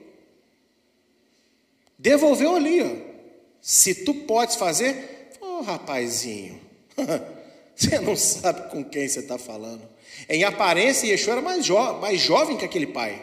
Devolveu 1.99 2.57
ali, 2.57 2.83
ó. 2.83 3.13
Se 3.61 4.05
tu 4.05 4.15
podes 4.15 4.57
fazer, 4.57 5.31
ô 5.41 5.59
oh, 5.59 5.61
rapazinho. 5.63 6.61
Você 7.75 7.99
não 8.01 8.17
sabe 8.17 8.71
com 8.71 8.85
quem 8.85 9.09
você 9.09 9.21
está 9.21 9.39
falando. 9.39 9.89
Em 10.29 10.45
aparência, 10.45 11.07
Yeshua 11.07 11.35
era 11.35 11.43
mais, 11.43 11.65
jo 11.65 11.75
mais 11.95 12.21
jovem 12.21 12.57
que 12.57 12.65
aquele 12.65 12.87
pai. 12.87 13.21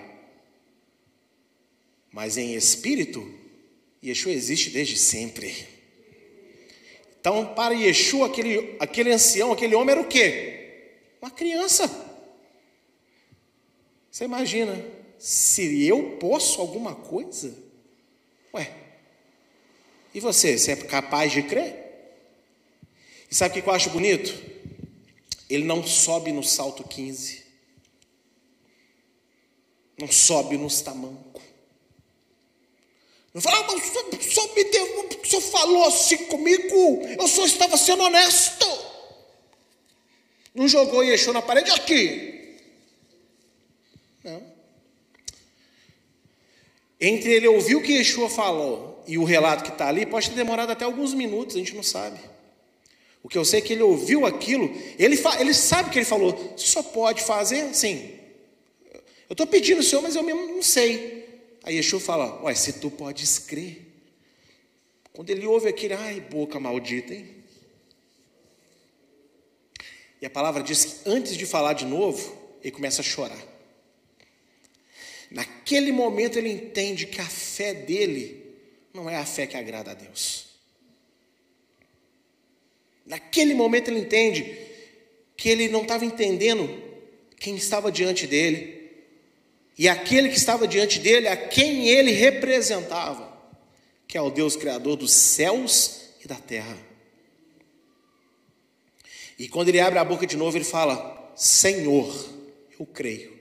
Mas 2.11 2.35
em 2.35 2.55
espírito, 2.55 3.31
Yeshua 4.03 4.31
existe 4.31 4.71
desde 4.71 4.97
sempre. 4.97 5.67
Então, 7.29 7.53
para 7.53 7.75
Yeshua, 7.75 8.25
aquele, 8.25 8.75
aquele 8.79 9.13
ancião, 9.13 9.51
aquele 9.51 9.75
homem 9.75 9.91
era 9.91 10.01
o 10.01 10.07
quê? 10.07 10.95
Uma 11.21 11.29
criança. 11.29 11.87
Você 14.09 14.25
imagina, 14.25 14.83
se 15.19 15.85
eu 15.85 16.17
posso 16.19 16.59
alguma 16.59 16.95
coisa? 16.95 17.55
Ué, 18.51 18.73
e 20.11 20.19
você, 20.19 20.57
você 20.57 20.71
é 20.71 20.75
capaz 20.77 21.31
de 21.31 21.43
crer? 21.43 21.75
E 23.29 23.35
sabe 23.35 23.59
o 23.59 23.61
que 23.61 23.69
eu 23.69 23.73
acho 23.73 23.91
bonito? 23.91 24.33
Ele 25.47 25.65
não 25.65 25.85
sobe 25.85 26.31
no 26.31 26.43
salto 26.43 26.83
15, 26.83 27.45
não 29.99 30.11
sobe 30.11 30.57
nos 30.57 30.81
tamancos. 30.81 31.43
Não 33.33 33.41
fala, 33.41 33.63
mas 33.67 33.83
o 33.83 33.91
senhor, 33.91 34.09
o 34.13 34.23
senhor 34.23 34.55
me 34.55 34.63
deu, 34.65 35.09
o 35.21 35.27
senhor 35.27 35.41
falou 35.41 35.83
assim 35.85 36.17
comigo, 36.25 37.01
eu 37.19 37.27
só 37.27 37.45
estava 37.45 37.77
sendo 37.77 38.03
honesto. 38.03 38.67
Não 40.53 40.67
jogou 40.67 41.03
Yeshua 41.03 41.33
na 41.33 41.41
parede 41.41 41.71
aqui. 41.71 42.57
Não. 44.23 44.43
Entre 46.99 47.31
ele 47.31 47.47
ouvir 47.47 47.75
o 47.75 47.81
que 47.81 47.93
Yeshua 47.93 48.29
falou 48.29 49.03
e 49.07 49.17
o 49.17 49.23
relato 49.23 49.63
que 49.63 49.69
está 49.69 49.87
ali, 49.87 50.05
pode 50.05 50.29
ter 50.29 50.35
demorado 50.35 50.71
até 50.71 50.85
alguns 50.85 51.13
minutos, 51.13 51.55
a 51.55 51.59
gente 51.59 51.75
não 51.75 51.83
sabe. 51.83 52.19
O 53.23 53.29
que 53.29 53.37
eu 53.37 53.45
sei 53.45 53.59
é 53.59 53.61
que 53.61 53.73
ele 53.73 53.83
ouviu 53.83 54.25
aquilo, 54.25 54.73
ele, 54.97 55.19
ele 55.39 55.53
sabe 55.53 55.89
que 55.89 55.99
ele 55.99 56.05
falou, 56.05 56.53
só 56.57 56.81
pode 56.81 57.23
fazer 57.23 57.73
sim. 57.73 58.17
Eu 59.29 59.33
estou 59.33 59.45
pedindo 59.45 59.79
o 59.79 59.83
Senhor, 59.83 60.01
mas 60.01 60.15
eu 60.15 60.23
mesmo 60.23 60.47
não 60.47 60.63
sei. 60.63 61.18
Aí 61.69 61.75
Yeshua 61.75 61.99
fala: 61.99 62.41
Ué, 62.41 62.55
se 62.55 62.73
tu 62.73 62.89
podes 62.89 63.37
crer. 63.37 63.85
Quando 65.13 65.29
ele 65.29 65.45
ouve 65.45 65.69
aquele, 65.69 65.93
ai, 65.93 66.19
boca 66.19 66.59
maldita, 66.59 67.13
hein? 67.13 67.29
E 70.19 70.25
a 70.25 70.31
palavra 70.31 70.63
diz 70.63 70.83
que 70.83 71.07
antes 71.07 71.37
de 71.37 71.45
falar 71.45 71.73
de 71.73 71.85
novo, 71.85 72.35
ele 72.63 72.71
começa 72.71 73.01
a 73.01 73.03
chorar. 73.03 73.39
Naquele 75.29 75.91
momento 75.91 76.39
ele 76.39 76.49
entende 76.49 77.05
que 77.05 77.21
a 77.21 77.27
fé 77.27 77.75
dele 77.75 78.51
não 78.91 79.07
é 79.07 79.17
a 79.17 79.25
fé 79.25 79.45
que 79.45 79.55
agrada 79.55 79.91
a 79.91 79.93
Deus. 79.93 80.47
Naquele 83.05 83.53
momento 83.53 83.89
ele 83.91 83.99
entende 83.99 84.57
que 85.37 85.47
ele 85.47 85.69
não 85.69 85.83
estava 85.83 86.03
entendendo 86.03 86.67
quem 87.37 87.55
estava 87.55 87.91
diante 87.91 88.25
dele, 88.25 88.78
e 89.79 89.87
aquele 89.87 90.27
que 90.27 90.35
estava 90.35 90.67
diante 90.67 90.99
dele, 90.99 91.29
a 91.29 91.37
quem 91.37 91.87
ele 91.87 92.11
representava, 92.11 93.31
que 94.05 94.17
é 94.17 94.21
o 94.21 94.29
Deus 94.29 94.57
Criador 94.57 94.97
dos 94.97 95.13
céus 95.13 96.01
e 96.21 96.27
da 96.27 96.35
terra. 96.35 96.77
E 99.39 99.47
quando 99.47 99.69
ele 99.69 99.79
abre 99.79 99.97
a 99.97 100.03
boca 100.03 100.27
de 100.27 100.35
novo, 100.35 100.57
ele 100.57 100.65
fala: 100.65 101.31
Senhor, 101.33 102.13
eu 102.77 102.85
creio, 102.85 103.39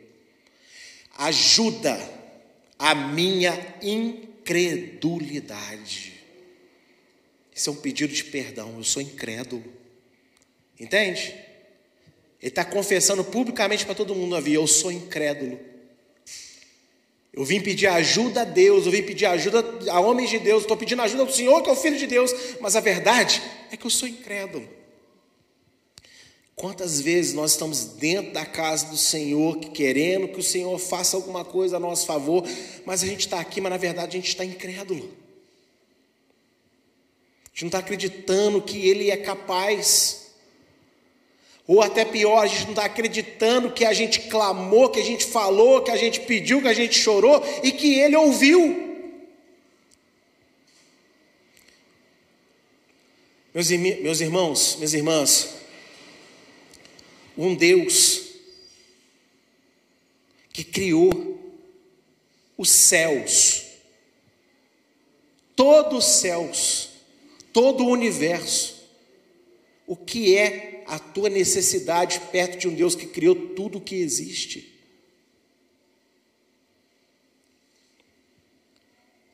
ajuda 1.17 1.99
a 2.79 2.95
minha 2.95 3.75
incredulidade. 3.83 6.23
Isso 7.53 7.69
é 7.69 7.73
um 7.73 7.77
pedido 7.77 8.15
de 8.15 8.23
perdão, 8.23 8.77
eu 8.79 8.85
sou 8.85 9.03
incrédulo. 9.03 9.65
Entende? 10.79 11.35
Ele 12.41 12.49
está 12.49 12.65
confessando 12.65 13.25
publicamente 13.25 13.85
para 13.85 13.97
todo 13.97 14.15
mundo 14.15 14.37
eu 14.55 14.69
sou 14.69 14.93
incrédulo. 14.93 15.77
Eu 17.39 17.45
vim 17.45 17.61
pedir 17.61 17.87
ajuda 17.87 18.41
a 18.41 18.45
Deus, 18.45 18.85
eu 18.85 18.91
vim 18.91 19.01
pedir 19.01 19.25
ajuda 19.27 19.65
a 19.93 20.01
homens 20.01 20.29
de 20.29 20.41
Deus, 20.41 20.63
estou 20.63 20.77
pedindo 20.77 21.03
ajuda 21.03 21.23
ao 21.23 21.31
Senhor, 21.31 21.63
que 21.63 21.71
é 21.71 21.73
o 21.73 21.77
Filho 21.77 21.97
de 21.97 22.05
Deus, 22.05 22.35
mas 22.61 22.75
a 22.75 22.81
verdade 22.81 23.41
é 23.71 23.77
que 23.77 23.87
eu 23.87 23.91
sou 23.91 24.09
incrédulo. 24.09 24.69
Quantas 26.57 27.01
vezes 27.01 27.35
nós 27.35 27.53
estamos 27.53 27.85
dentro 27.85 28.33
da 28.33 28.45
casa 28.45 28.87
do 28.87 28.97
Senhor, 28.97 29.57
querendo 29.61 30.27
que 30.27 30.41
o 30.41 30.43
Senhor 30.43 30.77
faça 30.81 31.17
alguma 31.17 31.45
coisa 31.45 31.77
a 31.77 31.81
nosso 31.81 32.07
favor, 32.07 32.43
mas 32.85 33.05
a 33.05 33.07
gente 33.07 33.21
está 33.21 33.39
aqui, 33.39 33.61
mas 33.61 33.71
na 33.71 33.79
verdade 33.79 34.17
a 34.17 34.21
gente 34.21 34.31
está 34.31 34.45
incrédulo. 34.45 35.05
A 37.45 37.51
gente 37.51 37.63
não 37.63 37.69
está 37.69 37.79
acreditando 37.79 38.61
que 38.61 38.89
Ele 38.89 39.13
é 39.13 39.17
capaz. 39.17 40.28
Ou 41.69 41.83
até 41.83 42.03
pior, 42.03 42.39
a 42.39 42.47
gente 42.47 42.63
não 42.63 42.71
está 42.71 42.87
acreditando 42.87 43.71
que 43.71 43.85
a 43.85 43.93
gente 43.93 44.21
clamou, 44.21 44.89
que 44.89 44.99
a 44.99 45.05
gente 45.05 45.27
falou, 45.27 45.83
que 45.83 45.91
a 45.91 45.97
gente 45.97 46.21
pediu, 46.21 46.63
que 46.63 46.69
a 46.69 46.73
gente 46.73 46.99
chorou 46.99 47.45
e 47.63 47.71
que 47.71 47.99
Ele 47.99 48.17
ouviu. 48.17 48.89
Meus, 53.53 53.69
meus 53.69 54.21
irmãos, 54.23 54.77
minhas 54.77 54.95
irmãs, 54.95 55.57
um 57.37 57.55
Deus 57.55 58.29
que 60.51 60.65
criou 60.65 61.39
os 62.57 62.71
céus, 62.71 63.67
todos 65.55 66.07
os 66.07 66.13
céus, 66.21 66.89
todo 67.53 67.85
o 67.85 67.91
universo, 67.91 68.89
o 69.87 69.95
que 69.95 70.35
é 70.35 70.78
a 70.89 70.99
tua 70.99 71.29
necessidade 71.29 72.21
perto 72.33 72.59
de 72.59 72.69
um 72.69 72.75
Deus 72.75 72.95
que 72.95 73.07
criou 73.07 73.35
tudo 73.35 73.79
o 73.79 73.81
que 73.81 73.95
existe. 73.97 74.75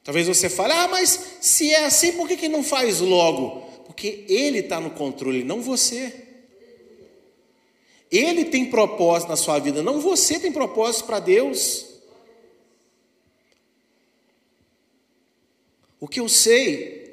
Talvez 0.02 0.26
você 0.26 0.50
fale, 0.50 0.72
ah, 0.72 0.88
mas 0.88 1.38
se 1.40 1.70
é 1.70 1.86
assim, 1.86 2.12
por 2.12 2.28
que, 2.28 2.36
que 2.36 2.48
não 2.48 2.62
faz 2.62 3.00
logo? 3.00 3.62
Porque 3.86 4.24
Ele 4.28 4.58
está 4.58 4.80
no 4.80 4.90
controle, 4.90 5.44
não 5.44 5.62
você. 5.62 6.12
Ele 8.10 8.44
tem 8.44 8.68
propósito 8.68 9.28
na 9.28 9.36
sua 9.36 9.58
vida, 9.58 9.82
não 9.82 10.00
você 10.00 10.38
tem 10.38 10.52
propósito 10.52 11.06
para 11.06 11.20
Deus. 11.20 11.86
O 15.98 16.06
que 16.06 16.20
eu 16.20 16.28
sei 16.28 17.03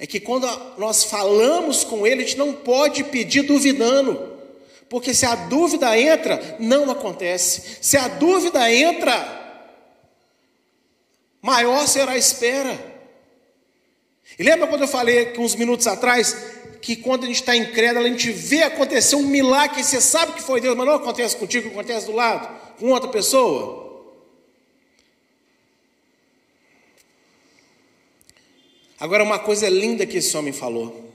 é 0.00 0.06
que 0.06 0.18
quando 0.18 0.48
nós 0.78 1.04
falamos 1.04 1.84
com 1.84 2.06
Ele, 2.06 2.22
a 2.22 2.26
gente 2.26 2.38
não 2.38 2.54
pode 2.54 3.04
pedir 3.04 3.42
duvidando, 3.42 4.30
porque 4.88 5.12
se 5.12 5.26
a 5.26 5.34
dúvida 5.34 5.96
entra, 5.96 6.56
não 6.58 6.90
acontece. 6.90 7.76
Se 7.82 7.98
a 7.98 8.08
dúvida 8.08 8.72
entra, 8.72 9.68
maior 11.42 11.86
será 11.86 12.12
a 12.12 12.18
espera. 12.18 12.76
E 14.38 14.42
lembra 14.42 14.66
quando 14.66 14.82
eu 14.82 14.88
falei 14.88 15.34
uns 15.36 15.54
minutos 15.54 15.86
atrás 15.86 16.34
que 16.80 16.96
quando 16.96 17.24
a 17.24 17.26
gente 17.26 17.40
está 17.40 17.54
incrédulo, 17.54 18.06
a 18.06 18.08
gente 18.08 18.32
vê 18.32 18.62
acontecer 18.62 19.16
um 19.16 19.22
milagre, 19.22 19.84
você 19.84 20.00
sabe 20.00 20.32
que 20.32 20.42
foi 20.42 20.62
Deus, 20.62 20.74
mas 20.74 20.86
não 20.86 20.94
acontece 20.94 21.36
contigo, 21.36 21.68
acontece 21.68 22.06
do 22.06 22.12
lado, 22.12 22.48
com 22.78 22.88
outra 22.88 23.10
pessoa? 23.10 23.89
Agora, 29.00 29.24
uma 29.24 29.38
coisa 29.38 29.66
linda 29.66 30.04
que 30.04 30.18
esse 30.18 30.36
homem 30.36 30.52
falou. 30.52 31.10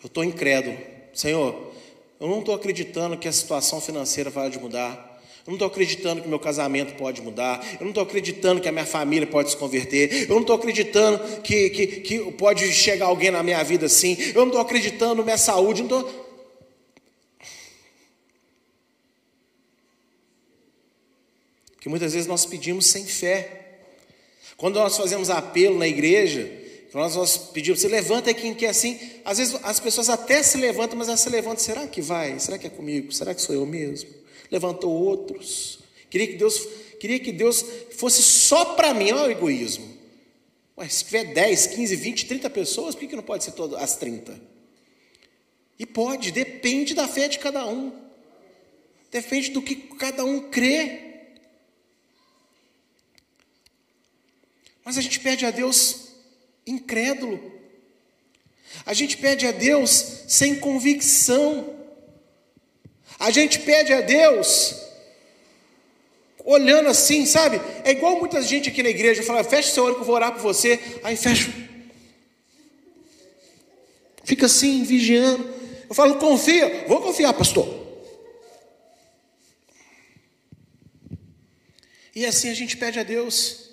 Eu 0.00 0.06
estou 0.06 0.22
incrédulo. 0.22 0.78
Senhor, 1.12 1.72
eu 2.20 2.28
não 2.28 2.38
estou 2.38 2.54
acreditando 2.54 3.18
que 3.18 3.26
a 3.26 3.32
situação 3.32 3.80
financeira 3.80 4.30
vai 4.30 4.48
mudar. 4.50 5.10
Eu 5.44 5.50
não 5.50 5.54
estou 5.54 5.66
acreditando 5.66 6.22
que 6.22 6.28
meu 6.28 6.38
casamento 6.38 6.94
pode 6.94 7.20
mudar. 7.20 7.66
Eu 7.74 7.80
não 7.80 7.88
estou 7.88 8.04
acreditando 8.04 8.60
que 8.60 8.68
a 8.68 8.72
minha 8.72 8.86
família 8.86 9.26
pode 9.26 9.50
se 9.50 9.56
converter. 9.56 10.28
Eu 10.28 10.34
não 10.34 10.42
estou 10.42 10.54
acreditando 10.54 11.40
que, 11.42 11.70
que, 11.70 11.86
que 11.86 12.32
pode 12.32 12.72
chegar 12.72 13.06
alguém 13.06 13.32
na 13.32 13.42
minha 13.42 13.62
vida 13.64 13.86
assim. 13.86 14.16
Eu 14.28 14.42
não 14.42 14.46
estou 14.46 14.60
acreditando 14.60 15.16
na 15.16 15.24
minha 15.24 15.38
saúde. 15.38 15.82
Eu 15.82 15.88
não 15.88 15.98
estou. 15.98 16.30
Que 21.80 21.88
muitas 21.88 22.12
vezes 22.12 22.28
nós 22.28 22.46
pedimos 22.46 22.86
sem 22.86 23.04
fé. 23.04 23.59
Quando 24.60 24.74
nós 24.74 24.94
fazemos 24.94 25.30
apelo 25.30 25.78
na 25.78 25.88
igreja, 25.88 26.52
nós, 26.92 27.16
nós 27.16 27.38
pedimos, 27.38 27.80
você 27.80 27.88
levanta 27.88 28.34
quem 28.34 28.52
quer 28.52 28.68
assim, 28.68 29.00
às 29.24 29.38
vezes 29.38 29.58
as 29.62 29.80
pessoas 29.80 30.10
até 30.10 30.42
se 30.42 30.58
levantam, 30.58 30.98
mas 30.98 31.08
elas 31.08 31.20
se 31.20 31.30
levantam, 31.30 31.64
será 31.64 31.86
que 31.86 32.02
vai? 32.02 32.38
Será 32.38 32.58
que 32.58 32.66
é 32.66 32.70
comigo? 32.70 33.10
Será 33.10 33.34
que 33.34 33.40
sou 33.40 33.54
eu 33.54 33.64
mesmo? 33.64 34.10
Levantou 34.50 34.92
outros. 34.92 35.78
Queria 36.10 36.26
que 36.26 36.34
Deus, 36.34 36.68
queria 37.00 37.18
que 37.18 37.32
Deus 37.32 37.64
fosse 37.92 38.22
só 38.22 38.74
para 38.74 38.92
mim, 38.92 39.10
olha 39.12 39.28
o 39.28 39.30
egoísmo. 39.30 39.96
Ué, 40.76 40.86
se 40.90 41.06
tiver 41.06 41.32
10, 41.32 41.66
15, 41.68 41.96
20, 41.96 42.26
30 42.26 42.50
pessoas, 42.50 42.94
por 42.94 43.08
que 43.08 43.16
não 43.16 43.22
pode 43.22 43.44
ser 43.44 43.52
todas 43.52 43.82
as 43.82 43.96
30? 43.96 44.38
E 45.78 45.86
pode, 45.86 46.30
depende 46.30 46.92
da 46.92 47.08
fé 47.08 47.28
de 47.28 47.38
cada 47.38 47.66
um. 47.66 47.90
Depende 49.10 49.52
do 49.52 49.62
que 49.62 49.74
cada 49.74 50.22
um 50.22 50.50
crê. 50.50 51.09
Mas 54.90 54.98
a 54.98 55.02
gente 55.02 55.20
pede 55.20 55.46
a 55.46 55.52
Deus 55.52 56.08
incrédulo. 56.66 57.40
A 58.84 58.92
gente 58.92 59.16
pede 59.16 59.46
a 59.46 59.52
Deus 59.52 60.24
sem 60.26 60.56
convicção. 60.56 61.78
A 63.16 63.30
gente 63.30 63.60
pede 63.60 63.92
a 63.92 64.00
Deus 64.00 64.74
olhando 66.44 66.88
assim, 66.88 67.24
sabe? 67.24 67.60
É 67.84 67.92
igual 67.92 68.18
muita 68.18 68.42
gente 68.42 68.68
aqui 68.68 68.82
na 68.82 68.88
igreja 68.88 69.22
fala: 69.22 69.44
fecha 69.44 69.70
seu 69.70 69.84
olho 69.84 69.94
que 69.94 70.00
eu 70.00 70.06
vou 70.06 70.16
orar 70.16 70.32
por 70.32 70.42
você. 70.42 70.80
Aí 71.04 71.16
fecha. 71.16 71.52
Fica 74.24 74.46
assim, 74.46 74.82
vigiando. 74.82 75.54
Eu 75.88 75.94
falo: 75.94 76.16
confia. 76.16 76.84
Vou 76.88 77.00
confiar, 77.00 77.32
pastor. 77.32 77.68
E 82.12 82.26
assim 82.26 82.50
a 82.50 82.54
gente 82.54 82.76
pede 82.76 82.98
a 82.98 83.04
Deus. 83.04 83.69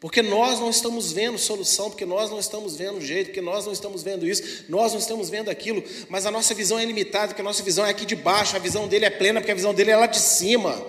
Porque 0.00 0.22
nós 0.22 0.58
não 0.58 0.70
estamos 0.70 1.12
vendo 1.12 1.36
solução, 1.36 1.90
porque 1.90 2.06
nós 2.06 2.30
não 2.30 2.40
estamos 2.40 2.74
vendo 2.74 3.02
jeito, 3.02 3.26
porque 3.26 3.42
nós 3.42 3.66
não 3.66 3.72
estamos 3.72 4.02
vendo 4.02 4.26
isso, 4.26 4.64
nós 4.66 4.92
não 4.92 4.98
estamos 4.98 5.28
vendo 5.28 5.50
aquilo, 5.50 5.84
mas 6.08 6.24
a 6.24 6.30
nossa 6.30 6.54
visão 6.54 6.78
é 6.78 6.84
limitada, 6.86 7.28
porque 7.28 7.42
a 7.42 7.44
nossa 7.44 7.62
visão 7.62 7.84
é 7.84 7.90
aqui 7.90 8.06
de 8.06 8.16
baixo, 8.16 8.56
a 8.56 8.58
visão 8.58 8.88
dele 8.88 9.04
é 9.04 9.10
plena, 9.10 9.40
porque 9.40 9.52
a 9.52 9.54
visão 9.54 9.74
dele 9.74 9.90
é 9.90 9.96
lá 9.96 10.06
de 10.06 10.18
cima. 10.18 10.82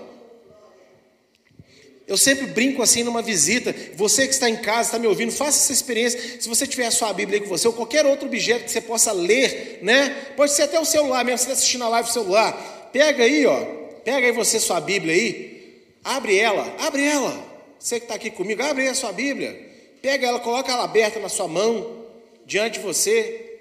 Eu 2.07 2.17
sempre 2.17 2.47
brinco 2.47 2.81
assim 2.81 3.03
numa 3.03 3.21
visita. 3.21 3.75
Você 3.95 4.27
que 4.27 4.33
está 4.33 4.49
em 4.49 4.57
casa, 4.57 4.89
está 4.89 4.99
me 4.99 5.07
ouvindo, 5.07 5.31
faça 5.31 5.57
essa 5.57 5.71
experiência. 5.73 6.41
Se 6.41 6.47
você 6.47 6.65
tiver 6.65 6.85
a 6.85 6.91
sua 6.91 7.13
Bíblia 7.13 7.39
aí 7.39 7.43
com 7.43 7.49
você, 7.49 7.67
ou 7.67 7.73
qualquer 7.73 8.05
outro 8.05 8.27
objeto 8.27 8.65
que 8.65 8.71
você 8.71 8.81
possa 8.81 9.11
ler, 9.11 9.79
né? 9.81 10.09
Pode 10.35 10.53
ser 10.53 10.63
até 10.63 10.79
o 10.79 10.85
celular 10.85 11.23
mesmo, 11.23 11.37
você 11.37 11.43
está 11.43 11.53
assistindo 11.53 11.83
a 11.83 11.89
live 11.89 12.07
no 12.07 12.13
celular. 12.13 12.89
Pega 12.91 13.23
aí, 13.23 13.45
ó. 13.45 13.65
Pega 14.03 14.27
aí 14.27 14.31
você 14.31 14.59
sua 14.59 14.81
Bíblia 14.81 15.13
aí. 15.13 15.83
Abre 16.03 16.37
ela, 16.37 16.75
abre 16.79 17.03
ela. 17.03 17.50
Você 17.81 17.99
que 17.99 18.05
está 18.05 18.13
aqui 18.13 18.29
comigo, 18.29 18.61
abre 18.61 18.87
a 18.87 18.93
sua 18.93 19.11
Bíblia. 19.11 19.59
Pega 20.03 20.27
ela, 20.27 20.39
coloca 20.39 20.71
ela 20.71 20.83
aberta 20.83 21.19
na 21.19 21.27
sua 21.27 21.47
mão, 21.47 22.05
diante 22.45 22.77
de 22.77 22.85
você. 22.85 23.59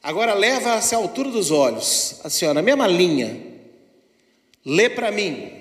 Agora 0.00 0.34
leva 0.34 0.74
a 0.74 0.96
altura 0.96 1.30
dos 1.30 1.50
olhos, 1.50 2.20
assim, 2.22 2.46
ó, 2.46 2.54
na 2.54 2.62
mesma 2.62 2.86
linha. 2.86 3.44
Lê 4.64 4.88
para 4.88 5.10
mim. 5.10 5.52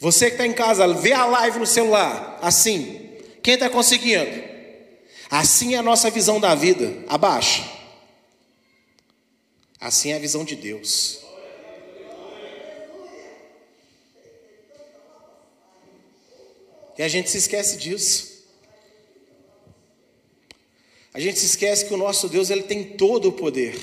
Você 0.00 0.26
que 0.26 0.32
está 0.32 0.44
em 0.44 0.52
casa, 0.52 0.92
vê 0.92 1.12
a 1.12 1.24
live 1.24 1.60
no 1.60 1.66
celular, 1.66 2.36
assim. 2.42 3.12
Quem 3.44 3.54
está 3.54 3.70
conseguindo? 3.70 4.42
Assim 5.30 5.74
é 5.74 5.78
a 5.78 5.82
nossa 5.82 6.10
visão 6.10 6.40
da 6.40 6.56
vida. 6.56 7.04
Abaixa. 7.06 7.64
Assim 9.80 10.10
é 10.10 10.16
a 10.16 10.18
visão 10.18 10.44
de 10.44 10.56
Deus. 10.56 11.25
E 16.98 17.02
a 17.02 17.08
gente 17.08 17.30
se 17.30 17.38
esquece 17.38 17.76
disso. 17.76 18.36
A 21.12 21.20
gente 21.20 21.38
se 21.38 21.46
esquece 21.46 21.86
que 21.86 21.94
o 21.94 21.96
nosso 21.96 22.28
Deus 22.28 22.50
ele 22.50 22.62
tem 22.62 22.84
todo 22.84 23.28
o 23.28 23.32
poder. 23.32 23.74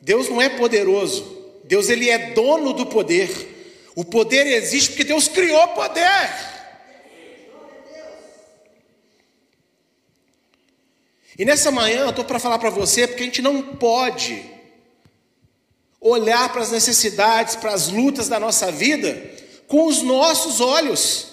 Deus 0.00 0.28
não 0.28 0.40
é 0.40 0.48
poderoso. 0.48 1.42
Deus 1.64 1.88
ele 1.88 2.10
é 2.10 2.32
dono 2.32 2.72
do 2.72 2.86
poder. 2.86 3.30
O 3.94 4.04
poder 4.04 4.46
existe 4.46 4.90
porque 4.90 5.04
Deus 5.04 5.28
criou 5.28 5.68
poder. 5.68 6.52
E 11.38 11.44
nessa 11.44 11.70
manhã 11.70 12.00
eu 12.00 12.10
estou 12.10 12.24
para 12.24 12.38
falar 12.38 12.58
para 12.58 12.70
você, 12.70 13.06
porque 13.06 13.22
a 13.22 13.26
gente 13.26 13.42
não 13.42 13.62
pode 13.76 14.44
olhar 16.00 16.52
para 16.52 16.62
as 16.62 16.72
necessidades, 16.72 17.56
para 17.56 17.72
as 17.72 17.88
lutas 17.88 18.28
da 18.28 18.38
nossa 18.38 18.70
vida 18.70 19.30
com 19.66 19.86
os 19.86 20.02
nossos 20.02 20.60
olhos. 20.60 21.31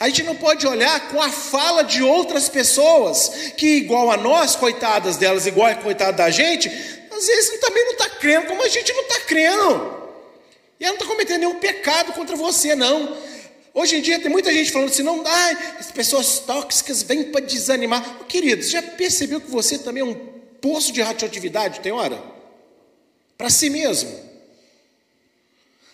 A 0.00 0.08
gente 0.08 0.22
não 0.22 0.34
pode 0.34 0.66
olhar 0.66 1.08
com 1.08 1.20
a 1.20 1.30
fala 1.30 1.82
de 1.82 2.02
outras 2.02 2.48
pessoas, 2.48 3.52
que 3.56 3.76
igual 3.76 4.10
a 4.10 4.16
nós, 4.16 4.56
coitadas 4.56 5.16
delas, 5.16 5.46
igual 5.46 5.68
a 5.68 5.74
coitada 5.74 6.12
da 6.12 6.30
gente, 6.30 6.68
às 7.10 7.26
vezes 7.26 7.60
também 7.60 7.84
não 7.84 7.92
está 7.92 8.08
crendo 8.10 8.46
como 8.46 8.62
a 8.62 8.68
gente 8.68 8.92
não 8.92 9.02
está 9.02 9.20
crendo. 9.20 10.04
E 10.80 10.84
ela 10.84 10.94
não 10.94 11.00
está 11.00 11.06
cometendo 11.06 11.40
nenhum 11.40 11.58
pecado 11.58 12.12
contra 12.12 12.34
você, 12.34 12.74
não. 12.74 13.16
Hoje 13.72 13.96
em 13.96 14.00
dia 14.00 14.20
tem 14.20 14.30
muita 14.30 14.52
gente 14.52 14.70
falando 14.70 14.88
assim, 14.88 15.02
não 15.02 15.22
dá, 15.22 15.50
as 15.78 15.90
pessoas 15.90 16.38
tóxicas 16.38 17.02
vêm 17.02 17.24
para 17.24 17.44
desanimar. 17.44 18.18
Oh, 18.20 18.24
querido, 18.24 18.62
você 18.62 18.70
já 18.70 18.82
percebeu 18.82 19.40
que 19.40 19.50
você 19.50 19.78
também 19.78 20.00
é 20.00 20.06
um 20.06 20.14
poço 20.60 20.92
de 20.92 21.02
radioatividade, 21.02 21.80
tem 21.80 21.92
hora? 21.92 22.22
Para 23.36 23.50
si 23.50 23.68
mesmo. 23.68 24.32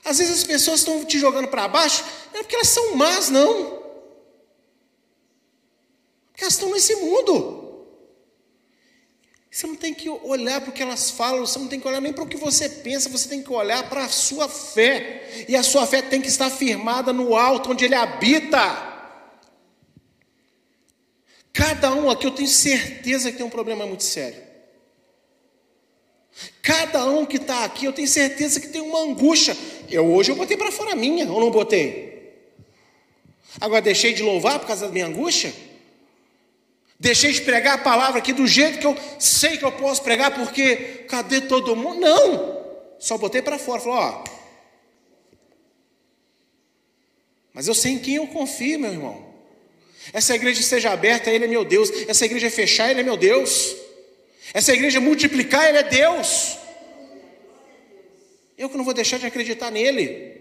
Às 0.04 0.18
vezes 0.18 0.38
as 0.38 0.44
pessoas 0.44 0.80
estão 0.80 1.04
te 1.04 1.18
jogando 1.18 1.48
para 1.48 1.68
baixo, 1.68 2.04
não 2.32 2.40
é 2.40 2.42
porque 2.42 2.54
elas 2.54 2.68
são 2.68 2.94
más, 2.96 3.30
não. 3.30 3.79
Elas 6.40 6.54
estão 6.54 6.70
nesse 6.70 6.96
mundo. 6.96 7.60
Você 9.50 9.66
não 9.66 9.74
tem 9.74 9.92
que 9.92 10.08
olhar 10.08 10.60
para 10.60 10.70
o 10.70 10.72
que 10.72 10.82
elas 10.82 11.10
falam, 11.10 11.44
você 11.44 11.58
não 11.58 11.66
tem 11.66 11.80
que 11.80 11.88
olhar 11.88 12.00
nem 12.00 12.12
para 12.12 12.22
o 12.22 12.28
que 12.28 12.36
você 12.36 12.68
pensa, 12.68 13.08
você 13.08 13.28
tem 13.28 13.42
que 13.42 13.52
olhar 13.52 13.88
para 13.88 14.04
a 14.04 14.08
sua 14.08 14.48
fé. 14.48 15.46
E 15.48 15.56
a 15.56 15.62
sua 15.62 15.86
fé 15.86 16.00
tem 16.00 16.20
que 16.20 16.28
estar 16.28 16.48
firmada 16.50 17.12
no 17.12 17.36
alto, 17.36 17.72
onde 17.72 17.84
Ele 17.84 17.96
habita. 17.96 18.88
Cada 21.52 21.92
um 21.92 22.08
aqui 22.08 22.26
eu 22.26 22.30
tenho 22.30 22.48
certeza 22.48 23.32
que 23.32 23.38
tem 23.38 23.46
um 23.46 23.50
problema 23.50 23.84
muito 23.84 24.04
sério. 24.04 24.40
Cada 26.62 27.04
um 27.06 27.26
que 27.26 27.36
está 27.36 27.64
aqui, 27.64 27.86
eu 27.86 27.92
tenho 27.92 28.06
certeza 28.06 28.60
que 28.60 28.68
tem 28.68 28.80
uma 28.80 29.00
angústia. 29.00 29.56
Eu 29.90 30.06
hoje 30.14 30.30
eu 30.30 30.36
botei 30.36 30.56
para 30.56 30.70
fora 30.70 30.92
a 30.92 30.96
minha, 30.96 31.30
ou 31.30 31.40
não 31.40 31.50
botei? 31.50 32.38
Agora 33.60 33.82
deixei 33.82 34.12
de 34.12 34.22
louvar 34.22 34.60
por 34.60 34.68
causa 34.68 34.86
da 34.86 34.92
minha 34.92 35.06
angústia? 35.06 35.52
Deixei 37.00 37.32
de 37.32 37.40
pregar 37.40 37.76
a 37.76 37.78
palavra 37.78 38.18
aqui 38.18 38.30
do 38.30 38.46
jeito 38.46 38.78
que 38.78 38.86
eu 38.86 38.94
sei 39.18 39.56
que 39.56 39.64
eu 39.64 39.72
posso 39.72 40.02
pregar, 40.02 40.34
porque 40.34 40.76
cadê 41.08 41.40
todo 41.40 41.74
mundo? 41.74 41.98
Não! 41.98 42.60
Só 42.98 43.16
botei 43.16 43.40
para 43.40 43.58
fora, 43.58 43.80
falou, 43.80 43.98
ó. 43.98 44.24
Mas 47.54 47.66
eu 47.66 47.74
sei 47.74 47.92
em 47.92 47.98
quem 47.98 48.16
eu 48.16 48.26
confio, 48.26 48.78
meu 48.78 48.92
irmão. 48.92 49.34
Essa 50.12 50.34
igreja 50.34 50.62
seja 50.62 50.90
aberta, 50.90 51.30
Ele 51.30 51.46
é 51.46 51.48
meu 51.48 51.64
Deus. 51.64 51.90
Essa 52.06 52.26
igreja 52.26 52.50
fechar, 52.50 52.90
Ele 52.90 53.00
é 53.00 53.02
meu 53.02 53.16
Deus. 53.16 53.74
Essa 54.52 54.74
igreja 54.74 55.00
multiplicar, 55.00 55.70
Ele 55.70 55.78
é 55.78 55.82
Deus. 55.82 56.58
Eu 58.58 58.68
que 58.68 58.76
não 58.76 58.84
vou 58.84 58.92
deixar 58.92 59.18
de 59.18 59.24
acreditar 59.24 59.70
nele. 59.70 60.38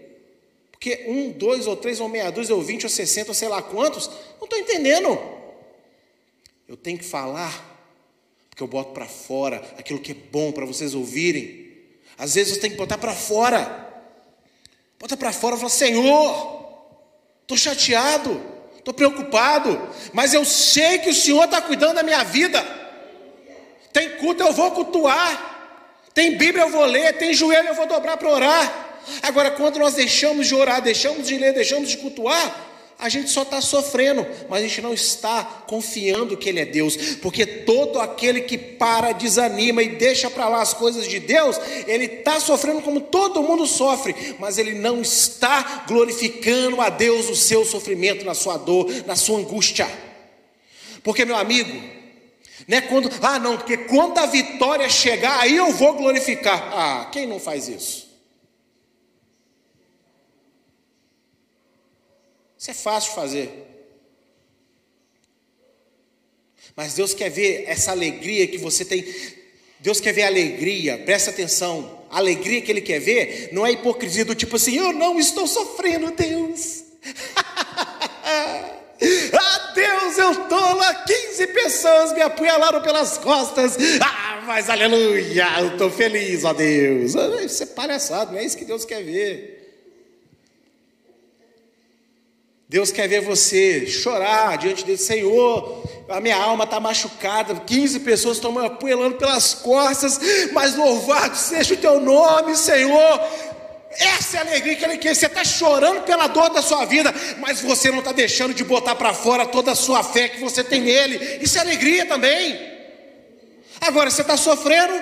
Porque 0.70 1.06
um, 1.08 1.30
dois 1.30 1.66
ou 1.66 1.74
três 1.74 2.00
ou 2.00 2.08
meia 2.08 2.30
dúzia 2.30 2.54
ou 2.54 2.60
vinte 2.60 2.84
ou 2.84 2.90
sessenta 2.90 3.30
ou 3.30 3.34
sei 3.34 3.48
lá 3.48 3.62
quantos, 3.62 4.08
não 4.38 4.44
estou 4.44 4.58
entendendo. 4.58 5.39
Eu 6.70 6.76
tenho 6.76 6.96
que 6.96 7.04
falar, 7.04 7.52
porque 8.48 8.62
eu 8.62 8.68
boto 8.68 8.92
para 8.92 9.04
fora 9.04 9.60
aquilo 9.76 9.98
que 9.98 10.12
é 10.12 10.14
bom 10.14 10.52
para 10.52 10.64
vocês 10.64 10.94
ouvirem. 10.94 11.68
Às 12.16 12.36
vezes 12.36 12.54
você 12.54 12.60
tem 12.60 12.70
que 12.70 12.76
botar 12.76 12.96
para 12.96 13.12
fora. 13.12 13.92
Bota 14.96 15.16
para 15.16 15.32
fora 15.32 15.56
e 15.56 15.58
fala: 15.58 15.68
Senhor, 15.68 16.86
estou 17.42 17.56
chateado, 17.56 18.40
estou 18.78 18.94
preocupado, 18.94 19.90
mas 20.12 20.32
eu 20.32 20.44
sei 20.44 21.00
que 21.00 21.10
o 21.10 21.14
Senhor 21.14 21.42
está 21.42 21.60
cuidando 21.60 21.96
da 21.96 22.04
minha 22.04 22.22
vida. 22.22 22.64
Tem 23.92 24.10
culto, 24.18 24.44
eu 24.44 24.52
vou 24.52 24.70
cultuar. 24.70 26.04
Tem 26.14 26.38
Bíblia, 26.38 26.66
eu 26.66 26.70
vou 26.70 26.84
ler. 26.84 27.18
Tem 27.18 27.34
joelho, 27.34 27.66
eu 27.66 27.74
vou 27.74 27.88
dobrar 27.88 28.16
para 28.16 28.30
orar. 28.30 29.00
Agora, 29.24 29.50
quando 29.50 29.80
nós 29.80 29.94
deixamos 29.94 30.46
de 30.46 30.54
orar, 30.54 30.80
deixamos 30.80 31.26
de 31.26 31.36
ler, 31.36 31.52
deixamos 31.52 31.88
de 31.88 31.96
cultuar, 31.96 32.69
a 33.00 33.08
gente 33.08 33.30
só 33.30 33.42
está 33.42 33.60
sofrendo, 33.60 34.26
mas 34.48 34.60
a 34.60 34.66
gente 34.66 34.80
não 34.82 34.92
está 34.92 35.42
confiando 35.66 36.36
que 36.36 36.48
Ele 36.48 36.60
é 36.60 36.64
Deus, 36.64 36.96
porque 37.16 37.46
todo 37.46 37.98
aquele 37.98 38.42
que 38.42 38.58
para, 38.58 39.12
desanima 39.12 39.82
e 39.82 39.96
deixa 39.96 40.30
para 40.30 40.48
lá 40.48 40.60
as 40.60 40.74
coisas 40.74 41.06
de 41.06 41.18
Deus, 41.18 41.58
ele 41.86 42.04
está 42.04 42.38
sofrendo 42.38 42.82
como 42.82 43.00
todo 43.00 43.42
mundo 43.42 43.66
sofre, 43.66 44.36
mas 44.38 44.58
ele 44.58 44.74
não 44.74 45.00
está 45.00 45.84
glorificando 45.86 46.80
a 46.80 46.88
Deus 46.88 47.28
o 47.28 47.36
seu 47.36 47.64
sofrimento, 47.64 48.24
na 48.24 48.34
sua 48.34 48.56
dor, 48.56 48.90
na 49.06 49.16
sua 49.16 49.38
angústia. 49.38 49.88
Porque, 51.02 51.24
meu 51.24 51.36
amigo, 51.36 51.72
né, 52.66 52.82
quando, 52.82 53.10
ah, 53.22 53.38
não, 53.38 53.56
porque 53.56 53.76
quando 53.76 54.18
a 54.18 54.26
vitória 54.26 54.88
chegar, 54.88 55.40
aí 55.40 55.56
eu 55.56 55.72
vou 55.72 55.94
glorificar. 55.94 56.70
Ah, 56.72 57.08
quem 57.10 57.26
não 57.26 57.40
faz 57.40 57.68
isso? 57.68 58.09
Isso 62.60 62.70
é 62.70 62.74
fácil 62.74 63.08
de 63.08 63.16
fazer. 63.16 63.66
Mas 66.76 66.92
Deus 66.92 67.14
quer 67.14 67.30
ver 67.30 67.64
essa 67.66 67.90
alegria 67.90 68.46
que 68.46 68.58
você 68.58 68.84
tem. 68.84 69.02
Deus 69.78 69.98
quer 69.98 70.12
ver 70.12 70.24
alegria, 70.24 70.98
presta 70.98 71.30
atenção. 71.30 72.04
A 72.10 72.18
alegria 72.18 72.60
que 72.60 72.70
Ele 72.70 72.82
quer 72.82 72.98
ver 73.00 73.48
não 73.52 73.66
é 73.66 73.72
hipocrisia 73.72 74.26
do 74.26 74.34
tipo 74.34 74.56
assim, 74.56 74.76
eu 74.76 74.92
não 74.92 75.18
estou 75.18 75.46
sofrendo, 75.46 76.10
Deus. 76.10 76.84
ah, 79.32 79.72
Deus, 79.74 80.18
eu 80.18 80.32
estou 80.32 80.74
lá, 80.74 80.94
15 81.06 81.46
pessoas 81.46 82.12
me 82.12 82.20
apunhalaram 82.20 82.82
pelas 82.82 83.16
costas. 83.16 83.78
Ah, 84.02 84.42
mas 84.46 84.68
aleluia, 84.68 85.46
eu 85.60 85.68
estou 85.68 85.90
feliz, 85.90 86.44
ó 86.44 86.52
Deus. 86.52 87.16
Ah, 87.16 87.42
isso 87.42 87.62
é 87.62 87.66
palhaçado, 87.66 88.32
não 88.32 88.38
é 88.38 88.44
isso 88.44 88.58
que 88.58 88.66
Deus 88.66 88.84
quer 88.84 89.02
ver. 89.02 89.59
Deus 92.70 92.92
quer 92.92 93.08
ver 93.08 93.20
você 93.20 93.84
chorar 93.88 94.56
diante 94.56 94.84
dele, 94.84 94.96
Senhor, 94.96 95.82
a 96.08 96.20
minha 96.20 96.36
alma 96.36 96.62
está 96.62 96.78
machucada, 96.78 97.52
15 97.52 97.98
pessoas 97.98 98.36
estão 98.36 98.52
me 98.52 98.64
apoiando 98.64 99.16
pelas 99.16 99.54
costas, 99.54 100.20
mas 100.52 100.76
louvado 100.76 101.36
seja 101.36 101.74
o 101.74 101.76
teu 101.76 101.98
nome, 101.98 102.56
Senhor. 102.56 103.20
Essa 103.90 104.36
é 104.36 104.38
a 104.38 104.42
alegria 104.44 104.76
que 104.76 104.84
ele 104.84 104.98
quer. 104.98 105.16
Você 105.16 105.26
está 105.26 105.42
chorando 105.42 106.02
pela 106.02 106.28
dor 106.28 106.48
da 106.50 106.62
sua 106.62 106.84
vida, 106.84 107.12
mas 107.40 107.60
você 107.60 107.90
não 107.90 107.98
está 107.98 108.12
deixando 108.12 108.54
de 108.54 108.62
botar 108.62 108.94
para 108.94 109.12
fora 109.12 109.44
toda 109.46 109.72
a 109.72 109.74
sua 109.74 110.04
fé 110.04 110.28
que 110.28 110.38
você 110.38 110.62
tem 110.62 110.80
nele. 110.80 111.40
Isso 111.42 111.58
é 111.58 111.62
alegria 111.62 112.06
também. 112.06 112.56
Agora 113.80 114.12
você 114.12 114.22
está 114.22 114.36
sofrendo, 114.36 114.94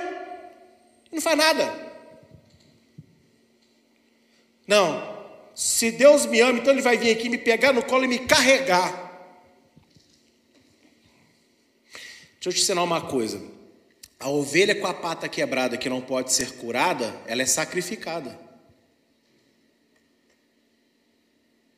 não 1.12 1.20
faz 1.20 1.36
nada. 1.36 1.70
Não. 4.66 5.07
Se 5.58 5.90
Deus 5.90 6.24
me 6.24 6.40
ama, 6.40 6.60
então 6.60 6.72
Ele 6.72 6.80
vai 6.80 6.96
vir 6.96 7.10
aqui 7.10 7.28
me 7.28 7.36
pegar 7.36 7.72
no 7.72 7.82
colo 7.82 8.04
e 8.04 8.06
me 8.06 8.20
carregar. 8.20 8.92
Deixa 12.34 12.48
eu 12.48 12.52
te 12.52 12.60
ensinar 12.60 12.84
uma 12.84 13.00
coisa. 13.00 13.42
A 14.20 14.28
ovelha 14.28 14.76
com 14.76 14.86
a 14.86 14.94
pata 14.94 15.28
quebrada 15.28 15.76
que 15.76 15.88
não 15.88 16.00
pode 16.00 16.32
ser 16.32 16.52
curada, 16.58 17.12
ela 17.26 17.42
é 17.42 17.44
sacrificada. 17.44 18.38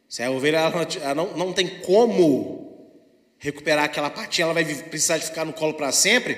Se 0.06 0.22
a 0.22 0.30
ovelha 0.30 0.58
ela 0.58 1.14
não, 1.14 1.34
não 1.34 1.52
tem 1.54 1.80
como 1.80 3.00
recuperar 3.38 3.84
aquela 3.84 4.10
patinha, 4.10 4.44
ela 4.44 4.52
vai 4.52 4.64
precisar 4.66 5.16
de 5.16 5.24
ficar 5.24 5.46
no 5.46 5.54
colo 5.54 5.72
para 5.72 5.90
sempre, 5.90 6.36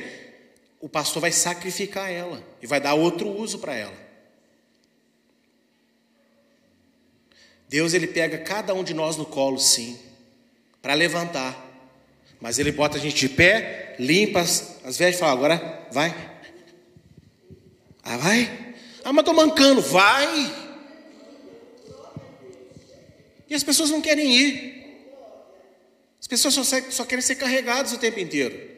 o 0.80 0.88
pastor 0.88 1.20
vai 1.20 1.32
sacrificar 1.32 2.09
ela 2.09 2.40
e 2.62 2.68
vai 2.68 2.80
dar 2.80 2.95
outro 2.95 3.28
uso 3.28 3.59
para 3.59 3.74
ela. 3.74 4.01
Deus 7.73 7.95
ele 7.95 8.07
pega 8.07 8.37
cada 8.37 8.75
um 8.75 8.85
de 8.85 8.93
nós 8.93 9.16
no 9.16 9.25
colo, 9.25 9.59
sim, 9.59 9.99
para 10.83 10.93
levantar, 10.93 11.57
mas 12.39 12.59
ele 12.59 12.70
bota 12.70 12.99
a 12.99 13.01
gente 13.01 13.16
de 13.16 13.31
pé, 13.31 13.97
limpa 13.99 14.41
as, 14.41 14.79
as 14.85 15.01
e 15.01 15.12
fala: 15.14 15.33
agora 15.33 15.89
vai. 15.91 16.14
Ah, 18.03 18.18
vai? 18.18 18.75
Ah, 19.03 19.11
mas 19.11 19.23
estou 19.23 19.35
mancando, 19.35 19.81
vai. 19.81 20.55
E 23.49 23.55
as 23.55 23.64
pessoas 23.64 23.89
não 23.89 24.03
querem 24.03 24.37
ir. 24.37 24.83
As 26.20 26.27
pessoas 26.27 26.53
só, 26.53 26.62
só 26.91 27.07
querem 27.07 27.23
ser 27.23 27.37
carregadas 27.37 27.95
o 27.95 27.99
tempo 27.99 28.20
inteiro. 28.20 28.72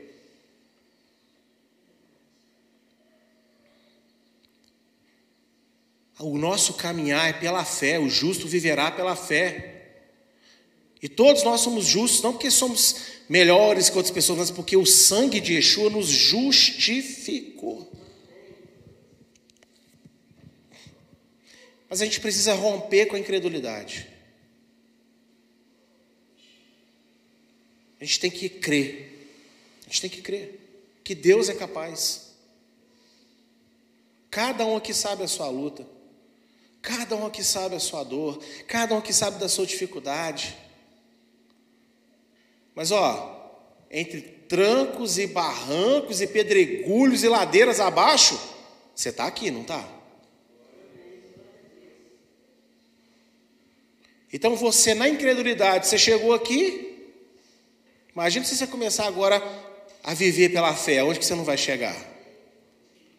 O 6.19 6.39
nosso 6.39 6.75
caminhar 6.75 7.29
é 7.29 7.33
pela 7.33 7.65
fé, 7.65 7.99
o 7.99 8.09
justo 8.09 8.47
viverá 8.47 8.91
pela 8.91 9.17
fé. 9.17 9.75
E 11.03 11.09
todos 11.09 11.43
nós 11.43 11.61
somos 11.61 11.85
justos, 11.85 12.23
não 12.23 12.33
porque 12.33 12.51
somos 12.51 12.97
melhores 13.29 13.91
que 13.91 13.97
outras 13.97 14.15
pessoas, 14.15 14.39
mas 14.39 14.51
porque 14.51 14.77
o 14.77 14.87
sangue 14.87 15.41
de 15.41 15.55
Yeshua 15.55 15.91
nos 15.91 16.07
justificou. 16.07 17.91
Mas 21.89 22.01
a 22.01 22.05
gente 22.05 22.21
precisa 22.21 22.55
romper 22.55 23.07
com 23.07 23.17
a 23.17 23.19
incredulidade. 23.19 24.09
A 28.01 28.05
gente 28.05 28.21
tem 28.21 28.31
que 28.31 28.49
crer. 28.49 29.31
A 29.83 29.91
gente 29.91 30.01
tem 30.01 30.11
que 30.11 30.23
crer 30.23 30.65
que 31.05 31.15
Deus 31.15 31.51
é 31.51 31.55
capaz. 31.55 32.33
Cada 34.31 34.65
um 34.65 34.77
aqui 34.77 34.95
sabe 34.95 35.23
a 35.23 35.29
sua 35.29 35.49
luta. 35.49 35.94
Cada 36.85 37.17
um 37.17 37.27
aqui 37.27 37.43
sabe 37.43 37.75
a 37.75 37.81
sua 37.81 38.05
dor. 38.05 38.39
Cada 38.69 38.95
um 38.95 38.99
aqui 38.99 39.13
sabe 39.13 39.39
da 39.39 39.49
sua 39.49 39.67
dificuldade. 39.67 40.57
Mas 42.75 42.91
ó, 42.91 43.59
entre 43.91 44.21
trancos 44.21 45.19
e 45.19 45.27
barrancos 45.27 46.21
e 46.21 46.27
pedregulhos 46.27 47.25
e 47.25 47.29
ladeiras 47.29 47.81
abaixo, 47.81 48.39
você 48.95 49.09
está 49.09 49.27
aqui, 49.27 49.51
não 49.51 49.63
está? 49.63 49.89
Então 54.33 54.55
você, 54.55 54.95
na 54.95 55.09
incredulidade, 55.09 55.87
você 55.87 55.97
chegou 55.97 56.35
aqui, 56.35 56.85
Imagina 58.15 58.45
se 58.45 58.57
você 58.57 58.67
começar 58.67 59.07
agora 59.07 59.43
a 60.03 60.15
viver 60.15 60.51
pela 60.51 60.73
fé, 60.73 61.03
onde 61.03 61.19
que 61.19 61.27
você 61.27 61.35
não 61.35 61.43
vai 61.43 61.59
chegar? 61.59 61.97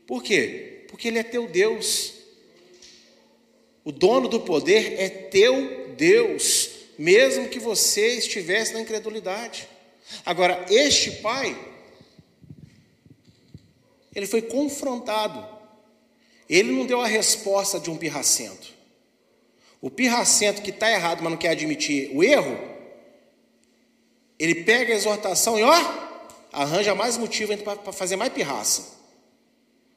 Por 0.07 0.24
quê? 0.24 0.86
Porque 0.88 1.09
Ele 1.09 1.20
é 1.20 1.24
teu 1.24 1.47
Deus. 1.49 2.13
O 3.86 3.91
dono 3.91 4.27
do 4.27 4.39
poder 4.39 4.99
é 4.99 5.07
teu 5.07 5.93
Deus, 5.95 6.71
mesmo 6.97 7.47
que 7.47 7.59
você 7.59 8.17
estivesse 8.17 8.73
na 8.73 8.81
incredulidade. 8.81 9.69
Agora, 10.25 10.65
este 10.69 11.11
pai, 11.11 11.55
ele 14.13 14.25
foi 14.25 14.41
confrontado. 14.41 15.47
Ele 16.49 16.71
não 16.71 16.86
deu 16.86 16.99
a 16.99 17.07
resposta 17.07 17.79
de 17.79 17.91
um 17.91 17.97
pirracento. 17.97 18.73
O 19.79 19.89
pirracento 19.91 20.63
que 20.63 20.71
está 20.71 20.91
errado, 20.91 21.21
mas 21.21 21.31
não 21.31 21.38
quer 21.38 21.49
admitir 21.49 22.09
o 22.15 22.23
erro, 22.23 22.57
ele 24.39 24.63
pega 24.63 24.93
a 24.93 24.95
exortação 24.95 25.59
e 25.59 25.63
ó, 25.63 25.73
arranja 26.51 26.95
mais 26.95 27.17
motivo 27.17 27.55
para 27.57 27.93
fazer 27.93 28.15
mais 28.15 28.33
pirraça. 28.33 28.94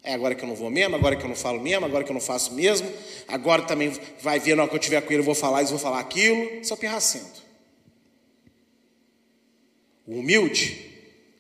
É 0.03 0.15
agora 0.15 0.35
que 0.35 0.43
eu 0.43 0.49
não 0.49 0.55
vou 0.55 0.71
mesmo, 0.71 0.95
agora 0.95 1.17
que 1.17 1.25
eu 1.25 1.29
não 1.29 1.37
falo 1.37 1.61
mesmo, 1.61 1.85
agora 1.85 2.05
que 2.05 2.11
eu 2.11 2.15
não 2.15 2.21
faço 2.21 2.55
mesmo, 2.55 2.91
agora 3.27 3.63
também 3.63 3.91
vai 4.21 4.39
ver 4.39 4.55
na 4.55 4.63
hora 4.63 4.71
que 4.71 4.77
eu 4.77 4.81
tiver 4.81 5.01
com 5.03 5.13
ele, 5.13 5.21
eu 5.21 5.25
vou 5.25 5.35
falar 5.35 5.63
isso, 5.63 5.73
vou 5.73 5.81
falar 5.81 6.01
aquilo. 6.01 6.61
É 6.69 6.73
o 6.73 6.77
pirracento. 6.77 7.43
O 10.07 10.21
humilde, 10.21 10.91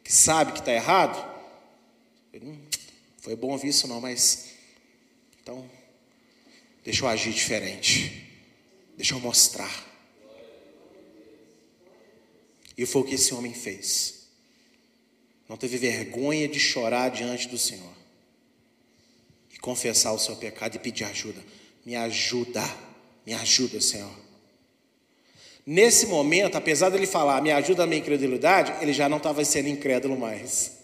que 0.04 0.12
sabe 0.12 0.52
que 0.52 0.58
está 0.58 0.72
errado, 0.72 1.24
hum, 2.34 2.58
foi 3.18 3.34
bom 3.34 3.52
ouvir 3.52 3.68
isso 3.68 3.86
não, 3.88 4.00
mas 4.00 4.50
então 5.42 5.64
deixa 6.84 7.04
eu 7.04 7.08
agir 7.08 7.32
diferente. 7.32 8.26
Deixa 8.96 9.14
eu 9.14 9.20
mostrar. 9.20 9.86
E 12.76 12.84
foi 12.84 13.02
o 13.02 13.04
que 13.04 13.14
esse 13.14 13.32
homem 13.32 13.54
fez. 13.54 14.28
Não 15.48 15.56
teve 15.56 15.78
vergonha 15.78 16.46
de 16.46 16.60
chorar 16.60 17.08
diante 17.08 17.48
do 17.48 17.56
Senhor. 17.56 17.97
E 19.58 19.60
confessar 19.60 20.12
o 20.12 20.18
seu 20.18 20.36
pecado 20.36 20.76
e 20.76 20.78
pedir 20.78 21.04
ajuda. 21.04 21.40
Me 21.84 21.96
ajuda, 21.96 22.64
me 23.26 23.34
ajuda, 23.34 23.80
Senhor. 23.80 24.28
Nesse 25.66 26.06
momento, 26.06 26.56
apesar 26.56 26.88
dele 26.88 27.06
falar, 27.06 27.42
me 27.42 27.52
ajuda 27.52 27.82
a 27.84 27.86
minha 27.86 28.00
incredulidade, 28.00 28.72
ele 28.80 28.94
já 28.94 29.06
não 29.06 29.18
estava 29.18 29.44
sendo 29.44 29.68
incrédulo 29.68 30.18
mais. 30.18 30.78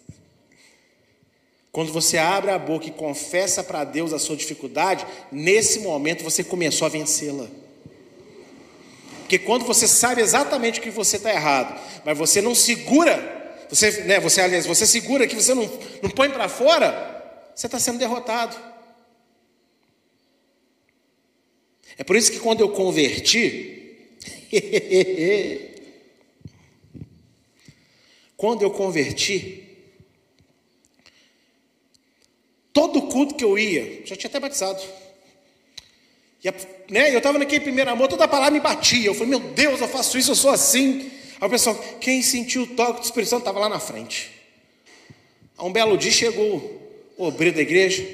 Quando 1.73 1.91
você 1.91 2.19
abre 2.19 2.51
a 2.51 2.59
boca 2.59 2.87
e 2.87 2.91
confessa 2.91 3.65
para 3.65 3.83
Deus 3.83 4.13
a 4.13 4.19
sua 4.19 4.37
dificuldade, 4.37 5.07
nesse 5.33 5.81
momento 5.81 6.23
você 6.23 6.45
começou 6.45 6.85
a 6.85 6.91
vencê-la. 6.91 7.49
Porque 9.21 9.39
quando 9.39 9.65
você 9.65 9.89
sabe 9.89 10.21
exatamente 10.21 10.83
que 10.83 10.91
você 10.91 11.17
está 11.17 11.31
errado, 11.33 11.81
mas 12.05 12.17
você 12.17 12.43
não 12.43 12.55
segura, 12.55 13.65
você, 13.71 14.03
né, 14.03 14.21
você, 14.21 14.43
aliás, 14.43 14.67
você 14.67 14.87
segura 14.87 15.27
que 15.27 15.35
você 15.35 15.55
não, 15.55 15.63
não 16.03 16.11
põe 16.11 16.29
para 16.29 16.47
fora, 16.47 17.14
você 17.55 17.67
está 17.67 17.79
sendo 17.79 17.99
derrotado. 17.99 18.57
É 21.97 22.03
por 22.03 22.17
isso 22.17 22.33
que 22.33 22.41
quando 22.41 22.61
eu 22.61 22.71
converti, 22.71 24.09
quando 28.37 28.63
eu 28.63 28.71
converti, 28.71 29.65
todo 32.73 33.03
culto 33.03 33.37
que 33.37 33.45
eu 33.45 33.57
ia, 33.57 34.05
já 34.05 34.17
tinha 34.17 34.29
até 34.29 34.41
batizado. 34.41 34.83
E 36.43 36.49
a, 36.49 36.55
né, 36.91 37.15
eu 37.15 37.19
estava 37.19 37.39
naquele 37.39 37.61
primeiro 37.61 37.91
amor, 37.91 38.09
toda 38.09 38.27
palavra 38.27 38.51
me 38.51 38.61
batia. 38.61 39.07
Eu 39.07 39.15
falei, 39.15 39.31
meu 39.31 39.41
Deus, 39.41 39.81
eu 39.81 39.89
faço 39.89 40.19
isso, 40.19 40.33
eu 40.33 40.35
sou 40.35 40.51
assim. 40.51 41.11
Aí 41.41 41.47
o 41.47 41.51
pessoal, 41.51 41.77
quem 42.01 42.21
sentiu 42.23 42.65
o 42.65 42.67
toque 42.67 43.01
do 43.01 43.05
Espírito 43.05 43.31
Santo 43.31 43.41
estava 43.41 43.61
lá 43.61 43.69
na 43.69 43.79
frente. 43.79 44.33
A 45.57 45.65
um 45.65 45.73
belo 45.73 45.97
dia 45.97 46.11
chegou 46.11 46.84
obreiro 47.17 47.57
da 47.57 47.63
igreja. 47.63 48.07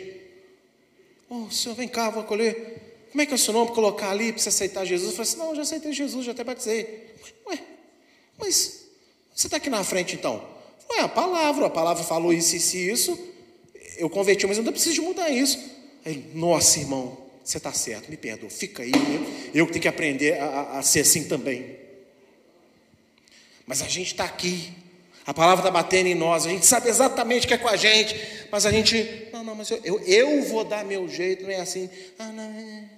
Oh, 1.29 1.51
senhor, 1.51 1.75
vem 1.75 1.89
cá, 1.89 2.11
vou 2.11 2.23
acolher. 2.23 3.07
Como 3.11 3.23
é 3.23 3.27
que 3.27 3.33
é 3.33 3.35
o 3.35 3.39
seu 3.39 3.53
nome? 3.53 3.73
Colocar 3.73 4.11
ali 4.11 4.33
para 4.33 4.41
você 4.41 4.49
aceitar 4.49 4.85
Jesus. 4.85 5.11
Eu 5.11 5.17
falei 5.17 5.31
assim: 5.31 5.39
não, 5.39 5.51
eu 5.51 5.57
já 5.57 5.63
aceitei 5.63 5.93
Jesus, 5.93 6.27
já 6.27 6.33
até 6.33 6.45
batizei. 6.45 7.11
Ué, 7.47 7.59
mas 8.39 8.87
você 9.35 9.47
está 9.47 9.57
aqui 9.57 9.71
na 9.71 9.83
frente 9.83 10.15
então? 10.15 10.45
Ué, 10.91 11.01
a 11.01 11.09
palavra, 11.09 11.67
a 11.67 11.71
palavra 11.71 12.03
falou 12.03 12.33
isso, 12.33 12.57
isso 12.57 12.77
e 12.77 12.91
isso. 12.91 13.31
Eu 13.97 14.09
converti, 14.09 14.47
mas 14.47 14.59
eu 14.59 14.65
não 14.65 14.73
preciso 14.73 14.95
de 14.95 15.01
mudar 15.01 15.29
isso. 15.31 15.59
Aí, 16.05 16.31
nossa, 16.35 16.79
irmão, 16.79 17.19
você 17.45 17.59
está 17.59 17.73
certo, 17.73 18.09
me 18.09 18.17
perdoa, 18.17 18.49
fica 18.49 18.83
aí, 18.83 18.93
eu, 19.53 19.61
eu 19.63 19.67
que 19.67 19.73
tenho 19.73 19.83
que 19.83 19.89
aprender 19.89 20.39
a, 20.41 20.79
a 20.79 20.83
ser 20.83 21.01
assim 21.01 21.25
também. 21.25 21.77
Mas 23.67 23.83
a 23.83 23.89
gente 23.89 24.09
está 24.09 24.25
aqui, 24.25 24.73
a 25.31 25.35
palavra 25.35 25.61
está 25.61 25.71
batendo 25.71 26.09
em 26.09 26.15
nós, 26.17 26.45
a 26.45 26.49
gente 26.49 26.67
sabe 26.67 26.89
exatamente 26.89 27.45
o 27.45 27.49
que 27.49 27.55
é 27.55 27.59
com 27.59 27.69
a 27.69 27.77
gente, 27.77 28.17
mas 28.51 28.67
a 28.67 28.73
gente, 28.73 29.29
não, 29.33 29.45
não, 29.45 29.55
mas 29.55 29.71
eu, 29.71 29.81
eu, 29.85 30.01
eu 30.01 30.43
vou 30.43 30.65
dar 30.65 30.85
meu 30.85 31.09
jeito, 31.09 31.45
não 31.45 31.51
é 31.51 31.61
assim. 31.61 31.89
Ah, 32.19 32.33
não. 32.33 32.43
É. 32.43 32.91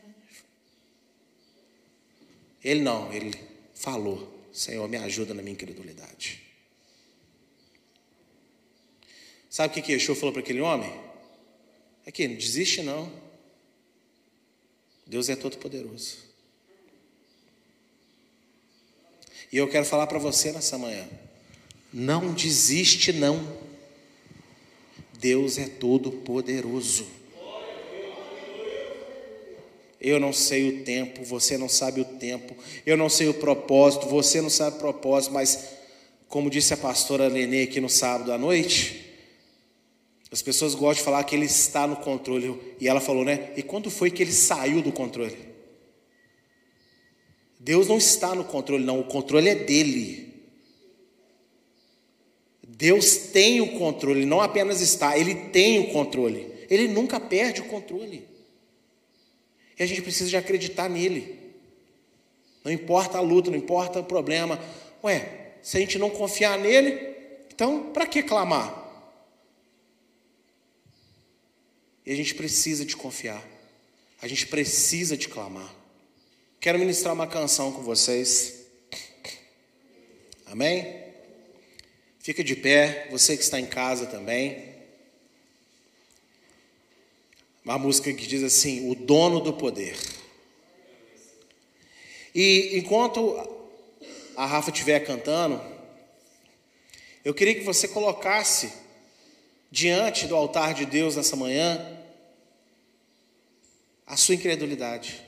Ele 2.64 2.80
não, 2.80 3.12
ele 3.12 3.38
falou, 3.74 4.48
Senhor, 4.50 4.88
me 4.88 4.96
ajuda 4.96 5.34
na 5.34 5.42
minha 5.42 5.52
incredulidade. 5.52 6.42
Sabe 9.50 9.70
o 9.70 9.74
que 9.74 9.82
que 9.82 9.92
Yeshua 9.92 10.16
falou 10.16 10.32
para 10.32 10.40
aquele 10.40 10.62
homem? 10.62 10.90
É 12.06 12.10
que 12.10 12.26
não 12.26 12.36
desiste 12.36 12.80
não. 12.80 13.12
Deus 15.06 15.28
é 15.28 15.36
todo 15.36 15.58
poderoso. 15.58 16.16
E 19.52 19.58
eu 19.58 19.68
quero 19.68 19.84
falar 19.84 20.06
para 20.06 20.18
você 20.18 20.50
nessa 20.50 20.78
manhã. 20.78 21.06
Não 21.92 22.32
desiste 22.32 23.12
não. 23.12 23.46
Deus 25.18 25.58
é 25.58 25.66
todo 25.66 26.10
poderoso. 26.10 27.06
Eu 30.00 30.18
não 30.18 30.32
sei 30.32 30.68
o 30.68 30.84
tempo, 30.84 31.22
você 31.24 31.56
não 31.56 31.68
sabe 31.68 32.00
o 32.00 32.04
tempo. 32.04 32.56
Eu 32.84 32.96
não 32.96 33.08
sei 33.08 33.28
o 33.28 33.34
propósito, 33.34 34.08
você 34.08 34.40
não 34.40 34.50
sabe 34.50 34.76
o 34.76 34.80
propósito, 34.80 35.32
mas 35.32 35.68
como 36.26 36.50
disse 36.50 36.74
a 36.74 36.76
pastora 36.76 37.28
Lenê 37.28 37.62
aqui 37.62 37.80
no 37.80 37.88
sábado 37.88 38.32
à 38.32 38.38
noite, 38.38 39.02
as 40.32 40.42
pessoas 40.42 40.74
gostam 40.74 40.94
de 40.94 41.02
falar 41.02 41.22
que 41.24 41.36
ele 41.36 41.44
está 41.44 41.86
no 41.86 41.96
controle. 41.96 42.58
E 42.80 42.88
ela 42.88 43.00
falou, 43.00 43.24
né? 43.24 43.52
E 43.54 43.62
quando 43.62 43.90
foi 43.90 44.10
que 44.10 44.22
ele 44.22 44.32
saiu 44.32 44.82
do 44.82 44.90
controle? 44.90 45.38
Deus 47.60 47.86
não 47.86 47.98
está 47.98 48.34
no 48.34 48.42
controle, 48.42 48.82
não. 48.82 48.98
O 48.98 49.04
controle 49.04 49.50
é 49.50 49.54
dele. 49.54 50.31
Deus 52.82 53.16
tem 53.16 53.60
o 53.60 53.78
controle, 53.78 54.26
não 54.26 54.40
apenas 54.40 54.80
está, 54.80 55.16
ele 55.16 55.36
tem 55.36 55.78
o 55.78 55.92
controle. 55.92 56.52
Ele 56.68 56.88
nunca 56.88 57.20
perde 57.20 57.60
o 57.60 57.66
controle. 57.66 58.26
E 59.78 59.82
a 59.84 59.86
gente 59.86 60.02
precisa 60.02 60.28
de 60.28 60.36
acreditar 60.36 60.90
nele. 60.90 61.38
Não 62.64 62.72
importa 62.72 63.18
a 63.18 63.20
luta, 63.20 63.52
não 63.52 63.56
importa 63.56 64.00
o 64.00 64.04
problema. 64.04 64.58
Ué, 65.04 65.52
se 65.62 65.76
a 65.76 65.80
gente 65.80 65.96
não 65.96 66.10
confiar 66.10 66.58
nele, 66.58 67.14
então 67.54 67.92
para 67.92 68.04
que 68.04 68.20
clamar? 68.20 68.76
E 72.04 72.10
a 72.10 72.16
gente 72.16 72.34
precisa 72.34 72.84
de 72.84 72.96
confiar. 72.96 73.48
A 74.20 74.26
gente 74.26 74.48
precisa 74.48 75.16
de 75.16 75.28
clamar. 75.28 75.72
Quero 76.58 76.80
ministrar 76.80 77.14
uma 77.14 77.28
canção 77.28 77.70
com 77.70 77.82
vocês. 77.82 78.66
Amém? 80.46 81.01
Fica 82.22 82.44
de 82.44 82.54
pé, 82.54 83.08
você 83.10 83.36
que 83.36 83.42
está 83.42 83.58
em 83.58 83.66
casa 83.66 84.06
também. 84.06 84.76
Uma 87.64 87.76
música 87.76 88.12
que 88.12 88.28
diz 88.28 88.44
assim: 88.44 88.88
O 88.88 88.94
dono 88.94 89.40
do 89.40 89.52
poder. 89.52 89.98
E 92.32 92.78
enquanto 92.78 93.36
a 94.36 94.46
Rafa 94.46 94.70
estiver 94.70 95.00
cantando, 95.00 95.60
eu 97.24 97.34
queria 97.34 97.56
que 97.56 97.64
você 97.64 97.88
colocasse 97.88 98.72
diante 99.68 100.28
do 100.28 100.36
altar 100.36 100.74
de 100.74 100.86
Deus 100.86 101.16
nessa 101.16 101.34
manhã 101.34 101.98
a 104.06 104.16
sua 104.16 104.36
incredulidade. 104.36 105.20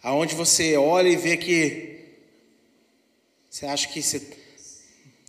Aonde 0.00 0.36
você 0.36 0.76
olha 0.76 1.08
e 1.08 1.16
vê 1.16 1.36
que 1.36 1.98
você 3.50 3.66
acha 3.66 3.88
que 3.88 4.00
você 4.00 4.43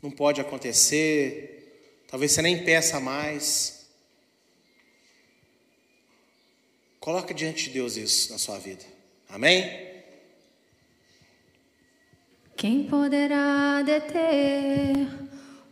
não 0.06 0.12
pode 0.12 0.40
acontecer, 0.40 2.04
talvez 2.08 2.32
você 2.32 2.42
nem 2.44 2.64
peça 2.64 3.00
mais. 3.00 3.90
Coloca 7.00 7.34
diante 7.34 7.64
de 7.66 7.72
Deus 7.72 7.98
isso 7.98 8.32
na 8.32 8.38
sua 8.38 8.60
vida. 8.60 8.86
Amém? 9.28 9.96
Quem 12.56 12.84
poderá 12.84 13.82
deter 13.82 15.08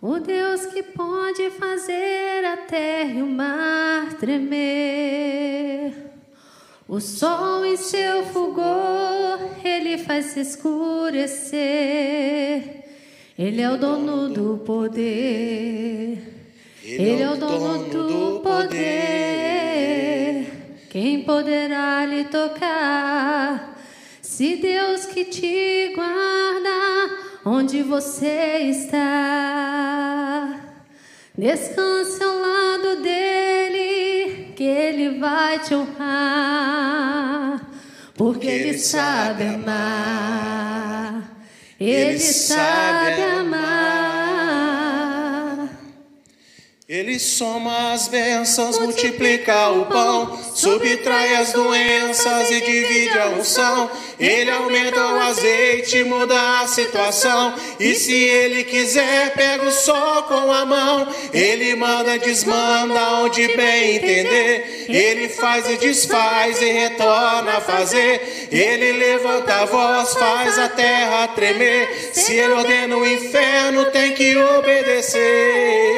o 0.01 0.19
Deus 0.19 0.65
que 0.65 0.81
pode 0.81 1.51
fazer 1.51 2.43
a 2.43 2.57
terra 2.57 3.13
e 3.13 3.21
o 3.21 3.27
mar 3.27 4.17
tremer? 4.17 5.93
O 6.87 6.99
sol 6.99 7.63
em 7.65 7.77
seu 7.77 8.25
fulgor, 8.25 9.39
ele 9.63 9.97
faz 9.99 10.35
escurecer. 10.35 11.53
Ele 13.37 13.61
é 13.61 13.69
o 13.69 13.77
dono 13.77 14.29
do 14.29 14.57
poder. 14.59 16.33
Ele 16.83 17.21
é 17.21 17.29
o 17.29 17.35
dono 17.35 17.89
do 17.89 18.39
poder. 18.41 19.63
Quem 20.89 21.23
poderá 21.23 22.05
lhe 22.05 22.25
tocar? 22.25 23.73
Se 24.21 24.57
Deus 24.57 25.05
que 25.05 25.25
te 25.25 25.93
guarda, 25.95 27.17
onde 27.45 27.81
você 27.81 28.69
está, 28.69 28.99
descanse 31.37 32.23
ao 32.23 32.39
lado 32.39 33.01
dele, 33.01 34.53
que 34.55 34.63
ele 34.63 35.19
vai 35.19 35.59
te 35.59 35.73
honrar, 35.73 37.69
porque 38.15 38.47
ele 38.47 38.77
sabe 38.77 39.43
amar, 39.43 41.32
ele 41.79 42.19
sabe 42.19 43.21
amar. 43.39 44.82
Ele 46.93 47.17
soma 47.17 47.91
as 47.91 48.07
bênçãos, 48.07 48.77
multiplica 48.77 49.67
o 49.69 49.87
pão, 49.87 50.39
subtrai 50.53 51.37
as 51.37 51.51
doenças 51.51 52.51
e 52.51 52.61
divide 52.61 53.17
a 53.17 53.29
unção. 53.29 53.89
Ele 54.19 54.51
aumenta 54.51 54.99
o 54.99 55.19
azeite, 55.21 56.03
muda 56.03 56.59
a 56.61 56.67
situação. 56.67 57.55
E 57.79 57.95
se 57.95 58.13
ele 58.13 58.63
quiser, 58.65 59.33
pega 59.33 59.65
o 59.65 59.71
sol 59.71 60.21
com 60.23 60.51
a 60.51 60.67
mão. 60.67 61.07
Ele 61.33 61.75
manda, 61.75 62.19
desmanda 62.19 63.23
onde 63.23 63.47
bem 63.57 63.95
entender. 63.95 64.85
Ele 64.87 65.29
faz 65.29 65.67
e 65.67 65.77
desfaz 65.77 66.61
e 66.61 66.71
retorna 66.73 67.57
a 67.57 67.61
fazer. 67.61 68.49
Ele 68.51 68.91
levanta 68.91 69.51
a 69.51 69.65
voz, 69.65 70.13
faz 70.13 70.59
a 70.59 70.69
terra 70.69 71.27
tremer. 71.29 72.11
Se 72.13 72.33
ele 72.33 72.53
ordena 72.53 72.95
o 72.95 73.03
inferno, 73.03 73.85
tem 73.85 74.13
que 74.13 74.37
obedecer. 74.37 75.92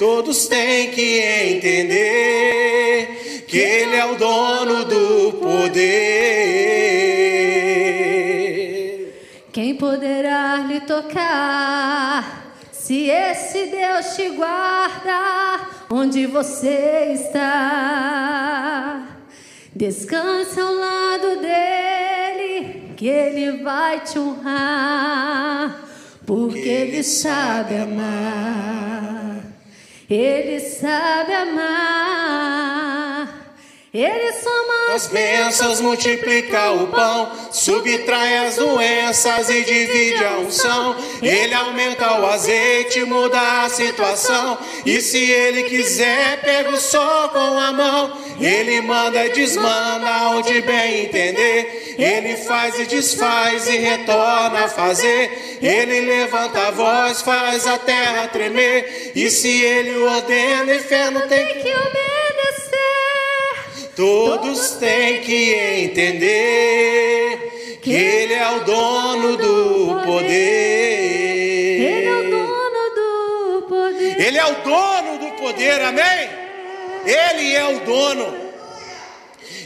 Todos 0.00 0.48
têm 0.48 0.90
que 0.92 1.18
entender 1.18 3.44
que 3.46 3.58
Ele 3.58 3.96
é 3.96 4.06
o 4.06 4.16
dono 4.16 4.86
do 4.86 5.34
poder. 5.34 5.90
Quem 9.52 9.74
poderá 9.74 10.64
lhe 10.66 10.80
tocar? 10.80 12.54
Se 12.72 13.10
esse 13.10 13.66
Deus 13.66 14.16
te 14.16 14.30
guarda, 14.30 15.68
onde 15.90 16.24
você 16.24 17.10
está? 17.12 19.06
Descansa 19.76 20.62
ao 20.62 20.74
lado 20.76 21.42
dele, 21.42 22.94
que 22.96 23.06
ele 23.06 23.62
vai 23.62 24.00
te 24.00 24.18
honrar, 24.18 25.84
porque 26.24 26.58
ele 26.58 27.02
sabe 27.02 27.76
amar. 27.76 29.39
Ele 30.10 30.58
sabe 30.58 31.32
amar. 31.34 33.09
Ele 33.92 34.32
soma 34.34 34.94
as 34.94 35.08
bênçãos, 35.08 35.80
multiplica 35.80 36.70
o 36.70 36.86
pão, 36.86 37.28
subtrai 37.50 38.46
as 38.46 38.54
doenças 38.54 39.50
e 39.50 39.64
divide 39.64 40.24
a 40.24 40.38
unção. 40.38 40.96
Ele 41.20 41.52
aumenta 41.52 42.20
o 42.20 42.26
azeite, 42.26 43.04
muda 43.04 43.64
a 43.64 43.68
situação. 43.68 44.56
E 44.86 45.00
se 45.00 45.18
ele 45.18 45.64
quiser, 45.64 46.40
pega 46.40 46.70
o 46.70 46.76
sol 46.76 47.30
com 47.30 47.58
a 47.58 47.72
mão. 47.72 48.16
Ele 48.40 48.80
manda 48.80 49.26
e 49.26 49.30
desmanda 49.30 50.28
onde 50.36 50.60
bem 50.60 51.06
entender. 51.06 51.96
Ele 51.98 52.36
faz 52.36 52.78
e 52.78 52.86
desfaz 52.86 53.66
e 53.66 53.76
retorna 53.76 54.66
a 54.66 54.68
fazer. 54.68 55.58
Ele 55.60 56.00
levanta 56.02 56.68
a 56.68 56.70
voz, 56.70 57.22
faz 57.22 57.66
a 57.66 57.76
terra 57.76 58.28
tremer. 58.28 59.12
E 59.16 59.28
se 59.28 59.48
ele 59.48 59.98
ordena, 59.98 60.72
o 60.72 60.76
inferno 60.76 61.22
tem 61.22 61.44
que 61.60 61.74
obedecer. 61.74 62.69
Todos 64.00 64.70
têm 64.76 65.20
que 65.20 65.52
entender 65.84 67.80
que 67.82 67.92
Ele 67.92 68.32
é 68.32 68.50
o 68.50 68.64
dono 68.64 69.36
do 69.36 70.00
poder. 70.06 70.30
Ele 71.82 72.06
é 72.06 72.16
o 72.16 72.30
dono 72.30 72.94
do 72.94 73.66
poder. 73.68 74.18
Ele 74.18 74.38
é 74.38 74.46
o 74.46 74.54
dono 74.62 75.18
do 75.18 75.32
poder, 75.32 75.82
amém? 75.82 76.30
Ele 77.04 77.54
é 77.54 77.76
o 77.76 77.80
dono. 77.80 78.34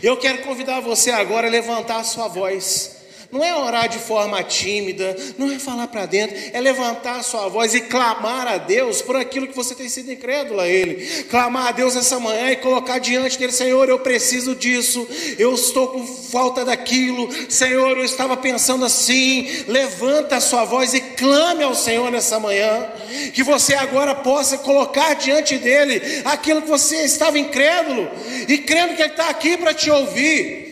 Eu 0.02 0.16
quero 0.16 0.38
convidar 0.38 0.80
você 0.80 1.12
agora 1.12 1.46
a 1.46 1.50
levantar 1.50 2.00
a 2.00 2.04
sua 2.04 2.26
voz. 2.26 2.93
Não 3.34 3.44
é 3.44 3.52
orar 3.52 3.88
de 3.88 3.98
forma 3.98 4.40
tímida, 4.44 5.16
não 5.36 5.50
é 5.50 5.58
falar 5.58 5.88
para 5.88 6.06
dentro, 6.06 6.36
é 6.52 6.60
levantar 6.60 7.16
a 7.16 7.22
sua 7.24 7.48
voz 7.48 7.74
e 7.74 7.80
clamar 7.80 8.46
a 8.46 8.58
Deus 8.58 9.02
por 9.02 9.16
aquilo 9.16 9.48
que 9.48 9.56
você 9.56 9.74
tem 9.74 9.88
sido 9.88 10.12
incrédulo 10.12 10.60
a 10.60 10.68
Ele. 10.68 11.04
Clamar 11.24 11.66
a 11.66 11.72
Deus 11.72 11.96
essa 11.96 12.20
manhã 12.20 12.52
e 12.52 12.56
colocar 12.58 13.00
diante 13.00 13.36
dele: 13.36 13.50
Senhor, 13.50 13.88
eu 13.88 13.98
preciso 13.98 14.54
disso, 14.54 15.04
eu 15.36 15.52
estou 15.52 15.88
com 15.88 16.06
falta 16.06 16.64
daquilo, 16.64 17.28
Senhor, 17.50 17.98
eu 17.98 18.04
estava 18.04 18.36
pensando 18.36 18.84
assim. 18.84 19.64
Levanta 19.66 20.36
a 20.36 20.40
sua 20.40 20.64
voz 20.64 20.94
e 20.94 21.00
clame 21.00 21.64
ao 21.64 21.74
Senhor 21.74 22.12
nessa 22.12 22.38
manhã, 22.38 22.86
que 23.32 23.42
você 23.42 23.74
agora 23.74 24.14
possa 24.14 24.58
colocar 24.58 25.14
diante 25.14 25.58
dele 25.58 26.22
aquilo 26.24 26.62
que 26.62 26.68
você 26.68 27.02
estava 27.02 27.36
incrédulo 27.36 28.08
e 28.46 28.58
crendo 28.58 28.94
que 28.94 29.02
Ele 29.02 29.10
está 29.10 29.28
aqui 29.28 29.56
para 29.56 29.74
te 29.74 29.90
ouvir. 29.90 30.63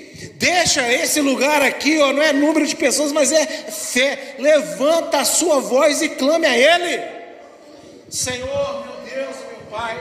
Deixa 0.43 0.93
esse 0.93 1.21
lugar 1.21 1.63
aqui, 1.63 2.01
ó, 2.01 2.13
não 2.13 2.21
é 2.21 2.33
número 2.33 2.67
de 2.67 2.75
pessoas, 2.75 3.13
mas 3.13 3.31
é 3.31 3.47
fé. 3.47 4.35
Levanta 4.41 5.19
a 5.19 5.25
sua 5.25 5.61
voz 5.61 6.03
e 6.03 6.09
clame 6.09 6.45
a 6.45 6.59
Ele. 6.59 7.01
Senhor, 8.11 8.85
meu 8.85 8.97
Deus, 9.09 9.37
meu 9.37 9.61
Pai, 9.71 9.97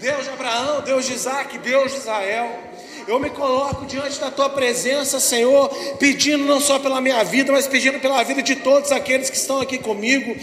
Deus 0.00 0.24
de 0.24 0.30
Abraão, 0.30 0.80
Deus 0.80 1.06
de 1.06 1.12
Isaac, 1.12 1.58
Deus 1.58 1.92
de 1.92 1.98
Israel. 1.98 2.58
Eu 3.08 3.18
me 3.18 3.30
coloco 3.30 3.86
diante 3.86 4.20
da 4.20 4.30
tua 4.30 4.50
presença, 4.50 5.18
Senhor, 5.18 5.70
pedindo 5.98 6.44
não 6.44 6.60
só 6.60 6.78
pela 6.78 7.00
minha 7.00 7.24
vida, 7.24 7.50
mas 7.50 7.66
pedindo 7.66 7.98
pela 7.98 8.22
vida 8.22 8.42
de 8.42 8.56
todos 8.56 8.92
aqueles 8.92 9.30
que 9.30 9.36
estão 9.38 9.62
aqui 9.62 9.78
comigo. 9.78 10.36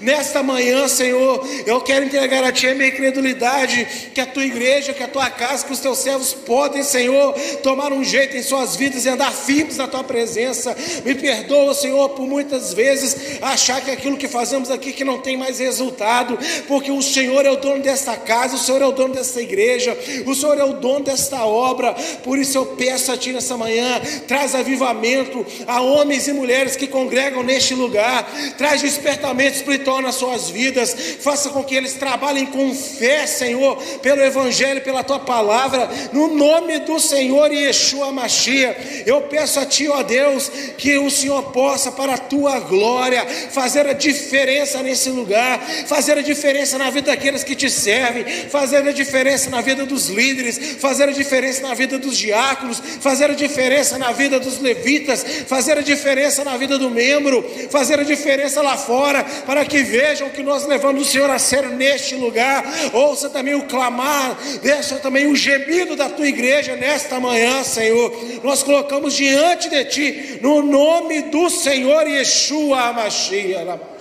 Nesta 0.00 0.40
manhã, 0.40 0.86
Senhor, 0.86 1.44
eu 1.66 1.80
quero 1.80 2.04
entregar 2.04 2.44
a 2.44 2.52
Ti 2.52 2.68
a 2.68 2.74
minha 2.76 2.90
incredulidade, 2.90 4.10
que 4.14 4.20
a 4.20 4.26
tua 4.26 4.44
igreja, 4.44 4.92
que 4.92 5.02
a 5.02 5.08
tua 5.08 5.28
casa, 5.30 5.66
que 5.66 5.72
os 5.72 5.80
teus 5.80 5.98
servos 5.98 6.32
podem, 6.32 6.84
Senhor, 6.84 7.32
tomar 7.60 7.92
um 7.92 8.04
jeito 8.04 8.36
em 8.36 8.42
suas 8.42 8.76
vidas 8.76 9.04
e 9.04 9.08
andar 9.08 9.32
firmes 9.32 9.76
na 9.76 9.88
tua 9.88 10.04
presença. 10.04 10.76
Me 11.04 11.16
perdoa, 11.16 11.74
Senhor, 11.74 12.08
por 12.10 12.28
muitas 12.28 12.72
vezes 12.72 13.42
achar 13.42 13.80
que 13.80 13.90
aquilo 13.90 14.16
que 14.16 14.28
fazemos 14.28 14.70
aqui 14.70 14.92
que 14.92 15.02
não 15.02 15.18
tem 15.18 15.36
mais 15.36 15.58
resultado, 15.58 16.38
porque 16.68 16.92
o 16.92 17.02
Senhor 17.02 17.44
é 17.44 17.50
o 17.50 17.56
dono 17.56 17.82
desta 17.82 18.16
casa, 18.16 18.54
o 18.54 18.58
Senhor 18.58 18.80
é 18.80 18.86
o 18.86 18.92
dono 18.92 19.12
desta 19.12 19.42
igreja, 19.42 19.98
o 20.24 20.32
Senhor 20.36 20.56
é 20.56 20.64
o 20.64 20.74
dono 20.74 21.00
desta 21.00 21.44
obra. 21.44 21.96
Por 22.22 22.38
isso 22.38 22.56
eu 22.56 22.66
peço 22.66 23.12
a 23.12 23.16
Ti 23.16 23.32
nessa 23.32 23.56
manhã, 23.56 24.00
traz 24.26 24.54
avivamento 24.54 25.44
a 25.66 25.80
homens 25.80 26.28
e 26.28 26.32
mulheres 26.32 26.76
que 26.76 26.86
congregam 26.86 27.42
neste 27.42 27.74
lugar, 27.74 28.30
traz 28.56 28.80
despertamento 28.80 29.56
espiritual 29.56 30.00
nas 30.00 30.16
suas 30.16 30.50
vidas, 30.50 30.94
faça 31.20 31.50
com 31.50 31.62
que 31.64 31.74
eles 31.74 31.94
trabalhem 31.94 32.46
com 32.46 32.74
fé, 32.74 33.26
Senhor, 33.26 33.76
pelo 34.00 34.22
Evangelho, 34.22 34.82
pela 34.82 35.02
Tua 35.04 35.20
palavra, 35.20 35.88
no 36.12 36.28
nome 36.28 36.80
do 36.80 36.98
Senhor 36.98 37.52
Yeshua 37.52 38.12
Machia. 38.12 38.76
Eu 39.06 39.22
peço 39.22 39.60
a 39.60 39.66
Ti, 39.66 39.88
ó 39.88 40.02
Deus, 40.02 40.50
que 40.76 40.98
o 40.98 41.10
Senhor 41.10 41.42
possa, 41.52 41.92
para 41.92 42.14
a 42.14 42.18
Tua 42.18 42.60
glória, 42.60 43.24
fazer 43.50 43.86
a 43.86 43.92
diferença 43.92 44.82
nesse 44.82 45.10
lugar, 45.10 45.60
fazer 45.86 46.18
a 46.18 46.22
diferença 46.22 46.78
na 46.78 46.90
vida 46.90 47.10
daqueles 47.10 47.44
que 47.44 47.54
te 47.54 47.70
servem, 47.70 48.24
fazer 48.48 48.86
a 48.86 48.92
diferença 48.92 49.50
na 49.50 49.60
vida 49.60 49.84
dos 49.84 50.08
líderes, 50.08 50.76
fazer 50.78 51.08
a 51.08 51.12
diferença 51.12 51.62
na 51.62 51.74
vida 51.74 51.98
dos 52.02 52.18
diáconos, 52.18 52.82
fazer 53.00 53.30
a 53.30 53.34
diferença 53.34 53.96
na 53.98 54.12
vida 54.12 54.38
dos 54.38 54.58
levitas, 54.58 55.24
fazer 55.46 55.78
a 55.78 55.82
diferença 55.82 56.44
na 56.44 56.56
vida 56.56 56.78
do 56.78 56.90
membro, 56.90 57.42
fazer 57.70 57.98
a 58.00 58.04
diferença 58.04 58.60
lá 58.60 58.76
fora, 58.76 59.24
para 59.46 59.64
que 59.64 59.82
vejam 59.82 60.28
que 60.30 60.42
nós 60.42 60.66
levamos 60.66 61.06
o 61.06 61.10
Senhor 61.10 61.30
a 61.30 61.38
sério 61.38 61.70
neste 61.70 62.14
lugar. 62.14 62.64
Ouça 62.92 63.30
também 63.30 63.54
o 63.54 63.62
clamar, 63.62 64.36
deixa 64.62 64.96
também 64.96 65.26
o 65.26 65.36
gemido 65.36 65.96
da 65.96 66.08
tua 66.08 66.28
igreja 66.28 66.76
nesta 66.76 67.18
manhã, 67.18 67.62
Senhor. 67.64 68.12
Nós 68.42 68.62
colocamos 68.62 69.14
diante 69.14 69.68
de 69.68 69.84
ti, 69.86 70.38
no 70.42 70.62
nome 70.62 71.22
do 71.22 71.48
Senhor 71.48 72.06
Yeshua 72.06 72.92
Mashiach. 72.92 73.92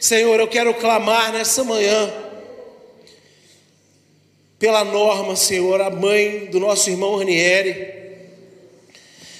Senhor, 0.00 0.40
eu 0.40 0.48
quero 0.48 0.72
clamar 0.74 1.30
nessa 1.30 1.62
manhã 1.62 2.10
pela 4.60 4.84
norma, 4.84 5.34
Senhor, 5.34 5.80
a 5.80 5.88
mãe 5.88 6.44
do 6.50 6.60
nosso 6.60 6.90
irmão 6.90 7.16
Ranieri. 7.16 7.98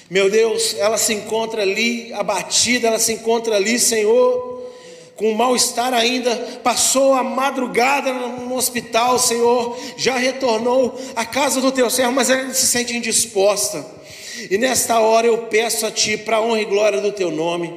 Meu 0.09 0.31
Deus, 0.31 0.75
ela 0.79 0.97
se 0.97 1.13
encontra 1.13 1.61
ali 1.61 2.11
abatida, 2.11 2.87
ela 2.87 2.97
se 2.97 3.13
encontra 3.13 3.55
ali, 3.55 3.77
Senhor, 3.77 4.63
com 5.15 5.31
mal-estar 5.33 5.93
ainda, 5.93 6.35
passou 6.63 7.13
a 7.13 7.23
madrugada 7.23 8.11
no 8.11 8.55
hospital, 8.55 9.19
Senhor, 9.19 9.77
já 9.95 10.17
retornou 10.17 10.99
à 11.15 11.23
casa 11.23 11.61
do 11.61 11.71
teu 11.71 11.87
servo, 11.91 12.13
mas 12.13 12.31
ela 12.31 12.51
se 12.51 12.65
sente 12.65 12.97
indisposta. 12.97 13.85
E 14.49 14.57
nesta 14.57 14.99
hora 14.99 15.27
eu 15.27 15.37
peço 15.43 15.85
a 15.85 15.91
Ti, 15.91 16.17
para 16.17 16.37
a 16.37 16.41
honra 16.41 16.61
e 16.61 16.65
glória 16.65 16.99
do 16.99 17.11
Teu 17.11 17.29
nome, 17.29 17.71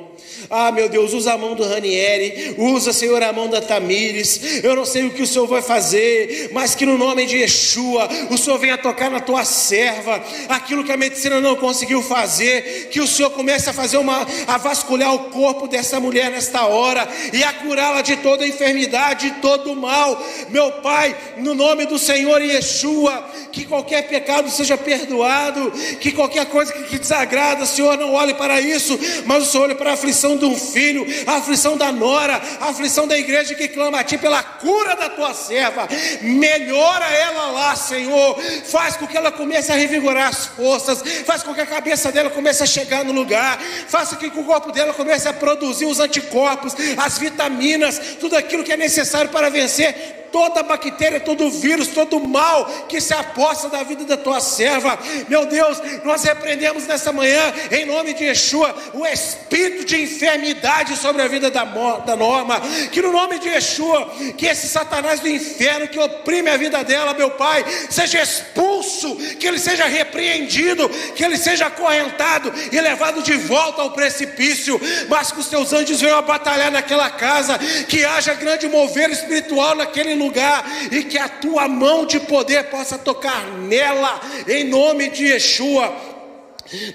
ah, 0.51 0.71
meu 0.73 0.89
Deus, 0.89 1.13
usa 1.13 1.33
a 1.33 1.39
mão 1.39 1.55
do 1.55 1.67
Ranieri, 1.67 2.55
usa, 2.59 2.93
Senhor, 2.93 3.23
a 3.23 3.33
mão 3.33 3.49
da 3.49 3.61
Tamires. 3.61 4.63
Eu 4.63 4.77
não 4.77 4.85
sei 4.85 5.05
o 5.05 5.11
que 5.11 5.23
o 5.23 5.27
Senhor 5.27 5.47
vai 5.47 5.63
fazer, 5.63 6.51
mas 6.53 6.75
que 6.75 6.87
no 6.87 6.99
nome 6.99 7.27
de 7.27 7.39
Yeshua, 7.39 8.09
o 8.31 8.39
Senhor 8.39 8.59
venha 8.59 8.79
tocar 8.79 9.11
na 9.11 9.21
tua 9.21 9.45
serva, 9.45 10.23
aquilo 10.49 10.85
que 10.85 10.93
a 10.93 10.97
medicina 10.97 11.41
não 11.41 11.57
conseguiu 11.57 12.03
fazer, 12.03 12.89
que 12.91 13.01
o 13.01 13.07
Senhor 13.07 13.31
comece 13.31 13.69
a 13.71 13.73
fazer 13.73 13.97
uma, 13.97 14.27
a 14.47 14.59
vasculhar 14.59 15.15
o 15.15 15.31
corpo 15.31 15.67
dessa 15.67 15.99
mulher 16.01 16.31
nesta 16.31 16.67
hora 16.67 17.09
e 17.33 17.43
a 17.43 17.53
curá-la 17.53 18.03
de 18.03 18.17
toda 18.17 18.47
enfermidade, 18.47 19.31
de 19.31 19.41
todo 19.41 19.75
mal. 19.75 20.23
Meu 20.51 20.71
Pai, 20.73 21.17
no 21.39 21.55
nome 21.55 21.87
do 21.87 21.99
Senhor 21.99 22.41
Yeshua, 22.43 23.25
que 23.51 23.65
qualquer 23.65 24.09
pecado 24.09 24.51
seja 24.51 24.77
perdoado, 24.77 25.73
que 26.01 26.13
qualquer 26.13 26.47
coisa 26.47 26.73
que, 26.73 26.83
que 26.85 26.99
desagrada, 26.99 27.65
Senhor, 27.67 27.97
não 27.97 28.13
olhe 28.13 28.35
para 28.35 28.61
isso, 28.61 28.99
mas 29.25 29.45
o 29.45 29.51
Senhor 29.51 29.65
olhe 29.65 29.75
para 29.75 29.91
a 29.91 29.95
aflição 29.95 30.34
aflição 30.35 30.37
de 30.37 30.45
um 30.45 30.57
filho, 30.57 31.07
a 31.27 31.37
aflição 31.37 31.77
da 31.77 31.93
nora, 31.93 32.41
a 32.61 32.69
aflição 32.69 33.07
da 33.07 33.17
igreja 33.17 33.55
que 33.55 33.69
clama 33.69 34.01
a 34.01 34.05
Ti 34.05 34.19
pela 34.19 34.43
cura 34.43 34.97
da 34.97 35.09
Tua 35.09 35.33
serva. 35.35 35.89
Melhora 36.21 37.07
ela 37.07 37.51
lá, 37.51 37.77
Senhor. 37.77 38.41
Faz 38.65 38.97
com 38.97 39.07
que 39.07 39.17
ela 39.17 39.33
comece 39.33 39.73
a 39.73 39.77
revigorar 39.77 40.29
as 40.29 40.47
forças, 40.47 41.03
faz 41.25 41.43
com 41.43 41.55
que 41.55 41.61
a 41.61 41.67
cabeça 41.67 42.11
dela 42.11 42.31
comece 42.31 42.63
a 42.63 42.67
chegar 42.67 43.05
no 43.05 43.13
lugar, 43.13 43.59
faça 43.89 44.17
com 44.17 44.31
que 44.31 44.39
o 44.39 44.45
corpo 44.45 44.73
dela 44.73 44.93
comece 44.93 45.29
a 45.29 45.33
produzir 45.33 45.87
os 45.87 46.01
anticorpos, 46.01 46.75
as 46.97 47.19
vitaminas, 47.19 48.17
tudo 48.21 48.37
aquilo 48.37 48.65
que 48.65 48.73
é 48.73 48.77
necessário 48.77 49.31
para 49.31 49.51
vencer 49.51 50.24
toda 50.35 50.65
bactéria, 50.65 51.21
todo 51.21 51.49
vírus, 51.49 51.87
todo 51.87 52.19
mal 52.19 52.67
que 52.89 53.01
se 53.01 53.15
aposta 53.15 53.69
da 53.69 53.85
vida 53.85 54.05
da 54.05 54.17
tua 54.17 54.41
serva. 54.41 54.99
Meu 55.29 55.47
Deus, 55.47 55.81
nós 56.03 56.25
repreendemos 56.25 56.89
nessa 56.89 57.13
manhã, 57.13 57.55
em 57.71 57.87
nome 57.87 58.15
de 58.15 58.25
Yeshua, 58.25 58.75
o 58.95 59.07
espírito 59.07 59.85
de 59.85 60.03
enfermidade 60.03 60.97
sobre 60.97 61.23
a 61.23 61.29
vida 61.29 61.53
da, 61.53 61.63
da 61.65 62.17
norma. 62.17 62.61
Que 62.91 63.01
no 63.01 63.13
nome 63.13 63.39
de 63.39 63.49
Yeshua, 63.49 64.13
que 64.37 64.47
esse 64.47 64.67
Satanás 64.67 65.21
do 65.21 65.29
inferno 65.29 65.87
que 65.87 66.01
oprime 66.01 66.51
a 66.51 66.57
vida 66.57 66.83
dela, 66.83 67.15
meu 67.15 67.31
Pai, 67.31 67.65
seja 67.89 68.21
expulso, 68.21 69.15
que 69.39 69.47
ele 69.47 69.61
seja 69.61 69.85
repreendido, 69.85 70.89
que 71.15 71.25
ele 71.25 71.37
seja 71.37 71.67
acorrentado 71.67 72.53
e 72.73 72.81
levado 72.81 73.23
de 73.23 73.37
volta 73.37 73.83
ao 73.83 73.93
precipício. 73.93 74.81
Mas 75.09 75.31
que 75.31 75.39
os 75.39 75.47
teus 75.47 75.73
anjos 75.73 76.01
venham 76.01 76.19
a 76.19 76.23
batalhar 76.23 76.73
naquela 76.73 77.09
casa, 77.09 77.57
que 77.89 78.05
haja 78.05 78.35
grande 78.35 78.67
mover 78.67 79.11
espiritual 79.11 79.77
naquele 79.77 80.15
lugar 80.15 80.24
lugar 80.25 80.65
e 80.91 81.05
que 81.05 81.19
a 81.19 81.29
tua 81.29 81.69
mão 81.69 82.07
de 82.07 82.21
poder 82.21 82.65
possa 82.65 82.99
tocar 82.99 83.45
nela, 83.59 84.21
em 84.49 84.65
nome 84.65 85.09
de 85.09 85.27
Yeshua. 85.27 86.14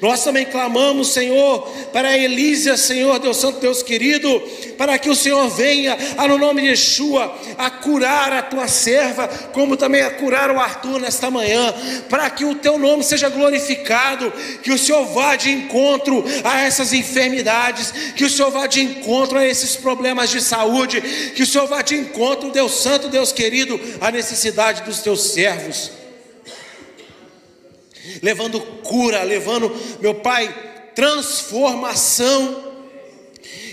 Nós 0.01 0.24
também 0.24 0.45
clamamos, 0.45 1.13
Senhor, 1.13 1.67
para 1.93 2.17
Elísia, 2.17 2.76
Senhor, 2.76 3.20
Deus 3.20 3.38
Santo, 3.38 3.59
Deus 3.59 3.84
querido, 3.84 4.41
para 4.78 4.97
que 4.97 5.09
o 5.09 5.15
Senhor 5.15 5.47
venha, 5.49 5.95
no 6.28 6.38
nome 6.38 6.61
de 6.61 6.70
Yeshua, 6.70 7.38
a 7.57 7.70
curar 7.70 8.34
a 8.34 8.41
tua 8.41 8.68
serva, 8.68 9.27
como 9.53 9.77
também 9.77 10.02
a 10.02 10.10
curar 10.10 10.49
o 10.49 10.60
Arthur 10.60 10.99
nesta 10.99 11.30
manhã, 11.30 11.73
para 12.10 12.30
que 12.31 12.45
o 12.45 12.56
teu 12.56 12.80
nome 12.80 13.03
seja 13.03 13.30
glorificado, 13.30 14.34
que 14.64 14.72
o 14.72 14.77
Senhor 14.77 15.06
vá 15.06 15.35
de 15.35 15.52
encontro 15.52 16.23
a 16.44 16.61
essas 16.61 16.91
enfermidades, 16.91 17.91
que 18.15 18.23
o 18.23 18.30
Senhor 18.30 18.49
vá 18.49 18.65
de 18.65 18.81
encontro 18.81 19.38
a 19.38 19.45
esses 19.45 19.76
problemas 19.76 20.31
de 20.31 20.41
saúde, 20.41 20.99
que 21.35 21.44
o 21.44 21.48
Senhor 21.48 21.68
vá 21.68 21.84
de 21.84 21.95
encontro, 21.95 22.52
Deus 22.52 22.72
Santo, 22.81 23.07
Deus 23.07 23.31
querido, 23.31 23.80
à 24.02 24.10
necessidade 24.10 24.81
dos 24.81 24.99
teus 24.99 25.31
servos 25.31 25.98
levando 28.22 28.60
cura, 28.84 29.23
levando, 29.23 29.76
meu 29.99 30.15
Pai, 30.15 30.91
transformação. 30.95 32.64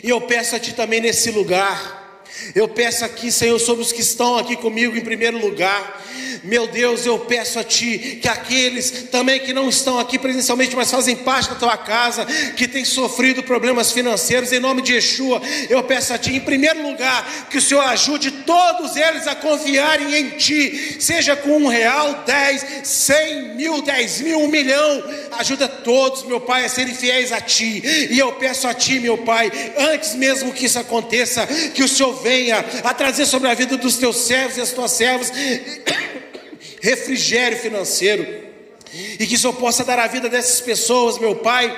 E 0.03 0.09
eu 0.09 0.21
peço 0.21 0.55
a 0.55 0.59
Ti 0.61 0.75
também 0.75 1.01
nesse 1.01 1.31
lugar, 1.31 2.06
eu 2.55 2.69
peço 2.69 3.05
aqui, 3.05 3.31
Senhor, 3.31 3.59
sobre 3.59 3.83
os 3.83 3.93
que 3.93 4.01
estão 4.01 4.37
aqui 4.37 4.57
comigo 4.57 4.97
em 4.97 5.01
primeiro 5.01 5.39
lugar. 5.39 6.05
Meu 6.45 6.67
Deus, 6.67 7.05
eu 7.05 7.19
peço 7.19 7.59
a 7.59 7.65
Ti 7.65 8.19
que 8.23 8.29
aqueles 8.29 9.09
também 9.11 9.41
que 9.41 9.53
não 9.53 9.69
estão 9.69 9.99
aqui 9.99 10.19
presencialmente, 10.19 10.77
mas 10.77 10.91
fazem 10.91 11.17
parte 11.17 11.51
da 11.51 11.57
Tua 11.57 11.77
casa, 11.77 12.25
que 12.57 12.69
têm 12.69 12.85
sofrido 12.85 13.43
problemas 13.43 13.91
financeiros, 13.91 14.53
em 14.53 14.61
nome 14.61 14.83
de 14.83 14.95
Yeshua, 14.95 15.43
eu 15.69 15.83
peço 15.83 16.13
a 16.13 16.19
Ti, 16.19 16.35
em 16.35 16.41
primeiro 16.41 16.83
lugar, 16.83 17.49
que 17.51 17.59
o 17.59 17.61
Senhor 17.61 17.81
ajude 17.81 18.31
todos 18.31 18.97
eles 18.97 19.27
a 19.27 19.35
confiarem 19.35 20.15
em 20.15 20.31
Ti, 20.31 20.97
seja 21.01 21.35
com 21.35 21.57
um 21.57 21.67
real, 21.67 22.23
dez, 22.25 22.65
cem 22.85 23.55
mil, 23.57 23.83
dez 23.83 24.21
mil, 24.21 24.41
um 24.41 24.49
milhão, 24.49 25.03
ajuda 25.39 25.67
todos, 25.69 26.25
meu 26.25 26.41
Pai, 26.41 26.65
a 26.65 26.69
serem 26.69 26.95
fiéis 26.95 27.33
a 27.33 27.41
Ti. 27.41 27.83
E 28.11 28.19
eu 28.19 28.33
peço 28.33 28.69
a 28.69 28.75
Ti, 28.75 29.01
meu 29.01 29.19
Pai, 29.19 29.51
antes 29.77 30.15
mesmo 30.15 30.53
que 30.53 30.67
isso 30.67 30.79
aconteça, 30.79 31.47
que 31.75 31.83
o 31.83 31.89
Senhor 31.89 32.15
venha 32.27 32.65
a 32.83 32.93
trazer 32.93 33.25
sobre 33.25 33.49
a 33.49 33.55
vida 33.55 33.77
dos 33.77 33.99
teus 33.99 34.17
servos 34.17 34.57
e 34.57 34.61
as 34.61 34.73
tuas 34.73 34.91
servas 34.91 35.31
refrigério 36.83 37.57
financeiro, 37.57 38.27
e 38.93 39.27
que 39.27 39.37
o 39.37 39.39
Senhor 39.39 39.53
possa 39.55 39.85
dar 39.85 39.99
a 40.01 40.09
vida 40.09 40.29
dessas 40.29 40.61
pessoas, 40.61 41.19
meu 41.19 41.37
Pai, 41.37 41.77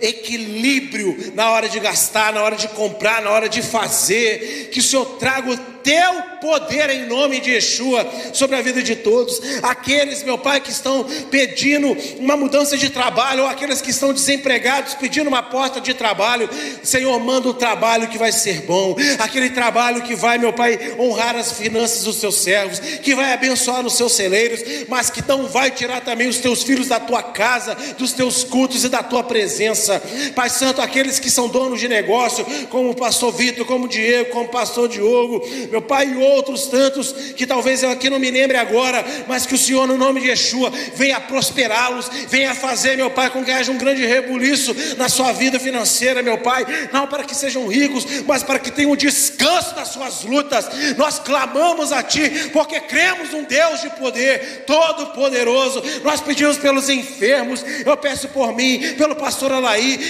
equilíbrio 0.00 1.32
na 1.34 1.50
hora 1.50 1.68
de 1.68 1.78
gastar, 1.80 2.32
na 2.32 2.42
hora 2.42 2.56
de 2.56 2.68
comprar, 2.68 3.22
na 3.22 3.30
hora 3.30 3.48
de 3.48 3.62
fazer, 3.62 4.68
que 4.72 4.80
o 4.80 4.82
Senhor 4.82 5.04
traga 5.18 5.50
o 5.50 5.56
teu 5.88 6.22
poder 6.38 6.90
em 6.90 7.06
nome 7.06 7.40
de 7.40 7.52
Yeshua 7.52 8.06
sobre 8.32 8.56
a 8.56 8.62
vida 8.62 8.82
de 8.82 8.96
todos. 8.96 9.40
Aqueles, 9.62 10.22
meu 10.22 10.36
Pai, 10.36 10.60
que 10.60 10.70
estão 10.70 11.04
pedindo 11.30 11.96
uma 12.18 12.36
mudança 12.36 12.76
de 12.76 12.90
trabalho, 12.90 13.44
ou 13.44 13.48
aqueles 13.48 13.80
que 13.80 13.90
estão 13.90 14.12
desempregados 14.12 14.94
pedindo 14.94 15.28
uma 15.28 15.42
porta 15.42 15.80
de 15.80 15.94
trabalho, 15.94 16.48
Senhor, 16.82 17.18
manda 17.20 17.48
o 17.48 17.54
trabalho 17.54 18.08
que 18.08 18.18
vai 18.18 18.32
ser 18.32 18.62
bom, 18.62 18.96
aquele 19.18 19.50
trabalho 19.50 20.02
que 20.02 20.14
vai, 20.14 20.36
meu 20.36 20.52
Pai, 20.52 20.94
honrar 20.98 21.34
as 21.36 21.52
finanças 21.52 22.04
dos 22.04 22.16
seus 22.16 22.36
servos, 22.36 22.78
que 22.78 23.14
vai 23.14 23.32
abençoar 23.32 23.84
os 23.86 23.96
seus 23.96 24.12
celeiros, 24.12 24.60
mas 24.88 25.08
que 25.08 25.26
não 25.26 25.46
vai 25.46 25.70
tirar 25.70 26.02
também 26.02 26.28
os 26.28 26.38
teus 26.38 26.62
filhos 26.62 26.88
da 26.88 27.00
tua 27.00 27.22
casa, 27.22 27.74
dos 27.96 28.12
teus 28.12 28.44
cultos 28.44 28.84
e 28.84 28.88
da 28.88 29.02
tua 29.02 29.24
presença. 29.24 29.87
Pai 30.34 30.50
Santo, 30.50 30.80
aqueles 30.80 31.18
que 31.18 31.30
são 31.30 31.48
donos 31.48 31.80
de 31.80 31.88
negócio, 31.88 32.44
como 32.70 32.90
o 32.90 32.94
pastor 32.94 33.32
Vitor, 33.32 33.66
como 33.66 33.86
o 33.86 33.88
Diego, 33.88 34.30
como 34.30 34.44
o 34.44 34.48
pastor 34.48 34.88
Diogo, 34.88 35.46
meu 35.70 35.82
Pai, 35.82 36.08
e 36.08 36.16
outros 36.16 36.66
tantos 36.66 37.12
que 37.36 37.46
talvez 37.46 37.82
eu 37.82 37.90
aqui 37.90 38.10
não 38.10 38.18
me 38.18 38.30
lembre 38.30 38.56
agora, 38.56 39.04
mas 39.26 39.46
que 39.46 39.54
o 39.54 39.58
Senhor, 39.58 39.86
no 39.86 39.96
nome 39.96 40.20
de 40.20 40.28
Yeshua, 40.28 40.70
venha 40.94 41.20
prosperá-los, 41.20 42.08
venha 42.28 42.54
fazer, 42.54 42.96
meu 42.96 43.10
Pai, 43.10 43.30
com 43.30 43.44
que 43.44 43.50
haja 43.50 43.70
um 43.70 43.78
grande 43.78 44.04
rebuliço 44.04 44.74
na 44.96 45.08
sua 45.08 45.32
vida 45.32 45.58
financeira, 45.58 46.22
meu 46.22 46.38
Pai, 46.38 46.66
não 46.92 47.06
para 47.06 47.24
que 47.24 47.34
sejam 47.34 47.66
ricos, 47.66 48.06
mas 48.26 48.42
para 48.42 48.58
que 48.58 48.70
tenham 48.70 48.96
descanso 48.96 49.74
das 49.74 49.88
suas 49.88 50.24
lutas. 50.24 50.66
Nós 50.96 51.18
clamamos 51.18 51.92
a 51.92 52.02
Ti, 52.02 52.50
porque 52.52 52.80
cremos 52.80 53.30
num 53.30 53.44
Deus 53.44 53.80
de 53.80 53.90
poder, 53.90 54.64
todo-poderoso. 54.66 55.82
Nós 56.02 56.20
pedimos 56.20 56.58
pelos 56.58 56.88
enfermos, 56.88 57.64
eu 57.84 57.96
peço 57.96 58.28
por 58.28 58.54
mim, 58.54 58.94
pelo 58.96 59.14
pastor 59.14 59.52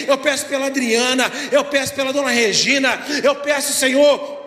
Eu 0.06 0.18
peço 0.18 0.46
pela 0.46 0.66
Adriana, 0.66 1.30
eu 1.50 1.64
peço 1.64 1.94
pela 1.94 2.12
dona 2.12 2.30
Regina, 2.30 3.00
eu 3.22 3.34
peço, 3.36 3.72
Senhor, 3.72 4.37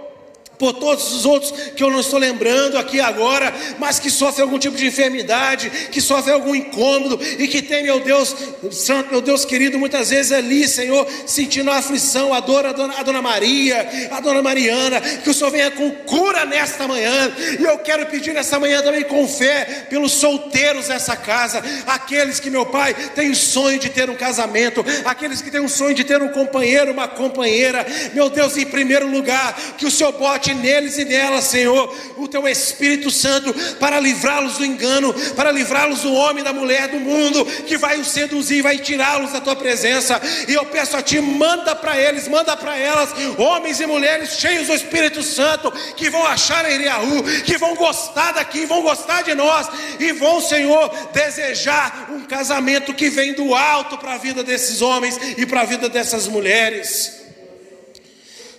por 0.61 0.73
todos 0.73 1.11
os 1.11 1.25
outros 1.25 1.51
que 1.75 1.83
eu 1.83 1.89
não 1.89 2.01
estou 2.01 2.19
lembrando 2.19 2.77
aqui 2.77 2.99
agora, 2.99 3.51
mas 3.79 3.97
que 3.97 4.11
sofrem 4.11 4.43
algum 4.43 4.59
tipo 4.59 4.77
de 4.77 4.85
enfermidade, 4.85 5.71
que 5.91 5.99
sofrem 5.99 6.35
algum 6.35 6.53
incômodo 6.53 7.19
e 7.39 7.47
que 7.47 7.63
tem, 7.63 7.81
meu 7.81 7.99
Deus, 7.99 8.35
Santo, 8.69 9.09
meu 9.09 9.21
Deus 9.21 9.43
querido, 9.43 9.79
muitas 9.79 10.11
vezes 10.11 10.31
ali, 10.31 10.67
Senhor, 10.67 11.07
sentindo 11.25 11.71
a 11.71 11.77
aflição, 11.77 12.31
a 12.31 12.39
dor, 12.39 12.63
a 12.67 12.73
dona, 12.73 12.93
a 12.99 13.01
dona 13.01 13.23
Maria, 13.23 14.09
a 14.11 14.19
dona 14.19 14.43
Mariana, 14.43 15.01
que 15.01 15.31
o 15.31 15.33
Senhor 15.33 15.49
venha 15.49 15.71
com 15.71 15.89
cura 16.05 16.45
nesta 16.45 16.87
manhã, 16.87 17.33
e 17.59 17.63
eu 17.63 17.79
quero 17.79 18.05
pedir 18.05 18.31
nesta 18.31 18.59
manhã 18.59 18.83
também 18.83 19.03
com 19.03 19.27
fé 19.27 19.87
pelos 19.89 20.11
solteiros 20.11 20.89
dessa 20.89 21.15
casa, 21.15 21.59
aqueles 21.87 22.39
que, 22.39 22.51
meu 22.51 22.67
Pai, 22.67 22.93
têm 23.15 23.33
sonho 23.33 23.79
de 23.79 23.89
ter 23.89 24.11
um 24.11 24.15
casamento, 24.15 24.85
aqueles 25.05 25.41
que 25.41 25.49
têm 25.49 25.61
um 25.61 25.67
sonho 25.67 25.95
de 25.95 26.03
ter 26.03 26.21
um 26.21 26.29
companheiro, 26.29 26.91
uma 26.91 27.07
companheira, 27.07 27.83
meu 28.13 28.29
Deus, 28.29 28.55
em 28.57 28.65
primeiro 28.67 29.09
lugar, 29.09 29.59
que 29.75 29.87
o 29.87 29.91
Senhor 29.91 30.11
bote 30.11 30.50
neles 30.53 30.97
e 30.97 31.05
nelas, 31.05 31.45
Senhor, 31.45 31.95
o 32.17 32.27
teu 32.27 32.47
Espírito 32.47 33.09
Santo 33.09 33.53
para 33.79 33.99
livrá-los 33.99 34.57
do 34.57 34.65
engano, 34.65 35.13
para 35.35 35.51
livrá-los 35.51 36.01
do 36.01 36.13
homem, 36.13 36.43
da 36.43 36.53
mulher, 36.53 36.87
do 36.87 36.99
mundo 36.99 37.45
que 37.67 37.77
vai 37.77 37.99
os 37.99 38.07
seduzir, 38.07 38.61
vai 38.61 38.77
tirá-los 38.77 39.31
da 39.31 39.41
tua 39.41 39.55
presença. 39.55 40.21
E 40.47 40.53
eu 40.53 40.65
peço 40.65 40.97
a 40.97 41.01
ti, 41.01 41.19
manda 41.19 41.75
para 41.75 41.97
eles, 41.97 42.27
manda 42.27 42.55
para 42.55 42.77
elas, 42.77 43.09
homens 43.37 43.79
e 43.79 43.85
mulheres 43.85 44.39
cheios 44.39 44.67
do 44.67 44.73
Espírito 44.73 45.23
Santo, 45.23 45.71
que 45.95 46.09
vão 46.09 46.25
achar 46.25 46.69
em 46.69 46.75
Iriaú, 46.75 47.23
que 47.45 47.57
vão 47.57 47.75
gostar 47.75 48.33
daqui, 48.33 48.65
vão 48.65 48.81
gostar 48.81 49.21
de 49.23 49.33
nós 49.33 49.67
e 49.99 50.11
vão, 50.11 50.41
Senhor, 50.41 50.89
desejar 51.13 52.09
um 52.11 52.21
casamento 52.21 52.93
que 52.93 53.09
vem 53.09 53.33
do 53.33 53.53
alto 53.53 53.97
para 53.97 54.13
a 54.13 54.17
vida 54.17 54.43
desses 54.43 54.81
homens 54.81 55.19
e 55.37 55.45
para 55.45 55.61
a 55.61 55.65
vida 55.65 55.89
dessas 55.89 56.27
mulheres. 56.27 57.21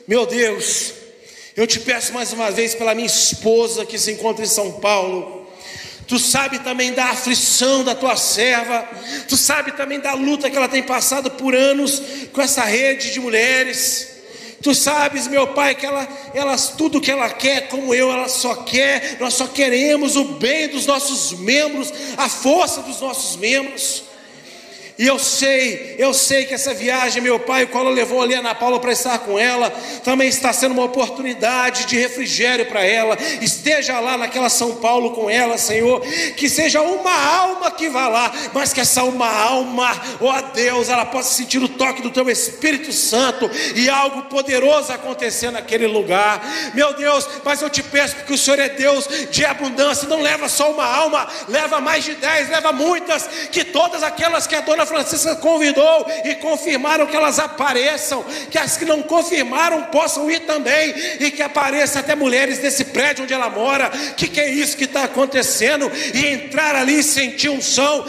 Meu 0.07 0.27
Deus, 0.27 0.95
eu 1.57 1.67
te 1.67 1.81
peço 1.81 2.13
mais 2.13 2.33
uma 2.33 2.51
vez 2.51 2.75
pela 2.75 2.95
minha 2.95 3.07
esposa 3.07 3.85
que 3.85 3.99
se 3.99 4.13
encontra 4.13 4.45
em 4.45 4.49
São 4.49 4.73
Paulo. 4.73 5.47
Tu 6.07 6.19
sabe 6.19 6.59
também 6.59 6.93
da 6.93 7.07
aflição 7.07 7.85
da 7.85 7.95
tua 7.95 8.17
serva, 8.17 8.87
tu 9.29 9.37
sabe 9.37 9.73
também 9.73 10.01
da 10.01 10.15
luta 10.15 10.51
que 10.51 10.57
ela 10.57 10.69
tem 10.69 10.83
passado 10.83 11.31
por 11.31 11.55
anos 11.55 12.03
com 12.33 12.41
essa 12.41 12.65
rede 12.65 13.13
de 13.13 13.21
mulheres. 13.21 14.09
Tu 14.63 14.75
sabes, 14.75 15.27
meu 15.27 15.49
Pai, 15.49 15.75
que 15.75 15.85
ela, 15.85 16.09
elas 16.35 16.75
tudo 16.77 17.01
que 17.01 17.11
ela 17.11 17.29
quer, 17.29 17.69
como 17.69 17.95
eu, 17.95 18.13
ela 18.13 18.29
só 18.29 18.55
quer, 18.57 19.17
nós 19.19 19.35
só 19.35 19.47
queremos 19.47 20.17
o 20.17 20.25
bem 20.25 20.69
dos 20.69 20.87
nossos 20.87 21.39
membros, 21.39 21.93
a 22.17 22.29
força 22.29 22.81
dos 22.83 23.01
nossos 23.01 23.37
membros. 23.37 24.05
E 25.03 25.07
eu 25.09 25.19
sei, 25.19 25.97
eu 25.99 26.15
sei 26.15 26.45
que 26.45 26.55
essa 26.55 26.73
viagem, 26.73 27.21
meu 27.21 27.41
pai, 27.41 27.65
o 27.65 27.67
qual 27.67 27.83
levou 27.89 28.23
ali 28.23 28.37
a 28.37 28.39
Ana 28.39 28.55
Paula 28.55 28.79
para 28.79 28.93
estar 28.93 29.19
com 29.19 29.37
ela, 29.37 29.69
também 30.05 30.29
está 30.29 30.53
sendo 30.53 30.75
uma 30.75 30.85
oportunidade 30.85 31.87
de 31.87 31.99
refrigério 31.99 32.67
para 32.67 32.85
ela. 32.85 33.19
Esteja 33.41 33.99
lá 33.99 34.17
naquela 34.17 34.49
São 34.49 34.77
Paulo 34.77 35.11
com 35.11 35.29
ela, 35.29 35.59
Senhor. 35.59 36.03
Que 36.37 36.49
seja 36.49 36.83
uma 36.83 37.13
alma 37.13 37.69
que 37.73 37.89
vá 37.89 38.07
lá, 38.07 38.33
mas 38.55 38.73
que 38.73 38.81
essa 38.81 39.03
uma 39.03 39.27
alma, 39.29 39.91
ó 40.21 40.39
oh 40.39 40.43
Deus, 40.55 40.89
ela 40.89 41.05
possa 41.05 41.35
sentir 41.35 41.61
o 41.61 41.69
toque 41.69 42.01
do 42.01 42.11
teu 42.11 42.31
Espírito 42.31 42.93
Santo 42.93 43.51
e 43.75 43.89
algo 43.89 44.23
poderoso 44.27 44.93
acontecer 44.93 45.51
naquele 45.51 45.89
lugar. 45.89 46.41
Meu 46.75 46.95
Deus, 46.95 47.29
mas 47.45 47.61
eu 47.61 47.69
te 47.69 47.83
peço, 47.83 48.15
porque 48.15 48.35
o 48.35 48.39
Senhor 48.39 48.61
é 48.61 48.69
Deus 48.69 49.09
de 49.33 49.45
abundância, 49.45 50.07
não 50.07 50.23
leva 50.23 50.49
só 50.49 50.71
uma 50.71 50.87
alma, 50.87 51.27
leva 51.49 51.81
mais 51.81 52.05
de 52.05 52.15
dez, 52.15 52.49
leva 52.49 52.71
muitas, 52.71 53.29
que 53.51 53.65
todas 53.65 54.05
aquelas 54.05 54.47
que 54.47 54.55
a 54.55 54.61
dona 54.61 54.92
Francisca 54.93 55.35
convidou 55.37 56.07
e 56.23 56.35
confirmaram 56.35 57.07
que 57.07 57.17
elas 57.17 57.39
apareçam, 57.39 58.23
que 58.51 58.59
as 58.59 58.77
que 58.77 58.85
não 58.85 59.03
confirmaram 59.03 59.85
possam 59.85 60.31
ir 60.31 60.41
também 60.41 60.95
e 61.19 61.31
que 61.31 61.43
apareçam 61.43 62.01
até 62.01 62.15
mulheres 62.15 62.59
desse 62.59 62.85
prédio 62.85 63.25
onde 63.25 63.33
ela 63.33 63.49
mora. 63.49 63.89
Que 64.17 64.29
que 64.29 64.41
é 64.41 64.51
isso 64.51 64.77
que 64.77 64.85
está 64.85 65.05
acontecendo? 65.05 65.91
E 66.13 66.27
entrar 66.27 66.77
ali 66.77 66.99
e 66.99 67.03
sentir 67.03 67.49
um 67.49 67.63
som 67.63 68.07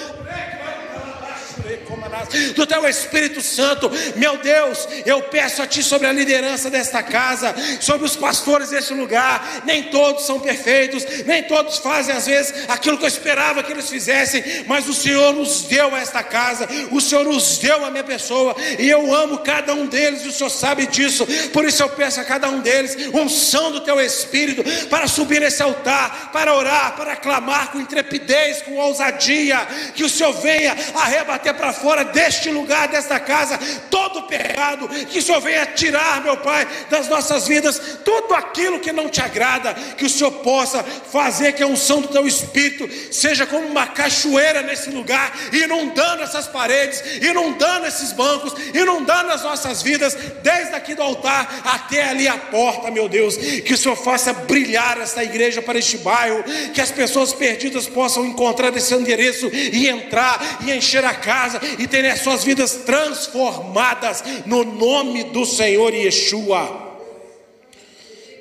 do 2.56 2.65
teu 2.65 2.88
Espírito 2.88 3.41
Santo. 3.41 3.91
Meu 4.15 4.38
Deus, 4.38 4.88
eu 5.06 5.22
peço 5.23 5.61
a 5.61 5.68
Ti 5.68 5.84
sobre 5.84 6.07
a 6.07 6.11
liderança 6.11 6.69
desta 6.69 7.02
casa, 7.02 7.53
sobre 7.80 8.06
os 8.06 8.15
pastores 8.15 8.69
deste 8.69 8.94
lugar. 8.94 9.64
Nem 9.65 9.84
todos 9.84 10.26
são 10.26 10.40
perfeitos, 10.40 11.06
nem 11.26 11.44
todos 11.44 11.77
fazem 11.77 12.15
às 12.15 12.26
vezes 12.26 12.53
aquilo 12.68 12.98
que 12.98 13.03
eu 13.03 13.07
esperava 13.07 13.64
que 13.64 13.72
eles 13.72 13.90
fizessem, 13.90 14.44
mas 14.68 14.88
o 14.88 14.94
Senhor 14.94 15.34
nos 15.34 15.64
deu 15.64 15.95
esta 15.95 16.23
casa, 16.23 16.68
o 16.91 17.02
Senhor 17.02 17.26
nos 17.26 17.57
deu 17.57 17.85
a 17.85 17.90
minha 17.90 18.03
pessoa, 18.03 18.56
e 18.80 18.90
eu 18.90 19.14
amo 19.14 19.40
cada 19.40 19.73
um 19.73 19.85
deles, 19.85 20.23
e 20.23 20.27
o 20.27 20.31
Senhor 20.31 20.49
sabe 20.49 20.88
disso. 20.88 21.26
Por 21.52 21.65
isso 21.65 21.81
eu 21.81 21.90
peço 21.90 22.19
a 22.19 22.23
cada 22.23 22.49
um 22.49 22.60
deles 22.60 22.95
unção 23.14 23.72
do 23.72 23.81
teu 23.81 23.99
Espírito 23.99 24.64
para 24.88 25.07
subir 25.07 25.41
nesse 25.41 25.61
altar, 25.61 26.31
para 26.31 26.56
orar, 26.56 26.95
para 26.95 27.15
clamar 27.15 27.72
com 27.72 27.80
intrepidez, 27.80 28.61
com 28.61 28.76
ousadia, 28.77 29.65
que 29.95 30.03
o 30.03 30.10
Senhor 30.10 30.34
venha 30.34 30.76
arrebater 30.95 31.53
para 31.53 31.73
fora 31.73 32.02
deste 32.05 32.49
lugar, 32.49 32.88
desta 32.88 33.19
casa, 33.19 33.57
todo 33.89 34.23
pecado, 34.23 34.88
que 34.88 35.19
o 35.19 35.21
Senhor 35.21 35.41
venha 35.41 35.65
tirar, 35.65 36.21
meu 36.21 36.38
Pai, 36.38 36.67
das 36.89 37.07
nossas 37.07 37.47
vidas, 37.47 37.99
tudo 38.03 38.34
aquilo 38.34 38.80
que 38.80 38.91
não 38.91 39.09
te 39.09 39.21
agrada, 39.21 39.73
que 39.73 40.05
o 40.05 40.09
Senhor 40.09 40.31
possa 40.31 40.84
fazer 40.84 41.53
que 41.53 41.63
a 41.63 41.67
unção 41.67 42.01
do 42.01 42.07
teu 42.07 42.27
Espírito 42.27 42.89
seja 43.11 43.45
como 43.45 43.67
uma 43.67 43.88
cachoeira 43.88 44.61
nesse 44.61 44.89
lugar, 44.89 45.31
inundando 45.51 46.23
essas 46.23 46.47
paredes, 46.47 47.01
inundando 47.21 47.85
esses 47.85 48.11
bancos, 48.11 48.53
inundando 48.73 49.31
as 49.31 49.43
nossas 49.43 49.81
vidas, 49.81 50.15
desde 50.41 50.75
aqui 50.75 50.95
do 50.95 51.01
altar 51.01 51.61
até 51.63 52.09
ali 52.09 52.27
a 52.27 52.38
porta, 52.38 52.91
meu 52.91 53.07
Deus, 53.07 53.35
que 53.38 53.73
o 53.73 53.77
Senhor 53.77 53.95
faça 53.95 54.34
brilhar 54.34 54.99
esta 54.99 55.23
igreja 55.23 55.61
para 55.61 55.80
este 55.80 55.97
bairro, 55.97 56.43
que 56.73 56.81
as 56.81 56.91
pessoas 56.91 57.34
perdidas 57.34 57.88
possam 57.88 58.25
encontrar 58.25 58.75
esse 58.75 58.93
endereço 58.93 59.49
e 59.53 59.88
entrar 59.88 60.59
e 60.65 60.71
encher 60.71 61.05
a 61.05 61.13
casa 61.13 61.59
e 61.77 61.88
terem 61.94 62.10
as 62.10 62.22
suas 62.22 62.44
vidas 62.44 62.74
transformadas 62.88 64.24
no 64.48 64.64
nome 64.64 65.26
do 65.26 65.45
Senhor 65.45 65.94
Yeshua. 65.94 66.98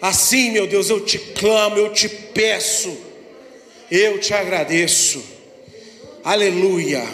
Assim, 0.01 0.53
meu 0.53 0.67
Deus, 0.67 0.89
eu 0.89 1.05
te 1.05 1.19
clamo, 1.19 1.77
eu 1.77 1.93
te 1.93 2.09
peço, 2.09 2.97
eu 3.91 4.19
te 4.19 4.33
agradeço. 4.33 5.23
Aleluia. 6.25 7.05